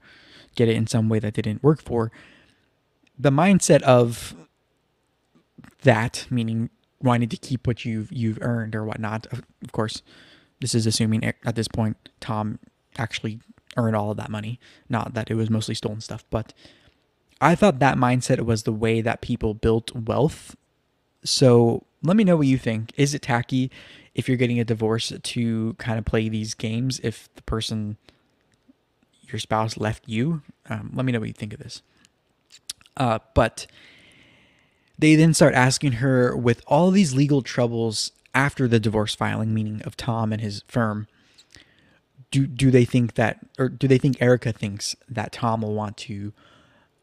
get 0.55 0.67
it 0.67 0.75
in 0.75 0.87
some 0.87 1.07
way 1.07 1.19
that 1.19 1.35
they 1.35 1.41
didn't 1.41 1.63
work 1.63 1.81
for, 1.81 2.11
the 3.17 3.29
mindset 3.29 3.81
of 3.83 4.33
that, 5.83 6.25
meaning 6.29 6.69
wanting 6.99 7.29
to 7.29 7.37
keep 7.37 7.67
what 7.67 7.85
you've 7.85 8.11
you've 8.11 8.39
earned 8.41 8.75
or 8.75 8.83
whatnot. 8.83 9.27
Of 9.31 9.71
course, 9.71 10.01
this 10.59 10.73
is 10.73 10.87
assuming 10.87 11.23
at 11.23 11.55
this 11.55 11.67
point 11.67 11.97
Tom 12.19 12.59
actually 12.97 13.39
earn 13.77 13.95
all 13.95 14.11
of 14.11 14.17
that 14.17 14.29
money. 14.29 14.59
Not 14.89 15.13
that 15.13 15.31
it 15.31 15.35
was 15.35 15.49
mostly 15.49 15.75
stolen 15.75 16.01
stuff, 16.01 16.23
but 16.29 16.53
I 17.39 17.55
thought 17.55 17.79
that 17.79 17.97
mindset 17.97 18.39
was 18.45 18.63
the 18.63 18.71
way 18.71 19.01
that 19.01 19.21
people 19.21 19.53
built 19.53 19.95
wealth. 19.95 20.55
So 21.23 21.85
let 22.03 22.15
me 22.15 22.23
know 22.23 22.37
what 22.37 22.47
you 22.47 22.57
think. 22.57 22.91
Is 22.97 23.13
it 23.13 23.21
tacky 23.21 23.71
if 24.13 24.27
you're 24.27 24.37
getting 24.37 24.59
a 24.59 24.65
divorce 24.65 25.11
to 25.21 25.73
kind 25.73 25.97
of 25.97 26.05
play 26.05 26.29
these 26.29 26.53
games 26.53 26.99
if 27.03 27.33
the 27.35 27.41
person, 27.43 27.97
your 29.27 29.39
spouse, 29.39 29.77
left 29.77 30.03
you? 30.07 30.41
Um, 30.69 30.91
let 30.93 31.05
me 31.05 31.11
know 31.11 31.19
what 31.19 31.29
you 31.29 31.33
think 31.33 31.53
of 31.53 31.59
this. 31.59 31.81
Uh, 32.97 33.19
but 33.33 33.67
they 34.99 35.15
then 35.15 35.33
start 35.33 35.55
asking 35.55 35.93
her 35.93 36.35
with 36.35 36.61
all 36.67 36.91
these 36.91 37.15
legal 37.15 37.41
troubles 37.41 38.11
after 38.35 38.67
the 38.67 38.79
divorce 38.79 39.15
filing, 39.15 39.53
meaning 39.53 39.81
of 39.83 39.97
Tom 39.97 40.31
and 40.31 40.41
his 40.41 40.63
firm 40.67 41.07
do 42.31 42.47
do 42.47 42.71
they 42.71 42.85
think 42.85 43.15
that 43.15 43.39
or 43.59 43.69
do 43.69 43.87
they 43.87 43.97
think 43.97 44.21
Erika 44.21 44.51
thinks 44.51 44.95
that 45.07 45.33
Tom 45.33 45.61
will 45.61 45.73
want 45.73 45.97
to 45.97 46.33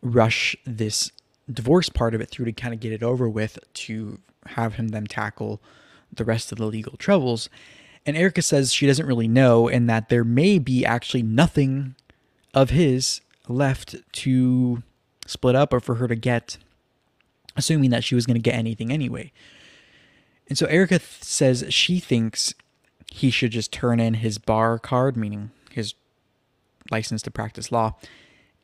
rush 0.02 0.56
this 0.64 1.12
divorce 1.50 1.88
part 1.88 2.14
of 2.14 2.20
it 2.20 2.30
through 2.30 2.46
to 2.46 2.52
kind 2.52 2.74
of 2.74 2.80
get 2.80 2.92
it 2.92 3.02
over 3.02 3.28
with 3.28 3.58
to 3.74 4.18
have 4.46 4.74
him 4.74 4.88
then 4.88 5.06
tackle 5.06 5.60
the 6.12 6.24
rest 6.24 6.50
of 6.50 6.58
the 6.58 6.66
legal 6.66 6.96
troubles? 6.96 7.48
And 8.06 8.16
Erika 8.16 8.42
says 8.42 8.72
she 8.72 8.86
doesn't 8.86 9.06
really 9.06 9.28
know 9.28 9.68
and 9.68 9.88
that 9.90 10.08
there 10.08 10.24
may 10.24 10.58
be 10.58 10.84
actually 10.84 11.22
nothing 11.22 11.94
of 12.54 12.70
his 12.70 13.20
left 13.48 13.96
to 14.12 14.82
split 15.26 15.54
up 15.54 15.72
or 15.72 15.80
for 15.80 15.96
her 15.96 16.08
to 16.08 16.16
get 16.16 16.56
assuming 17.56 17.90
that 17.90 18.04
she 18.04 18.14
was 18.14 18.24
going 18.24 18.36
to 18.36 18.40
get 18.40 18.54
anything 18.54 18.90
anyway. 18.90 19.32
And 20.48 20.56
so 20.56 20.66
Erika 20.66 20.98
th- 20.98 21.22
says 21.22 21.66
she 21.68 21.98
thinks 21.98 22.54
he 23.10 23.30
should 23.30 23.52
just 23.52 23.72
turn 23.72 24.00
in 24.00 24.14
his 24.14 24.38
bar 24.38 24.78
card, 24.78 25.16
meaning 25.16 25.50
his 25.70 25.94
license 26.90 27.22
to 27.22 27.30
practice 27.30 27.72
law, 27.72 27.96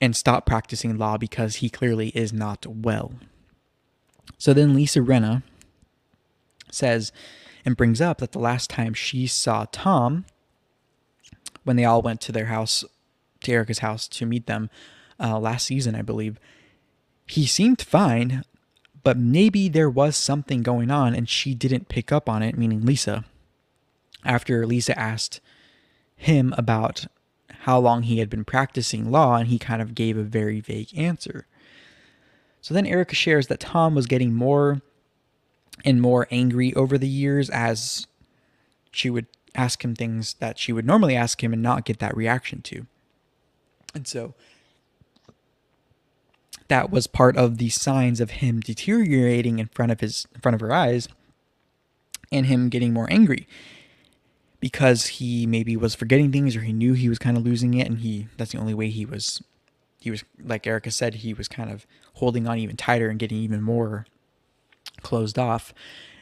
and 0.01 0.15
stop 0.15 0.47
practicing 0.47 0.99
law 0.99 1.17
because 1.17 1.57
he 1.57 1.71
clearly 1.71 2.09
is 2.09 2.33
not 2.33 2.67
well. 2.67 3.15
So 4.39 4.53
then 4.53 4.75
Lisa 4.75 5.01
Rinna 5.01 5.43
says 6.71 7.13
and 7.65 7.77
brings 7.77 8.01
up 8.01 8.19
that 8.19 8.33
the 8.33 8.39
last 8.39 8.69
time 8.69 8.93
she 8.93 9.27
saw 9.27 9.67
Tom, 9.73 10.27
when 11.63 11.77
they 11.77 11.85
all 11.85 12.03
went 12.03 12.21
to 12.23 12.33
their 12.33 12.47
house, 12.47 12.85
to 13.41 13.53
Erika's 13.53 13.79
house 13.79 14.07
to 14.09 14.27
meet 14.27 14.47
them 14.47 14.69
uh, 15.19 15.39
last 15.39 15.67
season, 15.67 15.95
I 15.95 16.03
believe, 16.03 16.39
he 17.27 17.47
seemed 17.47 17.81
fine, 17.81 18.45
but 19.03 19.17
maybe 19.17 19.69
there 19.69 19.89
was 19.89 20.17
something 20.17 20.63
going 20.63 20.91
on 20.91 21.15
and 21.15 21.29
she 21.29 21.55
didn't 21.55 21.89
pick 21.89 22.13
up 22.13 22.29
on 22.29 22.43
it, 22.43 22.59
meaning 22.59 22.85
Lisa. 22.85 23.25
After 24.25 24.67
Lisa 24.67 24.99
asked 24.99 25.41
him 26.17 26.55
about 26.57 27.07
how 27.61 27.79
long 27.79 28.03
he 28.05 28.19
had 28.19 28.31
been 28.31 28.45
practicing 28.45 29.11
law, 29.11 29.37
and 29.37 29.49
he 29.49 29.59
kind 29.59 29.81
of 29.81 29.95
gave 29.95 30.17
a 30.17 30.23
very 30.23 30.61
vague 30.61 30.97
answer. 30.97 31.47
So 32.61 32.75
then 32.75 32.87
Erika 32.87 33.15
shares 33.15 33.49
that 33.49 33.61
Tom 33.61 33.95
was 33.95 34.07
getting 34.07 34.35
more 34.35 34.83
and 35.85 36.01
more 36.01 36.27
angry 36.31 36.73
over 36.75 36.97
the 36.97 37.09
years 37.09 37.51
as 37.51 38.07
she 38.91 39.11
would 39.11 39.27
ask 39.55 39.85
him 39.85 39.95
things 39.95 40.35
that 40.35 40.59
she 40.59 40.73
would 40.73 40.87
normally 40.87 41.17
ask 41.17 41.43
him 41.43 41.53
and 41.53 41.63
not 41.63 41.85
get 41.85 41.99
that 41.99 42.17
reaction 42.17 42.63
to. 42.63 42.87
And 43.95 44.07
so 44.07 44.35
that 46.69 46.91
was 46.91 47.07
part 47.07 47.37
of 47.37 47.59
the 47.59 47.69
signs 47.69 48.21
of 48.21 48.31
him 48.31 48.61
deteriorating 48.61 49.59
in 49.59 49.67
front 49.67 49.93
of 49.93 50.01
his 50.01 50.27
in 50.35 50.41
front 50.41 50.55
of 50.55 50.61
her 50.61 50.73
eyes 50.73 51.09
and 52.33 52.47
him 52.47 52.69
getting 52.69 52.93
more 52.93 53.11
angry 53.11 53.47
because 54.65 55.07
he 55.07 55.47
maybe 55.47 55.77
was 55.77 55.95
forgetting 55.95 56.33
things 56.33 56.57
or 56.57 56.63
he 56.63 56.73
knew 56.73 56.95
he 56.95 57.11
was 57.11 57.19
kind 57.19 57.37
of 57.37 57.45
losing 57.45 57.75
it 57.75 57.87
and 57.87 57.99
he 57.99 58.29
that's 58.39 58.53
the 58.53 58.59
only 58.59 58.73
way 58.73 58.89
he 58.89 59.05
was 59.05 59.43
he 60.01 60.11
was 60.11 60.25
like 60.43 60.67
Erika 60.67 60.91
said 60.91 61.17
he 61.17 61.35
was 61.35 61.49
kind 61.49 61.71
of 61.71 61.87
holding 62.15 62.49
on 62.49 62.57
even 62.57 62.75
tighter 62.75 63.11
and 63.11 63.19
getting 63.19 63.37
even 63.37 63.61
more 63.61 64.07
closed 65.03 65.39
off. 65.39 65.75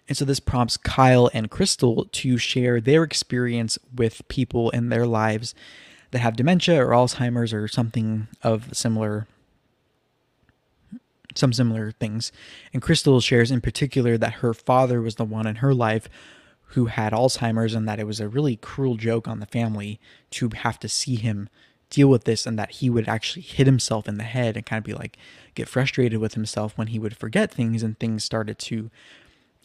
And 0.09 0.16
so 0.16 0.24
this 0.24 0.40
prompts 0.40 0.76
Kyle 0.76 1.30
and 1.32 1.53
Crystal 1.53 2.09
to 2.11 2.36
share 2.36 2.80
their 2.80 3.05
experience 3.05 3.78
with 3.95 4.26
people 4.26 4.70
in 4.70 4.88
their 4.88 5.07
lives 5.07 5.55
that 6.11 6.18
have 6.18 6.34
dementia 6.34 6.84
or 6.84 6.88
Alzheimer's 6.88 7.53
or 7.53 7.68
something 7.68 8.26
of 8.43 8.76
similar 8.76 9.28
some 11.36 11.53
similar 11.53 11.93
things. 11.93 12.32
And 12.72 12.82
Crystal 12.82 13.20
shares 13.20 13.53
in 13.53 13.61
particular 13.61 14.18
that 14.18 14.34
her 14.34 14.53
father 14.53 15.01
was 15.01 15.14
the 15.14 15.24
one 15.24 15.47
in 15.47 15.57
her 15.57 15.72
life 15.72 16.09
who 16.73 16.87
had 16.87 17.12
Alzheimer's 17.12 17.75
and 17.75 17.87
that 17.87 18.01
it 18.01 18.07
was 18.07 18.20
a 18.20 18.29
really 18.29 18.57
cruel 18.57 18.97
joke 18.97 19.29
on 19.29 19.41
the 19.41 19.47
family 19.47 20.01
to 20.31 20.49
have 20.55 20.79
to 20.81 20.89
see 20.89 21.16
him 21.16 21.49
deal 21.91 22.09
with 22.09 22.25
this 22.25 22.47
and 22.47 22.59
that 22.59 22.70
he 22.73 22.89
would 22.89 23.07
actually 23.07 23.43
hit 23.43 23.66
himself 23.66 24.09
in 24.09 24.16
the 24.16 24.25
head 24.25 24.57
and 24.57 24.64
kind 24.64 24.79
of 24.79 24.85
be 24.85 24.95
like 24.95 25.18
get 25.55 25.68
frustrated 25.68 26.18
with 26.18 26.33
himself 26.33 26.77
when 26.79 26.87
he 26.87 26.99
would 26.99 27.14
forget 27.14 27.53
things 27.53 27.83
and 27.83 27.99
things 27.99 28.25
started 28.25 28.59
to 28.59 28.91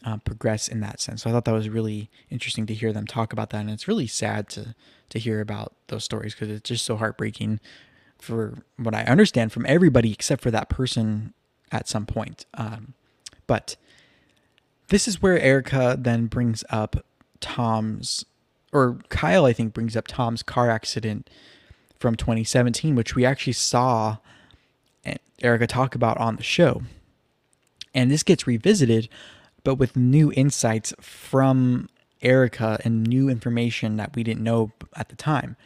uh, 0.04 0.18
progress 0.18 0.68
in 0.68 0.80
that 0.80 1.00
sense. 1.00 1.22
So 1.22 1.30
I 1.30 1.32
thought 1.32 1.46
that 1.46 1.52
was 1.52 1.70
really 1.70 2.10
interesting 2.28 2.66
to 2.66 2.74
hear 2.74 2.92
them 2.92 3.06
talk 3.06 3.32
about 3.32 3.50
that 3.50 3.60
and 3.60 3.70
it's 3.70 3.88
really 3.88 4.06
sad 4.06 4.48
to 4.50 4.74
to 5.08 5.18
hear 5.18 5.40
about 5.40 5.72
those 5.86 6.04
stories 6.04 6.34
because 6.34 6.50
it's 6.50 6.68
just 6.68 6.84
so 6.84 6.96
heartbreaking 6.96 7.58
for 8.18 8.58
what 8.76 8.94
I 8.94 9.04
understand 9.04 9.52
from 9.52 9.64
everybody 9.64 10.12
except 10.12 10.42
for 10.42 10.50
that 10.50 10.68
person 10.68 11.32
at 11.72 11.88
some 11.88 12.04
point. 12.04 12.44
Um, 12.52 12.92
but 13.46 13.76
this 14.88 15.06
is 15.08 15.22
where 15.22 15.38
Erika 15.38 15.96
then 15.98 16.26
brings 16.26 16.64
up 16.70 17.04
Tom's, 17.40 18.24
or 18.72 18.98
Kyle, 19.08 19.44
I 19.44 19.52
think, 19.52 19.72
brings 19.74 19.96
up 19.96 20.06
Tom's 20.08 20.42
car 20.42 20.70
accident 20.70 21.30
from 21.98 22.14
2017, 22.14 22.94
which 22.94 23.14
we 23.14 23.24
actually 23.24 23.52
saw 23.52 24.18
Erika 25.40 25.66
talk 25.66 25.94
about 25.94 26.18
on 26.18 26.36
the 26.36 26.42
show. 26.42 26.82
And 27.94 28.10
this 28.10 28.22
gets 28.22 28.46
revisited, 28.46 29.08
but 29.64 29.76
with 29.76 29.96
new 29.96 30.32
insights 30.32 30.92
from 31.00 31.88
Erika 32.22 32.78
and 32.84 33.04
new 33.04 33.28
information 33.28 33.96
that 33.96 34.14
we 34.16 34.22
didn't 34.22 34.42
know 34.42 34.72
at 34.96 35.08
the 35.08 35.16
time. 35.16 35.56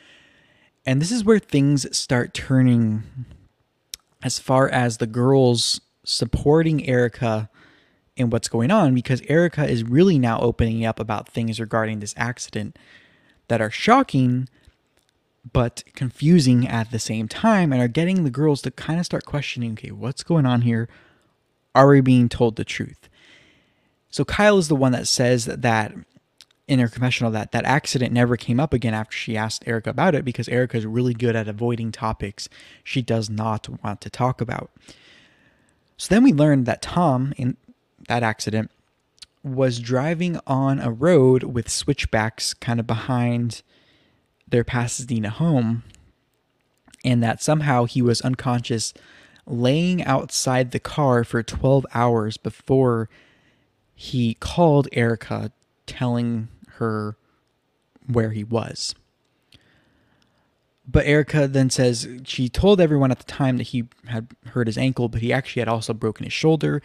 And 0.85 1.01
this 1.01 1.12
is 1.12 1.25
where 1.25 1.39
things 1.39 1.97
start 1.97 2.35
turning 2.35 3.05
as 4.23 4.39
far 4.39 4.68
as 4.68 4.99
the 4.99 5.07
girls 5.07 5.81
supporting 6.05 6.87
Erika 6.87 7.49
in 8.16 8.30
what's 8.30 8.48
going 8.48 8.70
on 8.70 8.94
because 8.94 9.22
Erika 9.28 9.64
is 9.68 9.84
really 9.84 10.18
now 10.18 10.38
opening 10.40 10.84
up 10.84 11.00
about 11.00 11.28
things 11.28 11.58
regarding 11.58 12.00
this 12.00 12.14
accident 12.16 12.78
that 13.48 13.60
are 13.60 13.70
shocking 13.70 14.48
but 15.50 15.82
confusing 15.94 16.68
at 16.68 16.90
the 16.90 16.98
same 16.98 17.26
time 17.26 17.72
and 17.72 17.82
are 17.82 17.88
getting 17.88 18.22
the 18.22 18.30
girls 18.30 18.62
to 18.62 18.70
kind 18.70 19.00
of 19.00 19.06
start 19.06 19.24
questioning 19.24 19.72
okay, 19.72 19.90
what's 19.90 20.22
going 20.22 20.46
on 20.46 20.62
here? 20.62 20.88
Are 21.74 21.88
we 21.88 22.00
being 22.00 22.28
told 22.28 22.56
the 22.56 22.64
truth? 22.64 23.08
So 24.10 24.24
Kyle 24.24 24.58
is 24.58 24.68
the 24.68 24.76
one 24.76 24.92
that 24.92 25.08
says 25.08 25.46
that 25.46 25.92
in 26.68 26.78
her 26.78 26.88
confessional 26.88 27.32
that 27.32 27.52
that 27.52 27.64
accident 27.64 28.12
never 28.12 28.36
came 28.36 28.60
up 28.60 28.72
again 28.72 28.94
after 28.94 29.16
she 29.16 29.36
asked 29.36 29.66
Erika 29.66 29.90
about 29.90 30.14
it 30.14 30.24
because 30.24 30.48
Erika 30.48 30.76
is 30.76 30.86
really 30.86 31.14
good 31.14 31.34
at 31.34 31.48
avoiding 31.48 31.90
topics 31.90 32.48
she 32.84 33.02
does 33.02 33.28
not 33.28 33.68
want 33.82 34.00
to 34.02 34.10
talk 34.10 34.40
about. 34.40 34.70
So 35.96 36.14
then 36.14 36.22
we 36.22 36.32
learned 36.32 36.66
that 36.66 36.82
Tom 36.82 37.32
in 37.36 37.56
that 38.12 38.22
accident 38.22 38.70
was 39.42 39.80
driving 39.80 40.38
on 40.46 40.78
a 40.78 40.90
road 40.90 41.42
with 41.44 41.70
switchbacks 41.70 42.52
kind 42.52 42.78
of 42.78 42.86
behind 42.86 43.62
their 44.46 44.64
Pasadena 44.64 45.30
home, 45.30 45.82
and 47.02 47.22
that 47.22 47.42
somehow 47.42 47.86
he 47.86 48.02
was 48.02 48.20
unconscious 48.20 48.92
laying 49.46 50.04
outside 50.04 50.72
the 50.72 50.78
car 50.78 51.24
for 51.24 51.42
12 51.42 51.86
hours 51.94 52.36
before 52.36 53.08
he 53.94 54.34
called 54.34 54.88
Erika, 54.92 55.50
telling 55.86 56.48
her 56.76 57.16
where 58.06 58.32
he 58.32 58.44
was. 58.44 58.94
But 60.86 61.06
Erika 61.06 61.48
then 61.48 61.70
says 61.70 62.06
she 62.24 62.50
told 62.50 62.78
everyone 62.78 63.10
at 63.10 63.20
the 63.20 63.24
time 63.24 63.56
that 63.56 63.68
he 63.68 63.84
had 64.08 64.28
hurt 64.48 64.66
his 64.66 64.76
ankle, 64.76 65.08
but 65.08 65.22
he 65.22 65.32
actually 65.32 65.60
had 65.60 65.68
also 65.68 65.94
broken 65.94 66.24
his 66.24 66.32
shoulder 66.34 66.82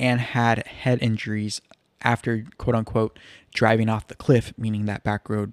and 0.00 0.20
had 0.20 0.66
head 0.66 0.98
injuries 1.02 1.60
after 2.02 2.44
quote 2.58 2.74
unquote 2.74 3.18
driving 3.54 3.88
off 3.88 4.08
the 4.08 4.14
cliff, 4.14 4.52
meaning 4.56 4.86
that 4.86 5.04
back 5.04 5.28
road 5.28 5.52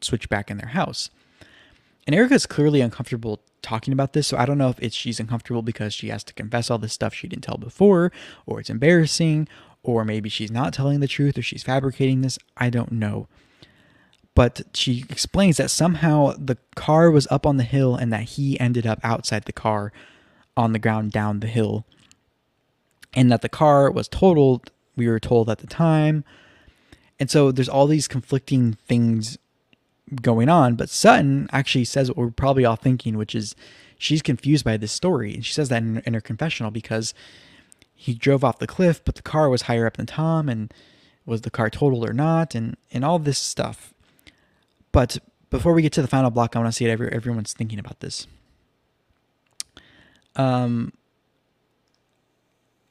switchback 0.00 0.50
in 0.50 0.58
their 0.58 0.68
house. 0.68 1.10
And 2.06 2.14
Erika's 2.14 2.46
clearly 2.46 2.80
uncomfortable 2.80 3.40
talking 3.60 3.92
about 3.92 4.12
this, 4.12 4.26
so 4.26 4.36
I 4.38 4.46
don't 4.46 4.56
know 4.56 4.70
if 4.70 4.78
it's 4.80 4.94
she's 4.94 5.20
uncomfortable 5.20 5.62
because 5.62 5.92
she 5.92 6.08
has 6.08 6.24
to 6.24 6.32
confess 6.32 6.70
all 6.70 6.78
this 6.78 6.92
stuff 6.92 7.12
she 7.12 7.28
didn't 7.28 7.44
tell 7.44 7.58
before, 7.58 8.12
or 8.46 8.60
it's 8.60 8.70
embarrassing, 8.70 9.48
or 9.82 10.04
maybe 10.04 10.28
she's 10.28 10.50
not 10.50 10.72
telling 10.72 11.00
the 11.00 11.08
truth, 11.08 11.36
or 11.36 11.42
she's 11.42 11.62
fabricating 11.62 12.22
this. 12.22 12.38
I 12.56 12.70
don't 12.70 12.92
know. 12.92 13.28
But 14.34 14.62
she 14.72 15.04
explains 15.10 15.56
that 15.56 15.70
somehow 15.70 16.34
the 16.38 16.56
car 16.76 17.10
was 17.10 17.26
up 17.30 17.44
on 17.44 17.56
the 17.56 17.64
hill 17.64 17.96
and 17.96 18.12
that 18.12 18.22
he 18.22 18.58
ended 18.60 18.86
up 18.86 19.00
outside 19.02 19.44
the 19.44 19.52
car 19.52 19.92
on 20.56 20.72
the 20.72 20.78
ground 20.78 21.10
down 21.10 21.40
the 21.40 21.48
hill 21.48 21.84
and 23.18 23.32
that 23.32 23.42
the 23.42 23.48
car 23.48 23.90
was 23.90 24.06
totaled, 24.06 24.70
we 24.94 25.08
were 25.08 25.18
told 25.18 25.50
at 25.50 25.58
the 25.58 25.66
time. 25.66 26.22
And 27.18 27.28
so 27.28 27.50
there's 27.50 27.68
all 27.68 27.88
these 27.88 28.06
conflicting 28.06 28.74
things 28.74 29.38
going 30.22 30.48
on. 30.48 30.76
But 30.76 30.88
Sutton 30.88 31.48
actually 31.50 31.84
says 31.84 32.08
what 32.08 32.16
we're 32.16 32.30
probably 32.30 32.64
all 32.64 32.76
thinking, 32.76 33.18
which 33.18 33.34
is 33.34 33.56
she's 33.98 34.22
confused 34.22 34.64
by 34.64 34.76
this 34.76 34.92
story. 34.92 35.34
And 35.34 35.44
she 35.44 35.52
says 35.52 35.68
that 35.68 35.82
in, 35.82 36.00
in 36.06 36.14
her 36.14 36.20
confessional 36.20 36.70
because 36.70 37.12
he 37.92 38.14
drove 38.14 38.44
off 38.44 38.60
the 38.60 38.68
cliff, 38.68 39.04
but 39.04 39.16
the 39.16 39.22
car 39.22 39.48
was 39.48 39.62
higher 39.62 39.88
up 39.88 39.96
than 39.96 40.06
Tom. 40.06 40.48
And 40.48 40.72
was 41.26 41.40
the 41.40 41.50
car 41.50 41.70
totaled 41.70 42.08
or 42.08 42.12
not? 42.12 42.54
And, 42.54 42.76
and 42.92 43.04
all 43.04 43.18
this 43.18 43.38
stuff. 43.40 43.92
But 44.92 45.18
before 45.50 45.72
we 45.72 45.82
get 45.82 45.92
to 45.94 46.02
the 46.02 46.06
final 46.06 46.30
block, 46.30 46.54
I 46.54 46.60
want 46.60 46.68
to 46.68 46.76
see 46.76 46.84
if 46.84 47.00
everyone's 47.00 47.52
thinking 47.52 47.80
about 47.80 47.98
this. 47.98 48.28
Um, 50.36 50.92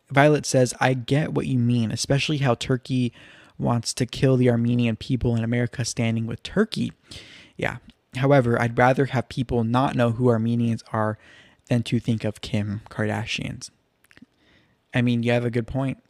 Violet 0.09 0.45
says, 0.45 0.73
I 0.79 0.93
get 0.93 1.33
what 1.33 1.47
you 1.47 1.57
mean, 1.57 1.91
especially 1.91 2.37
how 2.37 2.55
Turkey 2.55 3.13
wants 3.57 3.93
to 3.95 4.05
kill 4.05 4.37
the 4.37 4.49
Armenian 4.49 4.95
people 4.95 5.35
in 5.35 5.43
America 5.43 5.83
standing 5.83 6.27
with 6.27 6.43
Turkey. 6.43 6.93
Yeah. 7.57 7.77
However, 8.15 8.61
I'd 8.61 8.77
rather 8.77 9.05
have 9.05 9.29
people 9.29 9.63
not 9.63 9.95
know 9.95 10.11
who 10.11 10.29
Armenians 10.29 10.83
are 10.93 11.17
than 11.67 11.83
to 11.83 11.99
think 11.99 12.23
of 12.23 12.41
Kim 12.41 12.81
Kardashians. 12.89 13.69
I 14.93 15.01
mean, 15.01 15.23
you 15.23 15.31
have 15.31 15.45
a 15.45 15.49
good 15.49 15.67
point. 15.67 16.01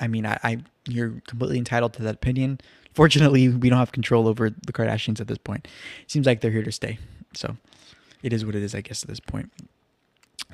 I 0.00 0.08
mean, 0.08 0.26
I, 0.26 0.38
I 0.44 0.58
you're 0.86 1.22
completely 1.26 1.58
entitled 1.58 1.94
to 1.94 2.02
that 2.02 2.16
opinion. 2.16 2.60
Fortunately, 2.94 3.48
we 3.48 3.68
don't 3.68 3.78
have 3.78 3.92
control 3.92 4.28
over 4.28 4.50
the 4.50 4.72
Kardashians 4.72 5.20
at 5.20 5.28
this 5.28 5.38
point. 5.38 5.66
It 6.02 6.10
seems 6.10 6.26
like 6.26 6.40
they're 6.40 6.50
here 6.50 6.62
to 6.62 6.72
stay. 6.72 6.98
So 7.34 7.56
it 8.22 8.32
is 8.32 8.44
what 8.44 8.54
it 8.54 8.62
is, 8.62 8.74
I 8.74 8.80
guess, 8.80 9.02
at 9.02 9.08
this 9.08 9.20
point. 9.20 9.52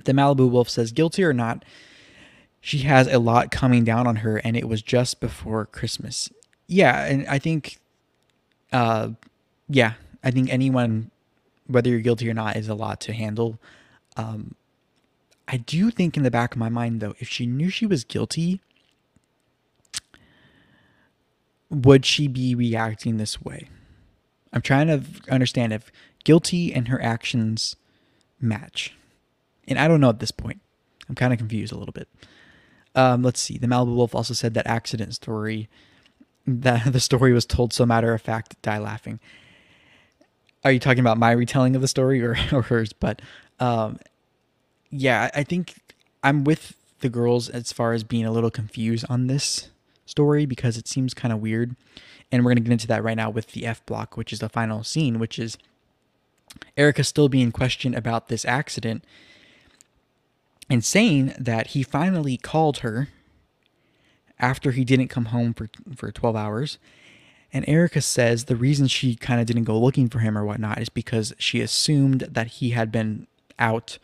The 0.04 0.12
Malibu 0.12 0.50
Wolf 0.50 0.68
says, 0.68 0.92
guilty 0.92 1.22
or 1.22 1.32
not, 1.32 1.64
she 2.64 2.78
has 2.78 3.08
a 3.08 3.18
lot 3.18 3.50
coming 3.50 3.82
down 3.82 4.06
on 4.06 4.16
her, 4.16 4.36
and 4.38 4.56
it 4.56 4.68
was 4.68 4.82
just 4.82 5.18
before 5.18 5.66
Christmas. 5.66 6.30
Yeah, 6.68 7.04
and 7.04 7.26
I 7.26 7.40
think, 7.40 7.80
uh, 8.72 9.10
yeah, 9.68 9.94
I 10.22 10.30
think 10.30 10.48
anyone, 10.48 11.10
whether 11.66 11.90
you're 11.90 11.98
guilty 11.98 12.30
or 12.30 12.34
not, 12.34 12.56
is 12.56 12.68
a 12.68 12.74
lot 12.74 13.00
to 13.00 13.12
handle. 13.12 13.58
Um, 14.16 14.54
I 15.48 15.56
do 15.56 15.90
think 15.90 16.16
in 16.16 16.22
the 16.22 16.30
back 16.30 16.54
of 16.54 16.58
my 16.58 16.68
mind, 16.68 17.00
though, 17.00 17.16
if 17.18 17.28
she 17.28 17.46
knew 17.46 17.68
she 17.68 17.84
was 17.84 18.04
guilty, 18.04 18.60
would 21.68 22.06
she 22.06 22.28
be 22.28 22.54
reacting 22.54 23.16
this 23.16 23.42
way? 23.42 23.68
I'm 24.52 24.62
trying 24.62 24.86
to 24.86 25.02
understand 25.28 25.72
if 25.72 25.90
guilty 26.22 26.72
and 26.72 26.86
her 26.86 27.02
actions 27.02 27.74
match. 28.40 28.94
And 29.66 29.80
I 29.80 29.88
don't 29.88 30.00
know 30.00 30.10
at 30.10 30.20
this 30.20 30.30
point. 30.30 30.60
I'm 31.08 31.16
kind 31.16 31.32
of 31.32 31.40
confused 31.40 31.72
a 31.72 31.76
little 31.76 31.92
bit. 31.92 32.08
Um, 32.94 33.22
let's 33.22 33.40
see. 33.40 33.58
The 33.58 33.66
Malibu 33.66 33.94
Wolf 33.94 34.14
also 34.14 34.34
said 34.34 34.54
that 34.54 34.66
accident 34.66 35.14
story, 35.14 35.68
that 36.46 36.84
the 36.92 37.00
story 37.00 37.32
was 37.32 37.46
told 37.46 37.72
so 37.72 37.86
matter 37.86 38.12
of 38.14 38.22
fact, 38.22 38.60
die 38.62 38.78
laughing. 38.78 39.20
Are 40.64 40.70
you 40.70 40.78
talking 40.78 41.00
about 41.00 41.18
my 41.18 41.32
retelling 41.32 41.74
of 41.74 41.82
the 41.82 41.88
story 41.88 42.22
or, 42.22 42.36
or 42.52 42.62
hers? 42.62 42.92
But 42.92 43.20
um, 43.58 43.98
yeah, 44.90 45.30
I 45.34 45.42
think 45.42 45.74
I'm 46.22 46.44
with 46.44 46.76
the 47.00 47.08
girls 47.08 47.48
as 47.48 47.72
far 47.72 47.92
as 47.92 48.04
being 48.04 48.24
a 48.24 48.32
little 48.32 48.50
confused 48.50 49.04
on 49.08 49.26
this 49.26 49.70
story 50.06 50.46
because 50.46 50.76
it 50.76 50.86
seems 50.86 51.14
kind 51.14 51.32
of 51.32 51.40
weird. 51.40 51.74
And 52.30 52.44
we're 52.44 52.50
going 52.50 52.62
to 52.62 52.62
get 52.62 52.72
into 52.72 52.86
that 52.86 53.02
right 53.02 53.16
now 53.16 53.28
with 53.28 53.48
the 53.48 53.66
F 53.66 53.84
block, 53.84 54.16
which 54.16 54.32
is 54.32 54.38
the 54.38 54.48
final 54.48 54.82
scene, 54.84 55.18
which 55.18 55.38
is 55.38 55.58
Erika 56.76 57.04
still 57.04 57.28
being 57.28 57.52
questioned 57.52 57.94
about 57.94 58.28
this 58.28 58.44
accident 58.44 59.04
and 60.72 60.82
saying 60.82 61.34
that 61.38 61.68
he 61.68 61.82
finally 61.82 62.38
called 62.38 62.78
her 62.78 63.08
after 64.38 64.70
he 64.70 64.86
didn't 64.86 65.08
come 65.08 65.26
home 65.26 65.52
for, 65.52 65.68
for 65.94 66.10
12 66.10 66.34
hours. 66.34 66.78
And 67.52 67.62
Erika 67.68 68.00
says 68.00 68.46
the 68.46 68.56
reason 68.56 68.86
she 68.86 69.14
kind 69.14 69.38
of 69.38 69.46
didn't 69.46 69.64
go 69.64 69.78
looking 69.78 70.08
for 70.08 70.20
him 70.20 70.36
or 70.36 70.46
whatnot 70.46 70.80
is 70.80 70.88
because 70.88 71.34
she 71.36 71.60
assumed 71.60 72.20
that 72.22 72.46
he 72.46 72.70
had 72.70 72.90
been 72.90 73.26
out 73.58 73.98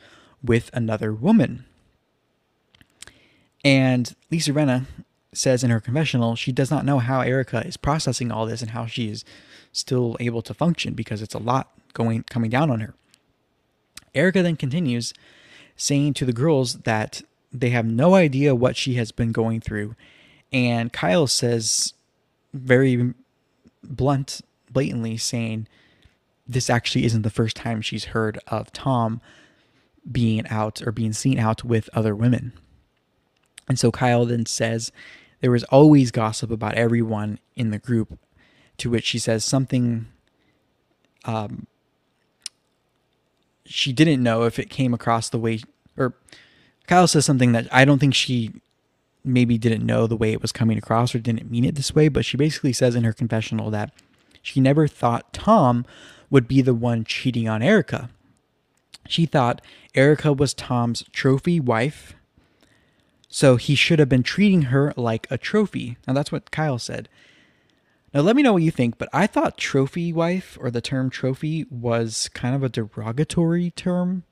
with 0.45 0.69
another 0.75 1.11
woman. 1.15 1.65
And 3.65 4.15
Lisa 4.31 4.53
Rinna 4.53 4.85
says 5.33 5.65
in 5.65 5.71
her 5.71 5.81
confessional 5.81 6.37
she 6.37 6.53
does 6.53 6.71
not 6.71 6.85
know 6.85 6.99
how 6.99 7.23
Erika 7.23 7.67
is 7.67 7.79
processing 7.79 8.31
all 8.31 8.45
this 8.45 8.61
and 8.61 8.73
how 8.73 8.85
she 8.85 9.09
is 9.09 9.25
still 9.73 10.19
able 10.21 10.43
to 10.43 10.53
function 10.53 10.93
because 10.93 11.23
it's 11.23 11.35
a 11.35 11.39
lot 11.39 11.71
going 11.95 12.25
coming 12.25 12.51
down 12.51 12.71
on 12.71 12.81
her. 12.81 12.93
Erika 14.15 14.43
then 14.43 14.57
continues 14.57 15.15
saying 15.79 16.13
to 16.13 16.27
the 16.27 16.33
girls 16.35 16.75
that 16.81 17.23
they 17.51 17.71
have 17.71 17.87
no 17.87 18.15
idea 18.15 18.55
what 18.55 18.77
she 18.77 18.95
has 18.95 19.11
been 19.11 19.33
going 19.33 19.61
through 19.61 19.97
and 20.53 20.93
Kyle 20.93 21.27
says 21.27 21.95
very 22.53 23.15
blunt 23.83 24.41
blatantly 24.71 25.17
saying 25.17 25.67
this 26.47 26.71
actually 26.71 27.05
isn't 27.05 27.23
the 27.23 27.31
first 27.31 27.57
time 27.57 27.83
she's 27.83 28.07
heard 28.07 28.39
of 28.49 28.73
Tom 28.73 29.21
being 30.11 30.47
out 30.49 30.81
or 30.87 30.93
being 30.93 31.13
seen 31.13 31.39
out 31.39 31.63
with 31.63 31.91
other 31.93 32.15
women. 32.15 32.53
And 33.69 33.79
so 33.79 33.91
Kyle 33.91 34.25
then 34.25 34.47
says 34.47 34.91
there 35.41 35.51
was 35.51 35.65
always 35.65 36.11
gossip 36.11 36.51
about 36.51 36.75
everyone 36.75 37.39
in 37.55 37.71
the 37.71 37.79
group, 37.79 38.19
to 38.79 38.89
which 38.89 39.05
she 39.05 39.19
says 39.19 39.45
something 39.45 40.07
um, 41.27 41.67
she 43.69 43.93
didn't 43.93 44.23
know 44.23 44.45
if 44.45 44.59
it 44.59 44.71
came 44.71 44.95
across 44.95 45.29
the 45.29 45.39
way, 45.39 45.61
or 45.97 46.15
Kyle 46.87 47.07
says 47.07 47.25
something 47.25 47.53
that 47.53 47.69
I 47.73 47.85
don't 47.85 47.99
think 47.99 48.15
she 48.15 48.53
maybe 49.25 49.59
didn't 49.59 49.85
know 49.85 50.07
the 50.07 50.17
way 50.17 50.33
it 50.33 50.43
was 50.43 50.53
coming 50.53 50.79
across 50.79 51.15
or 51.15 51.19
didn't 51.19 51.51
mean 51.51 51.65
it 51.65 51.75
this 51.75 51.95
way, 51.95 52.09
but 52.09 52.25
she 52.25 52.37
basically 52.37 52.73
says 52.73 52.95
in 52.95 53.05
her 53.05 53.13
confessional 53.13 53.71
that 53.71 53.93
she 54.41 54.61
never 54.61 54.89
thought 54.89 55.33
Tom 55.33 55.85
would 56.31 56.49
be 56.49 56.63
the 56.63 56.75
one 56.75 57.05
cheating 57.05 57.49
on 57.49 57.63
Erika. 57.63 58.11
She 59.07 59.27
thought 59.27 59.61
Erika 59.95 60.33
was 60.33 60.55
Tom's 60.55 61.05
trophy 61.13 61.61
wife 61.61 62.15
so 63.29 63.57
he 63.57 63.75
should 63.75 63.99
have 63.99 64.09
been 64.09 64.23
treating 64.23 64.63
her 64.63 64.93
like 64.97 65.27
a 65.31 65.39
trophy. 65.39 65.97
Now 66.07 66.15
that's 66.15 66.33
what 66.33 66.51
Kyle 66.51 66.79
said. 66.79 67.09
Now 68.15 68.21
let 68.21 68.37
me 68.37 68.43
know 68.43 68.55
what 68.55 68.63
you 68.63 68.71
think, 68.71 68.97
but 68.97 69.09
I 69.13 69.27
thought 69.27 69.59
trophy 69.59 70.13
wife 70.13 70.57
or 70.61 70.71
the 70.71 70.81
term 70.81 71.11
trophy 71.11 71.67
was 71.71 72.29
kind 72.33 72.55
of 72.55 72.63
a 72.63 72.69
derogatory 72.69 73.71
term 73.73 74.25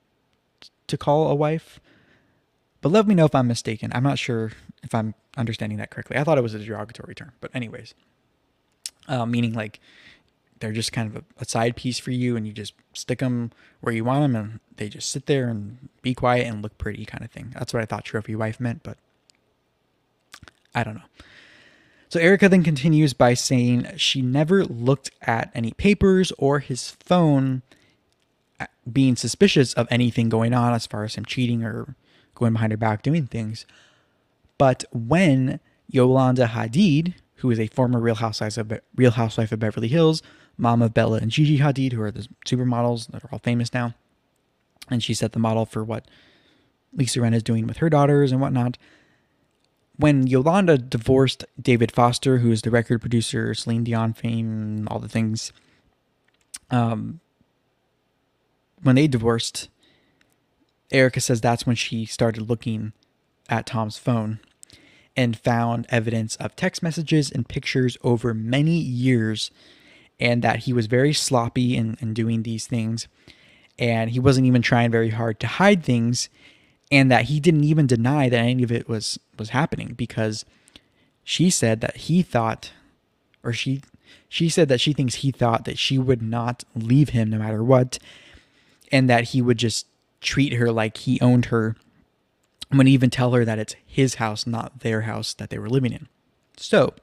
to 0.87 0.97
call 0.97 1.29
a 1.29 1.35
wife. 1.35 1.79
But 2.81 2.91
let 2.91 3.07
me 3.07 3.15
know 3.15 3.25
if 3.25 3.35
I'm 3.35 3.47
mistaken. 3.47 3.91
I'm 3.93 4.03
not 4.03 4.19
sure 4.19 4.51
if 4.83 4.95
I'm 4.95 5.13
understanding 5.35 5.77
that 5.77 5.91
correctly. 5.91 6.17
I 6.17 6.23
thought 6.23 6.37
it 6.37 6.43
was 6.43 6.53
a 6.53 6.59
derogatory 6.59 7.15
term, 7.15 7.33
but 7.39 7.51
anyways, 7.53 7.93
uh, 9.07 9.25
meaning 9.25 9.53
like 9.53 9.79
they're 10.59 10.71
just 10.71 10.91
kind 10.91 11.09
of 11.09 11.23
a, 11.23 11.41
a, 11.41 11.45
side 11.45 11.75
piece 11.75 11.99
for 11.99 12.11
you, 12.11 12.35
and 12.35 12.47
you 12.47 12.53
just 12.53 12.73
stick 12.93 13.19
them 13.19 13.51
where 13.81 13.93
you 13.93 14.03
want 14.03 14.21
them, 14.21 14.35
and 14.35 14.59
they 14.77 14.89
just 14.89 15.09
sit 15.09 15.27
there 15.27 15.49
and 15.49 15.89
be 16.01 16.13
quiet 16.13 16.47
and 16.47 16.61
look 16.61 16.77
pretty, 16.77 17.05
kind 17.05 17.23
of 17.23 17.31
thing. 17.31 17.53
That's 17.53 17.73
what 17.73 17.81
I 17.81 17.85
thought 17.85 18.05
trophy 18.05 18.35
wife 18.35 18.59
meant, 18.59 18.81
but 18.83 18.97
I 20.73 20.83
don't 20.83 20.95
know. 20.95 21.01
So 22.09 22.19
Erika 22.19 22.47
then 22.47 22.63
continues 22.63 23.13
by 23.13 23.33
saying 23.33 23.87
she 23.97 24.21
never 24.21 24.63
looked 24.63 25.11
at 25.21 25.51
any 25.53 25.71
papers 25.71 26.31
or 26.37 26.59
his 26.59 26.91
phone, 26.91 27.63
uh, 28.59 28.67
being 28.91 29.15
suspicious 29.15 29.73
of 29.73 29.87
anything 29.91 30.29
going 30.29 30.53
on 30.53 30.73
as 30.73 30.87
far 30.87 31.03
as 31.03 31.15
him 31.15 31.25
cheating 31.25 31.63
or 31.63 31.95
going 32.33 32.53
behind 32.53 32.71
her 32.71 32.77
back 32.77 33.01
doing 33.03 33.27
things. 33.27 33.65
But 34.57 34.85
when 34.91 35.59
Yolanda 35.89 36.47
Hadid, 36.47 37.15
who 37.35 37.51
is 37.51 37.59
a 37.59 37.67
former 37.67 37.99
Real 37.99 38.15
Housewife 38.15 38.57
of, 38.57 38.71
Real 38.95 39.11
Housewife 39.11 39.51
of 39.51 39.59
Beverly 39.59 39.89
Hills, 39.89 40.23
mom 40.57 40.81
of 40.81 40.93
Bella 40.93 41.17
and 41.17 41.29
Gigi 41.29 41.59
Hadid, 41.59 41.91
who 41.91 42.01
are 42.01 42.11
the 42.11 42.27
supermodels 42.45 43.11
that 43.11 43.23
are 43.23 43.29
all 43.31 43.39
famous 43.39 43.73
now. 43.73 43.93
And 44.89 45.03
she 45.03 45.13
set 45.13 45.33
the 45.33 45.39
model 45.39 45.65
for 45.65 45.83
what 45.83 46.07
Lisa 46.93 47.19
Rinna 47.19 47.35
is 47.35 47.43
doing 47.43 47.67
with 47.67 47.77
her 47.77 47.89
daughters 47.89 48.31
and 48.31 48.39
whatnot. 48.39 48.77
When 49.97 50.27
Yolanda 50.27 50.77
divorced 50.77 51.43
David 51.59 51.91
Foster, 51.91 52.37
who 52.37 52.51
is 52.51 52.61
the 52.61 52.71
record 52.71 53.01
producer, 53.01 53.53
Celine 53.53 53.83
Dion 53.83 54.13
fame, 54.13 54.87
all 54.89 54.99
the 54.99 55.09
things, 55.09 55.51
um, 56.69 57.19
when 58.83 58.95
they 58.95 59.07
divorced, 59.07 59.69
Erika 60.91 61.19
says 61.19 61.41
that's 61.41 61.65
when 61.65 61.75
she 61.75 62.05
started 62.05 62.47
looking 62.47 62.93
at 63.49 63.65
Tom's 63.65 63.97
phone 63.97 64.39
and 65.15 65.37
found 65.37 65.87
evidence 65.89 66.35
of 66.35 66.55
text 66.55 66.83
messages 66.83 67.31
and 67.31 67.49
pictures 67.49 67.97
over 68.03 68.33
many 68.33 68.77
years 68.77 69.49
and 70.19 70.43
that 70.43 70.59
he 70.59 70.73
was 70.73 70.85
very 70.85 71.13
sloppy 71.13 71.75
in, 71.75 71.97
in 71.99 72.13
doing 72.13 72.43
these 72.43 72.67
things. 72.67 73.07
And 73.79 74.11
he 74.11 74.19
wasn't 74.19 74.47
even 74.47 74.61
trying 74.61 74.91
very 74.91 75.09
hard 75.09 75.39
to 75.39 75.47
hide 75.47 75.83
things 75.83 76.29
and 76.91 77.11
that 77.11 77.25
he 77.25 77.39
didn't 77.39 77.63
even 77.63 77.87
deny 77.87 78.29
that 78.29 78.39
any 78.39 78.63
of 78.63 78.71
it 78.71 78.87
was 78.87 79.19
was 79.37 79.49
happening 79.49 79.93
because 79.93 80.45
she 81.23 81.49
said 81.49 81.81
that 81.81 81.97
he 81.97 82.21
thought 82.21 82.71
or 83.43 83.53
she 83.53 83.81
she 84.29 84.49
said 84.49 84.69
that 84.69 84.81
she 84.81 84.93
thinks 84.93 85.15
he 85.15 85.31
thought 85.31 85.65
that 85.65 85.77
she 85.77 85.97
would 85.97 86.21
not 86.21 86.63
leave 86.75 87.09
him 87.09 87.29
no 87.29 87.37
matter 87.37 87.63
what 87.63 87.99
and 88.91 89.09
that 89.09 89.25
he 89.25 89.41
would 89.41 89.57
just 89.57 89.85
treat 90.21 90.53
her 90.53 90.71
like 90.71 90.97
he 90.97 91.19
owned 91.21 91.45
her. 91.45 91.75
And 92.69 92.87
even 92.87 93.09
tell 93.09 93.31
her 93.31 93.45
that 93.45 93.59
it's 93.59 93.75
his 93.85 94.15
house 94.15 94.45
not 94.45 94.81
their 94.81 95.01
house 95.01 95.33
that 95.35 95.49
they 95.49 95.57
were 95.57 95.69
living 95.69 95.93
in. 95.93 96.07
So 96.57 96.93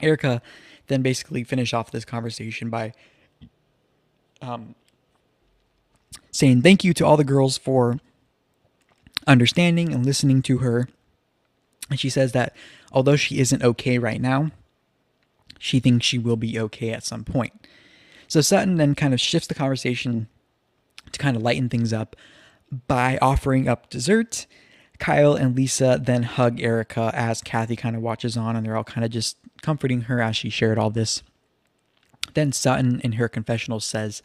erika 0.00 0.40
then 0.86 1.02
basically 1.02 1.42
finish 1.44 1.74
off 1.74 1.90
this 1.90 2.04
conversation 2.04 2.70
by 2.70 2.92
um, 4.40 4.74
saying 6.30 6.62
thank 6.62 6.84
you 6.84 6.94
to 6.94 7.04
all 7.04 7.16
the 7.16 7.24
girls 7.24 7.58
for 7.58 7.98
understanding 9.26 9.92
and 9.92 10.04
listening 10.04 10.42
to 10.42 10.58
her. 10.58 10.88
And 11.88 11.98
she 11.98 12.10
says 12.10 12.32
that 12.32 12.54
although 12.92 13.16
she 13.16 13.38
isn't 13.40 13.62
okay 13.62 13.98
right 13.98 14.20
now, 14.20 14.50
she 15.58 15.80
thinks 15.80 16.06
she 16.06 16.18
will 16.18 16.36
be 16.36 16.58
okay 16.58 16.90
at 16.90 17.04
some 17.04 17.24
point. 17.24 17.66
So 18.28 18.40
Sutton 18.40 18.76
then 18.76 18.94
kind 18.94 19.12
of 19.12 19.20
shifts 19.20 19.48
the 19.48 19.54
conversation 19.54 20.28
to 21.12 21.18
kind 21.18 21.36
of 21.36 21.42
lighten 21.42 21.68
things 21.68 21.92
up 21.92 22.16
by 22.86 23.18
offering 23.20 23.68
up 23.68 23.90
dessert. 23.90 24.46
Kyle 24.98 25.34
and 25.34 25.56
Lisa 25.56 25.98
then 26.00 26.22
hug 26.22 26.60
Erika 26.60 27.10
as 27.14 27.42
Kathy 27.42 27.74
kind 27.74 27.96
of 27.96 28.02
watches 28.02 28.36
on, 28.36 28.54
and 28.54 28.64
they're 28.64 28.76
all 28.76 28.84
kind 28.84 29.04
of 29.04 29.10
just 29.10 29.36
comforting 29.62 30.02
her 30.02 30.20
as 30.20 30.36
she 30.36 30.50
shared 30.50 30.78
all 30.78 30.90
this. 30.90 31.22
Then 32.34 32.52
Sutton, 32.52 33.00
in 33.00 33.12
her 33.12 33.28
confessional, 33.28 33.80
says 33.80 34.22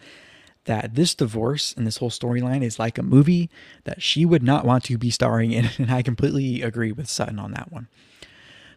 that 0.65 0.95
this 0.95 1.15
divorce 1.15 1.73
and 1.77 1.87
this 1.87 1.97
whole 1.97 2.09
storyline 2.09 2.63
is 2.63 2.77
like 2.77 2.97
a 2.97 3.03
movie 3.03 3.49
that 3.83 4.01
she 4.01 4.25
would 4.25 4.43
not 4.43 4.65
want 4.65 4.83
to 4.85 4.97
be 4.97 5.09
starring 5.09 5.51
in. 5.51 5.69
And 5.77 5.91
I 5.91 6.01
completely 6.01 6.61
agree 6.61 6.91
with 6.91 7.09
Sutton 7.09 7.39
on 7.39 7.51
that 7.51 7.71
one. 7.71 7.87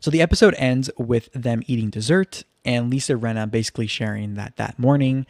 So 0.01 0.11
the 0.11 0.23
episode 0.23 0.55
ends 0.55 0.91
with 0.97 1.31
them 1.33 1.63
eating 1.67 1.91
dessert 1.91 2.45
and 2.65 2.91
Lisa 2.91 3.15
Rinna 3.15 3.51
basically 3.51 3.87
sharing 3.87 4.35
that 4.35 4.57
that 4.57 4.79
morning 4.79 5.27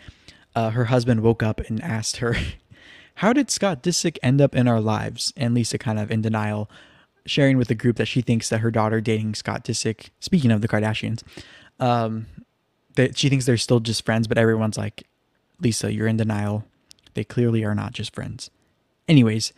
uh, 0.54 0.70
her 0.70 0.86
husband 0.86 1.22
woke 1.22 1.42
up 1.42 1.60
and 1.60 1.82
asked 1.82 2.18
her, 2.18 2.36
How 3.16 3.32
did 3.32 3.50
Scott 3.50 3.82
Disick 3.82 4.16
end 4.22 4.40
up 4.40 4.54
in 4.54 4.68
our 4.68 4.80
lives? 4.80 5.32
And 5.36 5.54
Lisa, 5.54 5.76
kind 5.76 5.98
of 5.98 6.10
in 6.10 6.22
denial, 6.22 6.70
sharing 7.26 7.56
with 7.56 7.66
the 7.68 7.74
group 7.74 7.96
that 7.96 8.06
she 8.06 8.20
thinks 8.20 8.48
that 8.48 8.58
her 8.58 8.70
daughter 8.70 9.00
dating 9.00 9.34
Scott 9.34 9.64
Disick, 9.64 10.10
speaking 10.20 10.52
of 10.52 10.60
the 10.60 10.68
Kardashians, 10.68 11.22
um, 11.80 12.26
that 12.94 13.18
she 13.18 13.28
thinks 13.28 13.44
they're 13.44 13.56
still 13.56 13.80
just 13.80 14.04
friends, 14.04 14.28
but 14.28 14.38
everyone's 14.38 14.78
like, 14.78 15.07
Lisa, 15.60 15.92
you're 15.92 16.06
in 16.06 16.16
denial. 16.16 16.64
They 17.14 17.24
clearly 17.24 17.64
are 17.64 17.74
not 17.74 17.92
just 17.92 18.14
friends. 18.14 18.50
Anyways, 19.08 19.52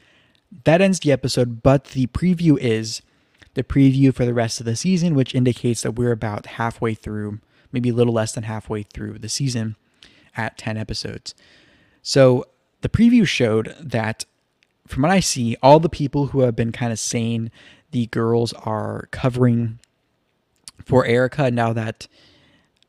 that 0.65 0.81
ends 0.81 1.01
the 1.01 1.13
episode, 1.13 1.63
but 1.63 1.87
the 1.87 2.07
preview 2.09 2.59
is 2.59 3.03
the 3.55 3.65
preview 3.65 4.15
for 4.15 4.25
the 4.25 4.35
rest 4.35 4.61
of 4.61 4.67
the 4.67 4.77
season, 4.77 5.15
which 5.15 5.35
indicates 5.35 5.83
that 5.83 5.93
we're 5.93 6.13
about 6.13 6.47
halfway 6.47 6.95
through, 6.95 7.41
maybe 7.73 7.91
a 7.91 7.95
little 7.95 8.15
less 8.15 8.33
than 8.33 8.45
halfway 8.45 8.83
through 8.83 9.19
the 9.19 9.29
season 9.29 9.77
at 10.37 10.57
10 10.57 10.77
episodes. 10.77 11.35
So 12.03 12.47
the 12.81 12.89
preview 12.89 13.27
showed 13.27 13.75
that, 13.81 14.25
from 14.87 15.03
what 15.03 15.11
I 15.11 15.21
see, 15.21 15.57
all 15.63 15.81
the 15.81 15.89
people 15.89 16.29
who 16.29 16.41
have 16.41 16.57
been 16.57 16.73
kind 16.73 16.93
of 16.93 16.99
saying 16.99 17.51
the 17.91 18.07
girls 18.07 18.53
are 18.53 19.09
covering 19.11 19.81
for 20.85 21.05
Erika 21.05 21.51
now 21.51 21.73
that, 21.73 22.07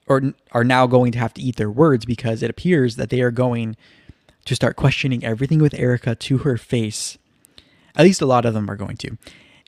or 0.08 0.34
are 0.52 0.64
now 0.64 0.88
going 0.88 1.12
to 1.12 1.20
have 1.20 1.34
to 1.36 1.42
eat 1.42 1.56
their 1.56 1.72
words 1.72 2.06
because 2.06 2.44
it 2.44 2.50
appears 2.50 2.96
that 2.96 3.10
they 3.10 3.22
are 3.22 3.32
going 3.32 3.76
to 4.46 4.56
start 4.56 4.76
questioning 4.76 5.24
everything 5.24 5.60
with 5.60 5.74
Erika 5.74 6.16
to 6.16 6.40
her 6.40 6.58
face. 6.58 7.18
At 7.96 8.06
least 8.06 8.22
a 8.22 8.26
lot 8.26 8.46
of 8.46 8.54
them 8.54 8.70
are 8.70 8.76
going 8.76 8.98
to. 8.98 9.18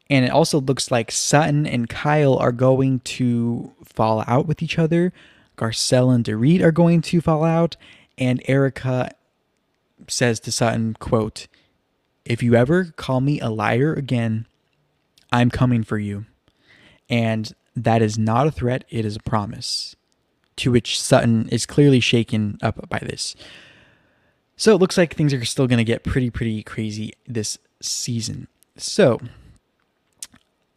And 0.09 0.25
it 0.25 0.31
also 0.31 0.59
looks 0.59 0.91
like 0.91 1.11
Sutton 1.11 1.65
and 1.65 1.89
Kyle 1.89 2.35
are 2.35 2.51
going 2.51 2.99
to 2.99 3.71
fall 3.83 4.23
out 4.27 4.45
with 4.45 4.61
each 4.61 4.77
other. 4.77 5.13
Garcelle 5.57 6.13
and 6.13 6.25
Dorit 6.25 6.61
are 6.61 6.71
going 6.71 7.01
to 7.03 7.21
fall 7.21 7.43
out. 7.43 7.77
And 8.17 8.41
Erika 8.47 9.11
says 10.07 10.39
to 10.41 10.51
Sutton, 10.51 10.95
quote, 10.99 11.47
If 12.25 12.43
you 12.43 12.55
ever 12.55 12.85
call 12.95 13.21
me 13.21 13.39
a 13.39 13.49
liar 13.49 13.93
again, 13.93 14.45
I'm 15.31 15.49
coming 15.49 15.83
for 15.83 15.97
you. 15.97 16.25
And 17.09 17.53
that 17.75 18.01
is 18.01 18.17
not 18.17 18.47
a 18.47 18.51
threat, 18.51 18.85
it 18.89 19.05
is 19.05 19.15
a 19.15 19.19
promise. 19.21 19.95
To 20.57 20.71
which 20.71 20.99
Sutton 20.99 21.49
is 21.49 21.65
clearly 21.65 21.99
shaken 21.99 22.57
up 22.61 22.87
by 22.89 22.99
this. 22.99 23.35
So 24.55 24.73
it 24.75 24.77
looks 24.79 24.97
like 24.97 25.15
things 25.15 25.33
are 25.33 25.43
still 25.45 25.67
going 25.67 25.79
to 25.79 25.83
get 25.83 26.03
pretty, 26.03 26.29
pretty 26.29 26.61
crazy 26.63 27.13
this 27.27 27.57
season. 27.81 28.47
So 28.77 29.19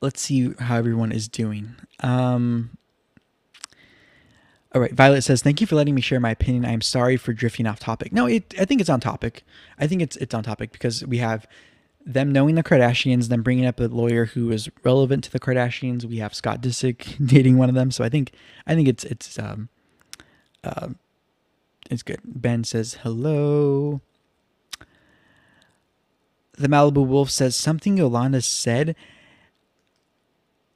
let's 0.00 0.20
see 0.20 0.54
how 0.58 0.76
everyone 0.76 1.12
is 1.12 1.28
doing. 1.28 1.74
Um, 2.00 2.70
all 4.74 4.80
right, 4.80 4.92
Violet 4.92 5.22
says, 5.22 5.42
"Thank 5.42 5.60
you 5.60 5.66
for 5.66 5.74
letting 5.76 5.94
me 5.94 6.00
share 6.00 6.20
my 6.20 6.30
opinion. 6.30 6.64
I 6.64 6.72
am 6.72 6.82
sorry 6.82 7.16
for 7.16 7.32
drifting 7.32 7.66
off 7.66 7.78
topic. 7.78 8.12
No, 8.12 8.26
it, 8.26 8.54
I 8.60 8.64
think 8.64 8.80
it's 8.80 8.90
on 8.90 9.00
topic. 9.00 9.42
I 9.78 9.86
think 9.86 10.02
it's 10.02 10.16
it's 10.16 10.34
on 10.34 10.42
topic 10.42 10.72
because 10.72 11.04
we 11.06 11.18
have 11.18 11.46
them 12.06 12.30
knowing 12.30 12.54
the 12.54 12.62
Kardashians, 12.62 13.28
them 13.28 13.42
bringing 13.42 13.66
up 13.66 13.80
a 13.80 13.84
lawyer 13.84 14.26
who 14.26 14.52
is 14.52 14.70
relevant 14.84 15.24
to 15.24 15.32
the 15.32 15.40
Kardashians. 15.40 16.04
We 16.04 16.18
have 16.18 16.34
Scott 16.34 16.62
Disick 16.62 17.26
dating 17.26 17.58
one 17.58 17.68
of 17.68 17.74
them. 17.74 17.90
So 17.90 18.04
I 18.04 18.08
think 18.08 18.30
I 18.66 18.74
think 18.74 18.86
it's 18.88 19.04
it's 19.04 19.38
um 19.38 19.68
uh, 20.62 20.90
it's 21.90 22.04
good. 22.04 22.20
Ben 22.24 22.62
says 22.62 22.98
hello. 23.02 24.00
The 26.52 26.68
Malibu 26.68 27.04
Wolf 27.06 27.30
says 27.30 27.56
something 27.56 27.98
Yolanda 27.98 28.40
said. 28.40 28.94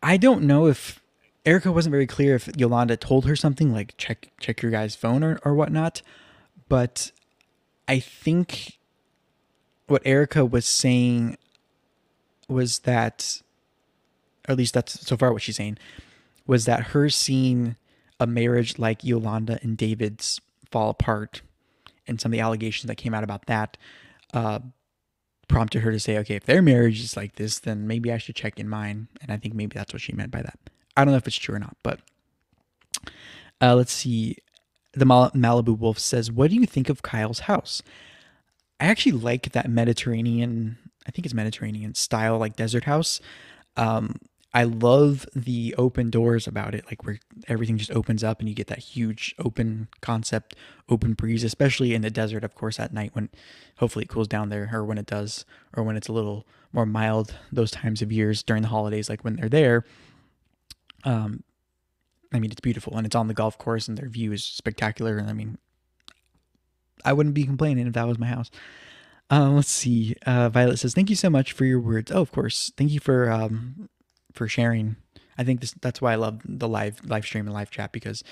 I 0.02 0.16
don't 0.16 0.42
know 0.42 0.66
if 0.66 1.00
Erika 1.46 1.70
wasn't 1.70 1.92
very 1.92 2.06
clear 2.06 2.34
if 2.34 2.48
Yolanda 2.56 2.96
told 2.96 3.26
her 3.26 3.36
something 3.36 3.72
like 3.72 3.94
check 3.96 4.30
check 4.40 4.62
your 4.62 4.72
guy's 4.72 4.96
phone 4.96 5.22
or, 5.22 5.38
or 5.44 5.54
whatnot, 5.54 6.02
but 6.68 7.12
I 7.86 8.00
think 8.00 8.79
what 9.90 10.02
Erika 10.04 10.44
was 10.44 10.66
saying 10.66 11.36
was 12.48 12.80
that, 12.80 13.42
or 14.48 14.52
at 14.52 14.58
least 14.58 14.74
that's 14.74 15.06
so 15.06 15.16
far 15.16 15.32
what 15.32 15.42
she's 15.42 15.56
saying, 15.56 15.78
was 16.46 16.64
that 16.64 16.88
her 16.88 17.08
seeing 17.08 17.76
a 18.18 18.26
marriage 18.26 18.78
like 18.78 19.02
Yolanda 19.02 19.58
and 19.62 19.76
David's 19.76 20.40
fall 20.70 20.90
apart 20.90 21.42
and 22.06 22.20
some 22.20 22.30
of 22.30 22.36
the 22.36 22.40
allegations 22.40 22.88
that 22.88 22.96
came 22.96 23.14
out 23.14 23.24
about 23.24 23.46
that 23.46 23.76
uh, 24.32 24.60
prompted 25.48 25.80
her 25.80 25.90
to 25.90 25.98
say, 25.98 26.18
okay, 26.18 26.36
if 26.36 26.44
their 26.44 26.62
marriage 26.62 27.02
is 27.02 27.16
like 27.16 27.34
this, 27.34 27.58
then 27.58 27.86
maybe 27.86 28.12
I 28.12 28.18
should 28.18 28.36
check 28.36 28.60
in 28.60 28.68
mine. 28.68 29.08
And 29.20 29.32
I 29.32 29.36
think 29.36 29.54
maybe 29.54 29.74
that's 29.74 29.92
what 29.92 30.02
she 30.02 30.12
meant 30.12 30.30
by 30.30 30.42
that. 30.42 30.58
I 30.96 31.04
don't 31.04 31.12
know 31.12 31.18
if 31.18 31.26
it's 31.26 31.36
true 31.36 31.56
or 31.56 31.58
not, 31.58 31.76
but 31.82 32.00
uh, 33.60 33.74
let's 33.74 33.92
see. 33.92 34.36
The 34.92 35.04
Mal- 35.04 35.30
Malibu 35.32 35.76
Wolf 35.76 35.98
says, 35.98 36.30
What 36.30 36.50
do 36.50 36.56
you 36.56 36.66
think 36.66 36.88
of 36.88 37.02
Kyle's 37.02 37.40
house? 37.40 37.82
I 38.80 38.86
actually 38.86 39.12
like 39.12 39.52
that 39.52 39.68
Mediterranean, 39.68 40.78
I 41.06 41.10
think 41.10 41.26
it's 41.26 41.34
Mediterranean 41.34 41.94
style, 41.94 42.38
like 42.38 42.56
desert 42.56 42.84
house. 42.84 43.20
Um, 43.76 44.16
I 44.52 44.64
love 44.64 45.26
the 45.34 45.74
open 45.78 46.10
doors 46.10 46.48
about 46.48 46.74
it, 46.74 46.84
like 46.86 47.04
where 47.04 47.20
everything 47.46 47.78
just 47.78 47.92
opens 47.92 48.24
up 48.24 48.40
and 48.40 48.48
you 48.48 48.54
get 48.54 48.66
that 48.66 48.80
huge 48.80 49.32
open 49.38 49.88
concept, 50.00 50.56
open 50.88 51.12
breeze, 51.12 51.44
especially 51.44 51.94
in 51.94 52.02
the 52.02 52.10
desert, 52.10 52.42
of 52.42 52.56
course, 52.56 52.80
at 52.80 52.92
night 52.92 53.10
when 53.12 53.28
hopefully 53.76 54.04
it 54.04 54.08
cools 54.08 54.26
down 54.26 54.48
there, 54.48 54.68
or 54.72 54.84
when 54.84 54.98
it 54.98 55.06
does, 55.06 55.44
or 55.76 55.84
when 55.84 55.96
it's 55.96 56.08
a 56.08 56.12
little 56.12 56.46
more 56.72 56.86
mild 56.86 57.36
those 57.52 57.70
times 57.70 58.02
of 58.02 58.10
years 58.10 58.42
during 58.42 58.62
the 58.62 58.68
holidays, 58.68 59.08
like 59.08 59.22
when 59.22 59.36
they're 59.36 59.48
there. 59.48 59.84
Um, 61.04 61.44
I 62.32 62.40
mean, 62.40 62.50
it's 62.50 62.60
beautiful 62.60 62.96
and 62.96 63.06
it's 63.06 63.16
on 63.16 63.28
the 63.28 63.34
golf 63.34 63.56
course 63.56 63.86
and 63.86 63.96
their 63.96 64.08
view 64.08 64.32
is 64.32 64.44
spectacular. 64.44 65.16
And 65.18 65.30
I 65.30 65.32
mean, 65.32 65.58
I 67.04 67.12
wouldn't 67.12 67.34
be 67.34 67.44
complaining 67.44 67.86
if 67.86 67.92
that 67.94 68.06
was 68.06 68.18
my 68.18 68.26
house. 68.26 68.50
Um, 69.30 69.56
let's 69.56 69.70
see. 69.70 70.16
Uh, 70.26 70.48
Violet 70.48 70.78
says, 70.78 70.94
"Thank 70.94 71.10
you 71.10 71.16
so 71.16 71.30
much 71.30 71.52
for 71.52 71.64
your 71.64 71.80
words." 71.80 72.10
Oh, 72.10 72.20
of 72.20 72.32
course. 72.32 72.72
Thank 72.76 72.90
you 72.90 73.00
for 73.00 73.30
um, 73.30 73.88
for 74.32 74.48
sharing. 74.48 74.96
I 75.38 75.44
think 75.44 75.60
this 75.60 75.72
that's 75.80 76.02
why 76.02 76.12
I 76.12 76.16
love 76.16 76.40
the 76.44 76.68
live 76.68 77.00
live 77.04 77.24
stream 77.24 77.46
and 77.46 77.54
live 77.54 77.70
chat 77.70 77.92
because 77.92 78.24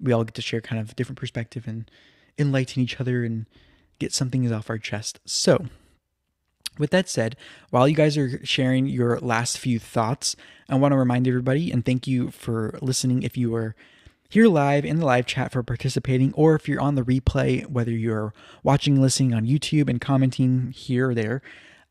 we 0.00 0.12
all 0.12 0.24
get 0.24 0.34
to 0.34 0.42
share 0.42 0.60
kind 0.60 0.80
of 0.80 0.96
different 0.96 1.18
perspective 1.18 1.66
and 1.66 1.90
enlighten 2.38 2.82
each 2.82 3.00
other 3.00 3.22
and 3.22 3.46
get 3.98 4.12
something 4.12 4.50
off 4.52 4.70
our 4.70 4.78
chest. 4.78 5.20
So, 5.24 5.66
with 6.78 6.90
that 6.90 7.08
said, 7.08 7.36
while 7.70 7.86
you 7.86 7.94
guys 7.94 8.16
are 8.16 8.44
sharing 8.44 8.86
your 8.86 9.20
last 9.20 9.58
few 9.58 9.78
thoughts, 9.78 10.34
I 10.68 10.74
want 10.74 10.92
to 10.92 10.98
remind 10.98 11.28
everybody 11.28 11.70
and 11.70 11.84
thank 11.84 12.06
you 12.06 12.30
for 12.30 12.78
listening 12.82 13.22
if 13.22 13.36
you 13.36 13.50
were 13.50 13.76
here 14.30 14.46
live 14.46 14.84
in 14.84 15.00
the 15.00 15.04
live 15.04 15.26
chat 15.26 15.50
for 15.50 15.62
participating, 15.64 16.32
or 16.34 16.54
if 16.54 16.68
you're 16.68 16.80
on 16.80 16.94
the 16.94 17.02
replay, 17.02 17.66
whether 17.66 17.90
you're 17.90 18.32
watching, 18.62 19.02
listening 19.02 19.34
on 19.34 19.44
YouTube 19.44 19.90
and 19.90 20.00
commenting 20.00 20.70
here 20.70 21.10
or 21.10 21.14
there, 21.14 21.42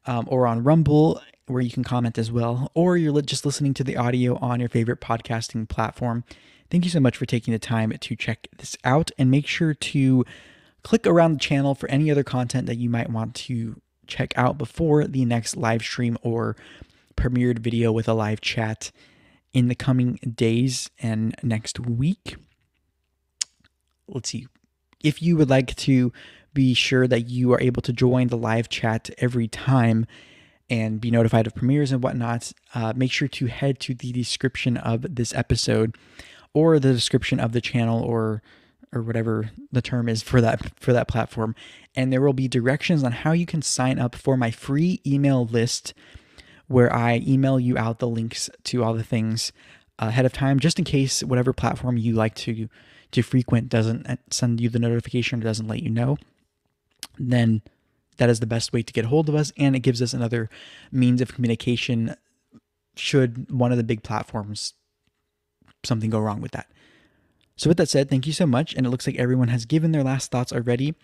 um, 0.06 0.26
or 0.30 0.48
on 0.48 0.64
Rumble 0.64 1.22
where 1.48 1.62
you 1.62 1.70
can 1.70 1.84
comment 1.84 2.18
as 2.18 2.32
well, 2.32 2.72
or 2.74 2.96
you're 2.96 3.22
just 3.22 3.46
listening 3.46 3.74
to 3.74 3.84
the 3.84 3.98
audio 3.98 4.38
on 4.38 4.60
your 4.60 4.70
favorite 4.70 5.02
podcasting 5.02 5.68
platform. 5.68 6.24
Thank 6.72 6.86
you 6.86 6.92
so 6.92 7.00
much 7.00 7.18
for 7.18 7.26
taking 7.26 7.52
the 7.52 7.60
time 7.60 7.92
to 7.92 8.16
check 8.16 8.48
this 8.58 8.78
out 8.86 9.12
and 9.18 9.30
make 9.30 9.48
sure 9.48 9.74
to 9.74 10.26
click 10.84 11.06
around 11.06 11.34
the 11.34 11.40
channel 11.40 11.76
for 11.76 11.90
any 11.90 12.10
other 12.10 12.24
content 12.24 12.68
that 12.68 12.78
you 12.78 12.90
might 12.90 13.10
want 13.10 13.36
to 13.36 13.82
check 14.08 14.32
out 14.38 14.58
before 14.58 15.06
the 15.06 15.26
next 15.26 15.58
live 15.58 15.82
stream 15.82 16.18
or 16.22 16.56
premiered 17.18 17.60
video 17.60 17.92
with 17.92 18.08
a 18.08 18.14
live 18.14 18.40
chat 18.40 18.92
in 19.54 19.68
the 19.68 19.76
coming 19.76 20.20
days 20.36 20.90
and 21.00 21.36
next 21.44 21.80
week. 21.80 22.36
Let's 24.08 24.30
see. 24.30 24.48
If 25.04 25.22
you 25.22 25.38
would 25.38 25.50
like 25.50 25.76
to 25.78 26.12
be 26.54 26.74
sure 26.74 27.08
that 27.08 27.30
you 27.30 27.54
are 27.54 27.62
able 27.62 27.82
to 27.84 27.94
join 27.94 28.28
the 28.28 28.38
live 28.38 28.70
chat 28.70 29.10
every 29.18 29.48
time 29.48 30.06
and 30.70 31.02
be 31.02 31.10
notified 31.10 31.48
of 31.48 31.56
premieres 31.56 31.92
and 31.92 32.04
whatnot, 32.04 32.52
uh, 32.76 32.94
make 32.96 33.12
sure 33.12 33.28
to 33.28 33.48
head 33.48 33.80
to 33.80 33.94
the 33.94 34.12
description 34.12 34.78
of 34.78 35.16
this 35.16 35.34
episode 35.34 35.96
or 36.54 36.80
the 36.80 36.94
description 36.94 37.40
of 37.40 37.52
the 37.52 37.62
channel 37.62 38.02
or 38.02 38.42
or 38.92 39.04
whatever 39.04 39.52
the 39.72 39.82
term 39.82 40.10
is 40.10 40.24
for 40.24 40.42
that 40.42 40.80
for 40.80 40.94
that 40.94 41.08
platform 41.08 41.54
and 41.96 42.12
there 42.12 42.22
will 42.22 42.34
be 42.34 42.48
directions 42.48 43.04
on 43.04 43.12
how 43.12 43.32
you 43.32 43.46
can 43.46 43.62
sign 43.62 44.00
up 44.00 44.16
for 44.16 44.36
my 44.36 44.50
free 44.50 45.00
email 45.06 45.46
list 45.46 45.94
where 46.70 46.94
I 46.94 47.22
email 47.28 47.60
you 47.60 47.78
out 47.78 48.00
the 48.00 48.08
links 48.08 48.50
to 48.66 48.84
all 48.84 48.94
the 48.94 49.04
things 49.04 49.52
uh, 50.02 50.06
ahead 50.06 50.26
of 50.26 50.32
time 50.32 50.60
just 50.60 50.80
in 50.80 50.86
case 50.86 51.22
whatever 51.22 51.52
platform 51.52 51.98
you 51.98 52.14
like 52.14 52.36
to 52.36 52.70
to 53.12 53.22
frequent 53.22 53.68
doesn't 53.68 54.08
uh, 54.08 54.16
send 54.30 54.62
you 54.62 54.70
the 54.70 54.80
notification 54.80 55.40
or 55.40 55.44
doesn't 55.44 55.68
let 55.68 55.84
you 55.84 55.90
know 55.90 56.18
then 57.18 57.62
that 58.18 58.30
is 58.30 58.40
the 58.40 58.48
best 58.48 58.72
way 58.72 58.82
to 58.82 58.94
get 58.94 59.06
a 59.06 59.08
hold 59.08 59.28
of 59.28 59.36
us 59.36 59.52
and 59.58 59.76
it 59.76 59.80
gives 59.80 60.02
us 60.02 60.14
another 60.14 60.50
means 60.92 61.22
of 61.22 61.34
communication 61.34 62.16
should 62.96 63.52
one 63.52 63.72
of 63.72 63.78
the 63.78 63.84
big 63.84 64.04
platforms 64.04 64.74
something 65.84 66.10
go 66.10 66.20
wrong 66.20 66.42
with 66.42 66.52
that. 66.52 66.68
So 67.56 67.70
with 67.70 67.78
that 67.78 67.90
said 67.90 68.10
thank 68.10 68.28
you 68.28 68.34
so 68.34 68.46
much 68.46 68.74
and 68.74 68.86
it 68.86 68.90
looks 68.90 69.08
like 69.08 69.18
everyone 69.18 69.48
has 69.48 69.66
given 69.66 69.92
their 69.92 70.04
last 70.04 70.32
thoughts 70.32 70.54
already. 70.54 70.96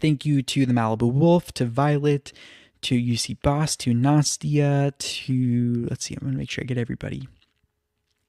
Thank 0.00 0.24
you 0.24 0.42
to 0.42 0.66
the 0.66 0.72
malibu 0.72 1.12
wolf 1.12 1.52
to 1.52 1.64
violet 1.64 2.32
to 2.82 2.94
uc 2.94 3.40
boss 3.42 3.76
to 3.76 3.92
nastia 3.92 4.92
to 4.98 5.86
let's 5.90 6.04
see 6.04 6.14
i'm 6.14 6.26
gonna 6.26 6.38
make 6.38 6.50
sure 6.50 6.62
i 6.62 6.66
get 6.66 6.78
everybody 6.78 7.28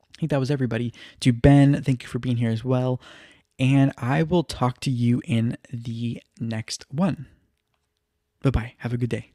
i 0.02 0.20
think 0.20 0.30
that 0.30 0.40
was 0.40 0.52
everybody 0.52 0.94
to 1.20 1.32
ben 1.32 1.82
thank 1.82 2.04
you 2.04 2.10
for 2.10 2.20
being 2.20 2.38
here 2.38 2.52
as 2.52 2.64
well 2.64 3.00
and 3.58 3.92
i 3.98 4.24
will 4.24 4.44
talk 4.44 4.80
to 4.80 4.92
you 4.92 5.22
in 5.26 5.58
the 5.72 6.22
next 6.40 6.86
one 6.90 7.28
Bye 8.42 8.52
bye. 8.52 8.74
Have 8.78 8.94
a 8.94 8.98
good 8.98 9.10
day. 9.10 9.34